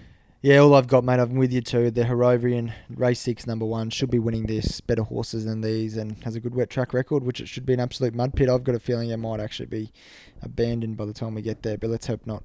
Yeah, 0.40 0.58
all 0.58 0.74
I've 0.74 0.88
got, 0.88 1.04
mate. 1.04 1.20
I'm 1.20 1.36
with 1.36 1.52
you 1.52 1.60
too. 1.60 1.92
The 1.92 2.02
Harrovian 2.02 2.72
race 2.90 3.20
six, 3.20 3.46
number 3.46 3.64
one, 3.64 3.90
should 3.90 4.10
be 4.10 4.18
winning 4.18 4.46
this. 4.46 4.80
Better 4.80 5.04
horses 5.04 5.44
than 5.44 5.60
these, 5.60 5.96
and 5.96 6.22
has 6.24 6.34
a 6.34 6.40
good 6.40 6.54
wet 6.54 6.68
track 6.68 6.92
record, 6.92 7.22
which 7.22 7.40
it 7.40 7.46
should 7.48 7.64
be 7.64 7.74
an 7.74 7.80
absolute 7.80 8.14
mud 8.14 8.34
pit. 8.34 8.48
I've 8.48 8.64
got 8.64 8.74
a 8.74 8.80
feeling 8.80 9.10
it 9.10 9.16
might 9.18 9.38
actually 9.38 9.66
be 9.66 9.92
abandoned 10.42 10.96
by 10.96 11.06
the 11.06 11.12
time 11.12 11.34
we 11.34 11.42
get 11.42 11.62
there, 11.62 11.78
but 11.78 11.90
let's 11.90 12.08
hope 12.08 12.26
not. 12.26 12.42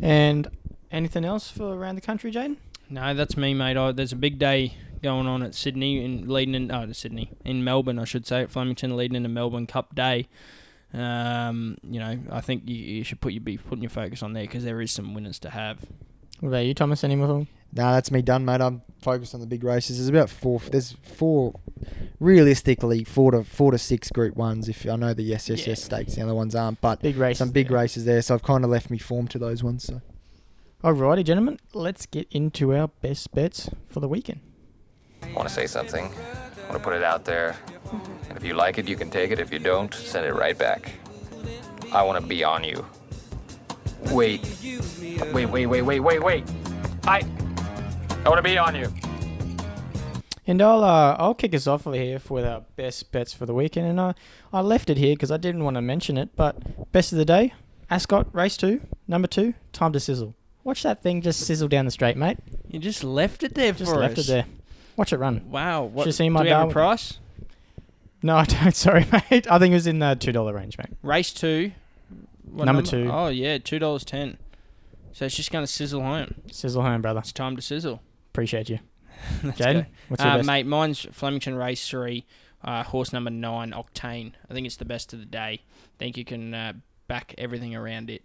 And 0.00 0.48
anything 0.90 1.26
else 1.26 1.50
for 1.50 1.74
around 1.74 1.96
the 1.96 2.00
country, 2.00 2.30
Jane? 2.30 2.56
No, 2.88 3.12
that's 3.12 3.36
me, 3.36 3.52
mate. 3.52 3.76
Oh, 3.76 3.92
there's 3.92 4.12
a 4.12 4.16
big 4.16 4.38
day 4.38 4.76
going 5.06 5.28
on 5.28 5.40
at 5.44 5.54
Sydney 5.54 6.04
in 6.04 6.28
leading 6.28 6.56
in 6.56 6.72
oh, 6.72 6.84
to 6.84 6.92
Sydney 6.92 7.30
in 7.44 7.62
Melbourne, 7.62 8.00
I 8.00 8.04
should 8.04 8.26
say, 8.26 8.42
at 8.42 8.50
Flemington, 8.50 8.96
leading 8.96 9.14
into 9.14 9.28
Melbourne 9.28 9.68
Cup 9.68 9.94
Day. 9.94 10.26
Um, 10.92 11.78
you 11.84 12.00
know, 12.00 12.18
I 12.28 12.40
think 12.40 12.64
you, 12.66 12.74
you 12.74 13.04
should 13.04 13.20
put 13.20 13.32
your 13.32 13.40
be 13.40 13.56
putting 13.56 13.84
your 13.84 13.90
focus 13.90 14.20
on 14.24 14.32
there 14.32 14.42
because 14.42 14.64
there 14.64 14.80
is 14.80 14.90
some 14.90 15.14
winners 15.14 15.38
to 15.40 15.50
have. 15.50 15.84
What 16.40 16.48
about 16.48 16.66
you, 16.66 16.74
Thomas? 16.74 17.04
Any 17.04 17.14
more? 17.14 17.28
No, 17.28 17.46
nah, 17.72 17.92
that's 17.92 18.10
me 18.10 18.20
done, 18.20 18.44
mate. 18.44 18.60
I'm 18.60 18.82
focused 19.00 19.32
on 19.32 19.40
the 19.40 19.46
big 19.46 19.62
races. 19.62 19.98
There's 19.98 20.08
about 20.08 20.28
four. 20.28 20.58
There's 20.58 20.96
four, 21.02 21.54
realistically, 22.18 23.04
four 23.04 23.30
to 23.30 23.44
four 23.44 23.70
to 23.70 23.78
six 23.78 24.10
Group 24.10 24.34
Ones. 24.36 24.68
If 24.68 24.88
I 24.88 24.96
know 24.96 25.14
the 25.14 25.22
yes, 25.22 25.48
yes, 25.48 25.60
yeah. 25.60 25.70
yes 25.70 25.84
stakes, 25.84 26.16
the 26.16 26.22
other 26.22 26.34
ones 26.34 26.56
aren't. 26.56 26.80
But 26.80 27.00
big 27.00 27.16
races, 27.16 27.38
some 27.38 27.50
big 27.50 27.68
there. 27.68 27.78
races 27.78 28.04
there. 28.06 28.22
So 28.22 28.34
I've 28.34 28.42
kind 28.42 28.64
of 28.64 28.70
left 28.70 28.90
me 28.90 28.98
form 28.98 29.28
to 29.28 29.38
those 29.38 29.62
ones. 29.62 29.84
So. 29.84 30.00
Alrighty, 30.82 31.24
gentlemen, 31.24 31.60
let's 31.74 32.06
get 32.06 32.26
into 32.32 32.74
our 32.74 32.88
best 32.88 33.32
bets 33.32 33.70
for 33.86 34.00
the 34.00 34.08
weekend. 34.08 34.40
I 35.36 35.38
want 35.38 35.50
to 35.50 35.54
say 35.54 35.66
something. 35.66 36.06
I 36.06 36.62
want 36.62 36.72
to 36.72 36.78
put 36.78 36.94
it 36.94 37.04
out 37.04 37.26
there. 37.26 37.56
And 38.30 38.38
if 38.38 38.42
you 38.42 38.54
like 38.54 38.78
it, 38.78 38.88
you 38.88 38.96
can 38.96 39.10
take 39.10 39.30
it. 39.30 39.38
If 39.38 39.52
you 39.52 39.58
don't, 39.58 39.92
send 39.92 40.24
it 40.24 40.32
right 40.32 40.56
back. 40.56 40.92
I 41.92 42.02
want 42.02 42.18
to 42.18 42.26
be 42.26 42.42
on 42.42 42.64
you. 42.64 42.86
Wait. 44.12 44.40
Wait, 45.34 45.46
wait, 45.46 45.66
wait, 45.66 45.82
wait, 45.82 46.00
wait, 46.00 46.22
wait. 46.24 46.44
I. 47.04 47.22
I 48.24 48.28
want 48.30 48.38
to 48.38 48.42
be 48.42 48.56
on 48.56 48.76
you. 48.76 48.90
And 50.46 50.62
I'll 50.62 50.82
uh, 50.82 51.16
I'll 51.18 51.34
kick 51.34 51.54
us 51.54 51.66
off 51.66 51.84
here 51.84 52.18
with 52.30 52.46
our 52.46 52.62
best 52.76 53.12
bets 53.12 53.34
for 53.34 53.44
the 53.44 53.52
weekend, 53.52 53.88
and 53.88 54.00
I 54.00 54.14
I 54.54 54.62
left 54.62 54.88
it 54.88 54.96
here 54.96 55.14
because 55.14 55.30
I 55.30 55.36
didn't 55.36 55.64
want 55.64 55.74
to 55.74 55.82
mention 55.82 56.16
it, 56.16 56.30
but 56.34 56.92
best 56.92 57.12
of 57.12 57.18
the 57.18 57.24
day, 57.26 57.52
Ascot 57.90 58.34
race 58.34 58.56
two, 58.56 58.80
number 59.06 59.28
two, 59.28 59.52
time 59.72 59.92
to 59.92 60.00
sizzle. 60.00 60.34
Watch 60.64 60.82
that 60.84 61.02
thing 61.02 61.20
just 61.20 61.40
sizzle 61.40 61.68
down 61.68 61.84
the 61.84 61.90
straight, 61.90 62.16
mate. 62.16 62.38
You 62.68 62.78
just 62.78 63.04
left 63.04 63.42
it 63.42 63.54
there 63.54 63.72
just 63.72 63.90
for 63.92 63.98
left 63.98 64.18
us. 64.18 64.28
it 64.28 64.32
there. 64.32 64.44
Watch 64.96 65.12
it 65.12 65.18
run. 65.18 65.50
Wow. 65.50 65.84
What, 65.84 66.04
Should 66.04 66.14
see 66.14 66.28
my 66.28 66.40
do 66.40 66.44
we 66.44 66.50
have 66.50 66.68
a 66.70 66.72
price? 66.72 67.18
No, 68.22 68.36
I 68.36 68.44
don't. 68.44 68.74
Sorry, 68.74 69.06
mate. 69.12 69.50
I 69.50 69.58
think 69.58 69.72
it 69.72 69.76
was 69.76 69.86
in 69.86 69.98
the 69.98 70.14
two 70.14 70.32
dollar 70.32 70.54
range, 70.54 70.78
mate. 70.78 70.96
Race 71.02 71.32
two. 71.32 71.72
What 72.50 72.64
number, 72.64 72.82
two. 72.82 73.10
Oh 73.12 73.28
yeah, 73.28 73.58
two 73.58 73.78
dollars 73.78 74.04
ten. 74.04 74.38
So 75.12 75.24
it's 75.24 75.36
just 75.36 75.50
gonna 75.50 75.66
sizzle 75.66 76.02
home. 76.02 76.34
Sizzle 76.50 76.82
home, 76.82 77.02
brother. 77.02 77.20
It's 77.20 77.32
time 77.32 77.56
to 77.56 77.62
sizzle. 77.62 78.02
Appreciate 78.32 78.68
you. 78.68 78.78
Jaden, 79.42 79.86
what's 80.08 80.22
your 80.22 80.32
uh, 80.32 80.36
best? 80.38 80.46
Mate, 80.46 80.66
mine's 80.66 81.06
Flemington 81.12 81.54
Race 81.54 81.88
Three, 81.88 82.26
uh, 82.64 82.82
horse 82.82 83.12
number 83.12 83.30
nine, 83.30 83.72
Octane. 83.72 84.32
I 84.50 84.54
think 84.54 84.66
it's 84.66 84.76
the 84.76 84.84
best 84.84 85.12
of 85.12 85.18
the 85.18 85.24
day. 85.24 85.62
I 85.62 85.98
think 85.98 86.16
you 86.16 86.24
can 86.24 86.54
uh, 86.54 86.72
back 87.08 87.34
everything 87.38 87.74
around 87.74 88.10
it. 88.10 88.22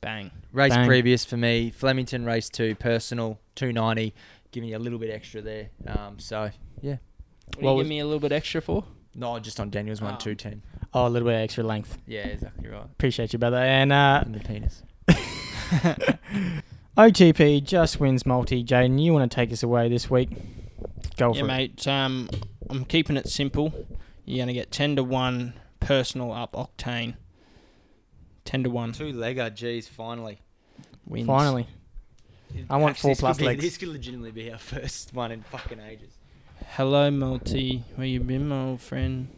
Bang. 0.00 0.30
Race 0.52 0.74
Bang. 0.74 0.86
previous 0.86 1.24
for 1.24 1.36
me, 1.36 1.70
Flemington 1.70 2.24
Race 2.24 2.48
Two, 2.48 2.74
personal, 2.74 3.38
two 3.54 3.72
ninety 3.72 4.14
giving 4.50 4.70
you 4.70 4.76
a 4.76 4.78
little 4.78 4.98
bit 4.98 5.10
extra 5.10 5.42
there. 5.42 5.70
Um, 5.86 6.18
so 6.18 6.50
yeah. 6.80 6.96
What 7.56 7.62
well, 7.62 7.76
you 7.76 7.82
give 7.82 7.88
me 7.88 8.00
a 8.00 8.04
little 8.04 8.20
bit 8.20 8.32
extra 8.32 8.60
for? 8.60 8.84
No, 9.14 9.38
just 9.38 9.58
on 9.58 9.70
Daniel's 9.70 10.00
one 10.00 10.14
oh. 10.14 10.18
two 10.18 10.34
ten. 10.34 10.62
Oh, 10.94 11.06
a 11.06 11.08
little 11.08 11.28
bit 11.28 11.34
extra 11.34 11.64
length. 11.64 11.98
Yeah, 12.06 12.26
exactly 12.26 12.68
right. 12.68 12.84
Appreciate 12.84 13.32
you, 13.32 13.38
brother. 13.38 13.58
And 13.58 13.92
uh, 13.92 14.22
in 14.24 14.32
the 14.32 14.40
penis. 14.40 14.82
OTP 16.96 17.62
just 17.62 18.00
wins 18.00 18.26
multi. 18.26 18.64
Jaden, 18.64 19.02
you 19.02 19.12
want 19.12 19.30
to 19.30 19.34
take 19.34 19.52
us 19.52 19.62
away 19.62 19.88
this 19.88 20.10
week? 20.10 20.30
Go 21.16 21.32
yeah, 21.32 21.40
for 21.40 21.46
mate, 21.46 21.74
it. 21.78 21.88
Um, 21.88 22.28
I'm 22.70 22.84
keeping 22.84 23.16
it 23.16 23.28
simple. 23.28 23.72
You're 24.24 24.42
gonna 24.42 24.52
get 24.52 24.70
ten 24.70 24.96
to 24.96 25.02
one 25.02 25.54
personal 25.80 26.32
up 26.32 26.52
octane. 26.52 27.14
Ten 28.48 28.62
to 28.64 28.70
one. 28.70 28.92
Two 28.92 29.12
legger, 29.12 29.54
geez, 29.54 29.86
finally. 29.86 30.38
Wins. 31.06 31.26
Finally. 31.26 31.66
I 32.70 32.76
want 32.78 32.96
Perhaps 32.96 33.00
four 33.02 33.10
this 33.10 33.18
could 33.18 33.24
plus 33.24 33.38
be- 33.38 33.44
legs. 33.44 33.62
This 33.62 33.76
could 33.76 33.88
legitimately 33.88 34.30
be 34.32 34.50
our 34.50 34.58
first 34.74 35.12
one 35.12 35.30
in 35.32 35.42
fucking 35.42 35.80
ages. 35.80 36.14
Hello, 36.70 37.10
Multi. 37.10 37.84
Where 37.96 38.06
you 38.06 38.20
been, 38.20 38.48
my 38.48 38.62
old 38.64 38.80
friend? 38.80 39.28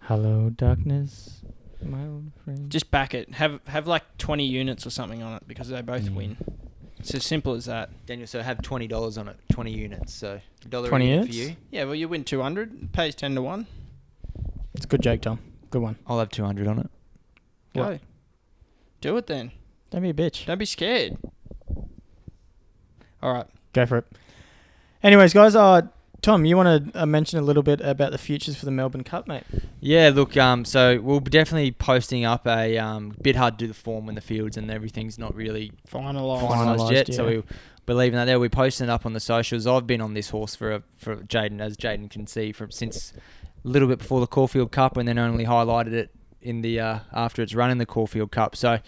Hello, 0.00 0.50
darkness, 0.50 1.42
my 1.84 2.04
old 2.06 2.32
friend. 2.44 2.68
Just 2.70 2.90
back 2.90 3.14
it. 3.14 3.34
Have 3.34 3.60
have 3.68 3.86
like 3.86 4.18
twenty 4.18 4.44
units 4.44 4.86
or 4.86 4.90
something 4.90 5.22
on 5.22 5.34
it 5.36 5.42
because 5.46 5.68
they 5.68 5.80
both 5.82 6.02
Mm. 6.10 6.14
win. 6.14 6.36
It's 6.98 7.14
as 7.14 7.24
simple 7.24 7.54
as 7.54 7.66
that. 7.66 7.90
Daniel, 8.06 8.26
so 8.26 8.42
have 8.42 8.60
twenty 8.62 8.88
dollars 8.88 9.18
on 9.18 9.28
it, 9.28 9.36
twenty 9.52 9.72
units. 9.72 10.12
So 10.14 10.40
a 10.64 10.68
dollar 10.68 10.86
a 10.86 10.88
20 10.88 11.06
unit 11.08 11.20
units? 11.32 11.36
for 11.36 11.50
you. 11.50 11.56
Yeah, 11.70 11.84
well, 11.84 11.94
you 11.94 12.08
win 12.08 12.24
two 12.24 12.42
hundred. 12.42 12.92
Pays 12.92 13.14
ten 13.14 13.34
to 13.36 13.42
one. 13.42 13.66
It's 14.74 14.84
a 14.84 14.88
good 14.88 15.02
joke, 15.02 15.20
Tom. 15.20 15.38
Good 15.70 15.82
one. 15.82 15.96
I'll 16.06 16.18
have 16.18 16.30
two 16.30 16.44
hundred 16.44 16.66
on 16.66 16.78
it. 16.80 16.90
Go. 17.74 17.82
What? 17.82 18.00
Do 19.00 19.16
it 19.16 19.26
then. 19.26 19.52
Don't 19.90 20.02
be 20.02 20.10
a 20.10 20.14
bitch. 20.14 20.46
Don't 20.46 20.58
be 20.58 20.64
scared. 20.64 21.16
All 23.22 23.32
right. 23.32 23.46
Go 23.72 23.86
for 23.86 23.98
it. 23.98 24.06
Anyways, 25.02 25.32
guys, 25.32 25.54
uh, 25.54 25.82
Tom, 26.20 26.44
you 26.44 26.56
want 26.56 26.92
to 26.92 27.02
uh, 27.02 27.06
mention 27.06 27.38
a 27.38 27.42
little 27.42 27.62
bit 27.62 27.80
about 27.80 28.10
the 28.10 28.18
futures 28.18 28.56
for 28.56 28.64
the 28.64 28.72
Melbourne 28.72 29.04
Cup, 29.04 29.28
mate? 29.28 29.44
Yeah, 29.80 30.10
look, 30.12 30.36
um, 30.36 30.64
so 30.64 31.00
we'll 31.00 31.20
be 31.20 31.30
definitely 31.30 31.70
posting 31.70 32.24
up 32.24 32.46
a 32.46 32.76
um, 32.76 33.14
bit 33.22 33.36
hard 33.36 33.58
to 33.58 33.64
do 33.64 33.68
the 33.68 33.74
form 33.74 34.06
when 34.06 34.16
the 34.16 34.20
fields 34.20 34.56
and 34.56 34.70
everything's 34.70 35.18
not 35.18 35.34
really 35.34 35.72
Finalised. 35.88 36.48
finalised 36.48 36.78
Finalised, 36.78 36.90
yet. 36.90 37.14
So 37.14 37.28
yeah. 37.28 37.36
we 37.36 37.42
believe 37.86 38.12
in 38.12 38.18
that. 38.18 38.24
There, 38.24 38.40
we're 38.40 38.48
posting 38.48 38.88
it 38.88 38.90
up 38.90 39.06
on 39.06 39.12
the 39.12 39.20
socials. 39.20 39.66
I've 39.66 39.86
been 39.86 40.00
on 40.00 40.14
this 40.14 40.30
horse 40.30 40.56
for 40.56 40.72
a, 40.72 40.82
for 40.96 41.16
Jaden, 41.16 41.60
as 41.60 41.76
Jaden 41.76 42.10
can 42.10 42.26
see, 42.26 42.50
from 42.50 42.72
since 42.72 43.12
a 43.64 43.68
little 43.68 43.86
bit 43.86 43.98
before 43.98 44.18
the 44.18 44.26
Caulfield 44.26 44.72
Cup, 44.72 44.96
and 44.96 45.06
then 45.06 45.18
only 45.18 45.44
highlighted 45.44 45.92
it 45.92 46.10
in 46.40 46.62
the 46.62 46.80
uh, 46.80 46.98
after 47.12 47.42
it's 47.42 47.54
run 47.54 47.70
in 47.70 47.78
the 47.78 47.86
Caulfield 47.86 48.30
Cup. 48.30 48.56
So. 48.56 48.80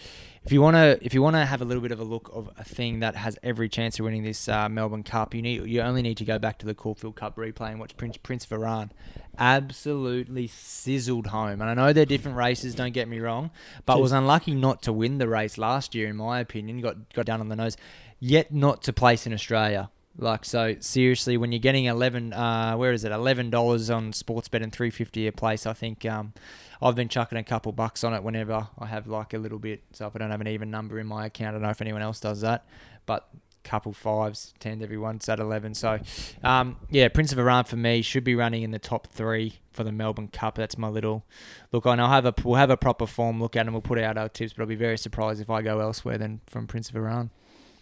If 0.43 0.51
you 0.51 0.59
want 0.59 0.73
to, 0.73 0.97
if 1.03 1.13
you 1.13 1.21
want 1.21 1.35
to 1.35 1.45
have 1.45 1.61
a 1.61 1.65
little 1.65 1.83
bit 1.83 1.91
of 1.91 1.99
a 1.99 2.03
look 2.03 2.27
of 2.33 2.49
a 2.57 2.63
thing 2.63 3.01
that 3.01 3.15
has 3.15 3.37
every 3.43 3.69
chance 3.69 3.99
of 3.99 4.05
winning 4.05 4.23
this 4.23 4.49
uh, 4.49 4.67
Melbourne 4.69 5.03
Cup, 5.03 5.35
you 5.35 5.41
need, 5.43 5.67
you 5.67 5.81
only 5.81 6.01
need 6.01 6.17
to 6.17 6.25
go 6.25 6.39
back 6.39 6.57
to 6.57 6.65
the 6.65 6.73
Caulfield 6.73 7.15
Cup 7.15 7.35
replay 7.35 7.69
and 7.69 7.79
watch 7.79 7.95
Prince 7.95 8.17
Prince 8.17 8.45
of 8.45 8.53
Arran 8.53 8.91
absolutely 9.37 10.47
sizzled 10.47 11.27
home. 11.27 11.61
And 11.61 11.63
I 11.63 11.73
know 11.75 11.93
they're 11.93 12.05
different 12.05 12.37
races, 12.37 12.73
don't 12.73 12.91
get 12.91 13.07
me 13.07 13.19
wrong, 13.19 13.51
but 13.85 13.97
Jeez. 13.97 14.01
was 14.01 14.11
unlucky 14.11 14.55
not 14.55 14.81
to 14.83 14.93
win 14.93 15.19
the 15.19 15.27
race 15.27 15.59
last 15.59 15.93
year, 15.93 16.07
in 16.07 16.15
my 16.15 16.39
opinion. 16.39 16.81
Got 16.81 17.13
got 17.13 17.25
down 17.25 17.39
on 17.39 17.49
the 17.49 17.55
nose, 17.55 17.77
yet 18.19 18.51
not 18.51 18.81
to 18.83 18.93
place 18.93 19.27
in 19.27 19.33
Australia. 19.33 19.91
Like 20.17 20.45
so, 20.45 20.75
seriously, 20.79 21.37
when 21.37 21.51
you're 21.51 21.59
getting 21.59 21.85
eleven, 21.85 22.33
uh, 22.33 22.75
where 22.75 22.91
is 22.91 23.05
it? 23.05 23.11
Eleven 23.11 23.49
dollars 23.49 23.89
on 23.89 24.11
Sportsbet 24.11 24.61
and 24.61 24.71
three 24.71 24.89
fifty 24.89 25.25
a 25.27 25.31
place. 25.31 25.65
I 25.65 25.73
think 25.73 26.05
um, 26.05 26.33
I've 26.81 26.95
been 26.95 27.09
chucking 27.09 27.37
a 27.37 27.43
couple 27.43 27.71
bucks 27.71 28.03
on 28.03 28.13
it 28.13 28.21
whenever 28.21 28.67
I 28.77 28.85
have 28.87 29.07
like 29.07 29.33
a 29.33 29.37
little 29.37 29.59
bit. 29.59 29.83
So 29.93 30.07
if 30.07 30.15
I 30.15 30.19
don't 30.19 30.31
have 30.31 30.41
an 30.41 30.47
even 30.47 30.69
number 30.69 30.99
in 30.99 31.07
my 31.07 31.27
account, 31.27 31.49
I 31.49 31.51
don't 31.53 31.61
know 31.61 31.69
if 31.69 31.81
anyone 31.81 32.01
else 32.01 32.19
does 32.19 32.41
that, 32.41 32.65
but 33.05 33.29
couple 33.63 33.93
fives, 33.93 34.53
ten 34.59 34.81
everyone's 34.81 35.29
at 35.29 35.39
eleven. 35.39 35.73
So, 35.73 35.99
um, 36.43 36.77
yeah, 36.89 37.07
Prince 37.07 37.31
of 37.31 37.39
Arran 37.39 37.65
for 37.65 37.75
me 37.75 38.01
should 38.01 38.23
be 38.23 38.35
running 38.35 38.63
in 38.63 38.71
the 38.71 38.79
top 38.79 39.07
three 39.07 39.59
for 39.71 39.83
the 39.83 39.91
Melbourne 39.91 40.27
Cup. 40.27 40.55
That's 40.55 40.77
my 40.77 40.87
little 40.87 41.23
look. 41.71 41.85
And 41.85 42.01
I'll 42.01 42.09
have 42.09 42.25
a 42.25 42.33
we'll 42.43 42.55
have 42.55 42.69
a 42.69 42.77
proper 42.77 43.05
form 43.05 43.39
look 43.39 43.55
at 43.55 43.65
and 43.65 43.71
we'll 43.73 43.81
put 43.81 43.99
out 43.99 44.17
our 44.17 44.29
tips. 44.29 44.53
But 44.53 44.63
I'll 44.63 44.67
be 44.67 44.75
very 44.75 44.97
surprised 44.97 45.41
if 45.41 45.49
I 45.49 45.61
go 45.61 45.79
elsewhere 45.79 46.17
than 46.17 46.41
from 46.47 46.67
Prince 46.67 46.89
of 46.89 46.95
Arran. 46.95 47.29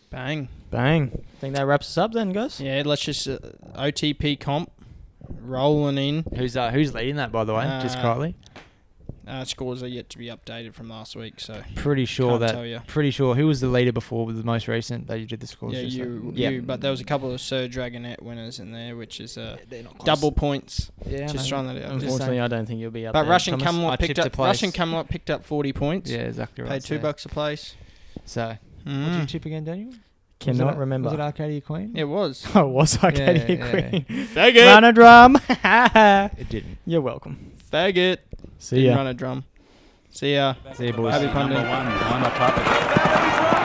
Bang. 0.10 0.50
Bang. 0.72 1.24
I 1.38 1.40
Think 1.40 1.56
that 1.56 1.66
wraps 1.66 1.88
us 1.88 1.98
up 1.98 2.14
then, 2.14 2.32
guys? 2.34 2.60
Yeah, 2.60 2.82
let's 2.86 3.04
just 3.04 3.28
uh, 3.28 3.38
OTP 3.76 4.40
comp 4.40 4.72
rolling 5.42 5.98
in. 5.98 6.26
Who's 6.36 6.58
uh, 6.58 6.72
who's 6.72 6.94
leading 6.94 7.16
that 7.18 7.32
by 7.32 7.44
the 7.44 7.54
way? 7.54 7.64
Just 7.82 7.98
Uh, 7.98 8.02
quietly. 8.02 8.36
Uh, 9.28 9.46
scores 9.46 9.84
are 9.84 9.88
yet 9.88 10.10
to 10.10 10.18
be 10.18 10.26
updated 10.26 10.74
from 10.74 10.90
last 10.90 11.16
week, 11.16 11.40
so 11.40 11.62
Pretty 11.76 12.06
sure 12.06 12.32
can't 12.32 12.40
that. 12.42 12.52
tell 12.54 12.66
you. 12.66 12.82
Pretty 12.88 13.12
sure 13.12 13.36
who 13.36 13.46
was 13.46 13.62
the 13.62 13.68
leader 13.68 13.92
before 13.92 14.26
with 14.26 14.36
the 14.38 14.44
most 14.44 14.68
recent 14.68 15.06
that 15.06 15.20
you 15.20 15.28
did 15.28 15.40
the 15.40 15.46
scores. 15.46 15.76
Yeah, 15.76 15.84
just 15.84 15.98
so- 15.98 16.04
you, 16.04 16.32
yeah. 16.36 16.50
you. 16.50 16.62
But 16.64 16.82
there 16.82 16.90
was 16.90 17.00
a 17.00 17.04
couple 17.04 17.32
of 17.32 17.40
Sir 17.40 17.68
Dragonet 17.68 18.24
winners 18.24 18.60
in 18.60 18.72
there, 18.72 18.96
which 18.96 19.20
is 19.20 19.38
uh, 19.38 19.58
They're 19.70 19.84
not 19.84 20.04
double 20.04 20.32
points. 20.32 20.92
Yeah, 21.06 21.28
Just 21.28 21.46
I 21.46 21.50
throwing 21.50 21.68
that 21.68 21.76
out. 21.78 21.92
I'm 21.92 22.00
just 22.00 22.06
Unfortunately. 22.14 22.40
I 22.40 22.48
don't 22.48 22.66
think 22.66 22.80
you'll 22.80 22.90
be 22.90 23.06
up 23.06 23.14
But 23.14 23.22
there. 23.24 23.30
Russian 23.30 23.60
Thomas. 23.60 23.68
I 23.68 23.72
Camelot 23.78 24.00
picked 24.00 24.20
up. 24.20 24.36
Russian 24.40 24.72
Camelot 24.72 25.10
picked 25.10 25.30
up 25.30 25.46
forty 25.46 25.74
points. 25.74 26.10
Yeah, 26.10 26.22
exactly 26.22 26.64
right. 26.64 26.72
Paid 26.72 26.84
two 26.86 26.96
so- 26.96 27.02
bucks 27.04 27.24
a 27.26 27.30
place. 27.30 27.76
So, 28.26 28.58
what 28.84 28.94
did 28.94 29.04
Mm. 29.12 29.20
you 29.22 29.26
tip 29.28 29.46
again, 29.46 29.64
Daniel? 29.64 29.94
Cannot 30.40 30.68
was 30.68 30.76
it, 30.76 30.80
remember. 30.80 31.10
Was 31.10 31.14
it 31.16 31.20
Arcadia 31.22 31.62
Queen? 31.62 31.92
It 31.96 32.06
was. 32.06 32.46
Oh, 32.56 32.70
it 32.70 32.74
was 32.74 32.98
Arcadia 33.04 33.46
Yeah, 33.48 33.66
yeah. 33.66 33.90
Queen. 33.90 34.06
Faggot. 34.28 34.66
Run 34.66 34.84
a 34.86 34.94
drum. 34.94 35.36
It 36.40 36.50
didn't. 36.50 36.78
You're 36.86 37.02
welcome. 37.02 37.52
Faggot. 37.72 38.18
See 38.58 38.78
Didn't 38.78 38.92
ya. 38.92 38.96
run 38.98 39.08
a 39.08 39.14
drum. 39.14 39.44
See 40.12 40.34
ya. 40.36 40.56
See 40.74 40.88
you, 40.88 40.94
boys. 40.94 41.14
Happy 41.14 41.26
Number 41.26 41.56
punting. 41.56 41.70
one 41.70 41.88
on 41.88 42.24
the 42.24 42.30
topic. 42.30 43.59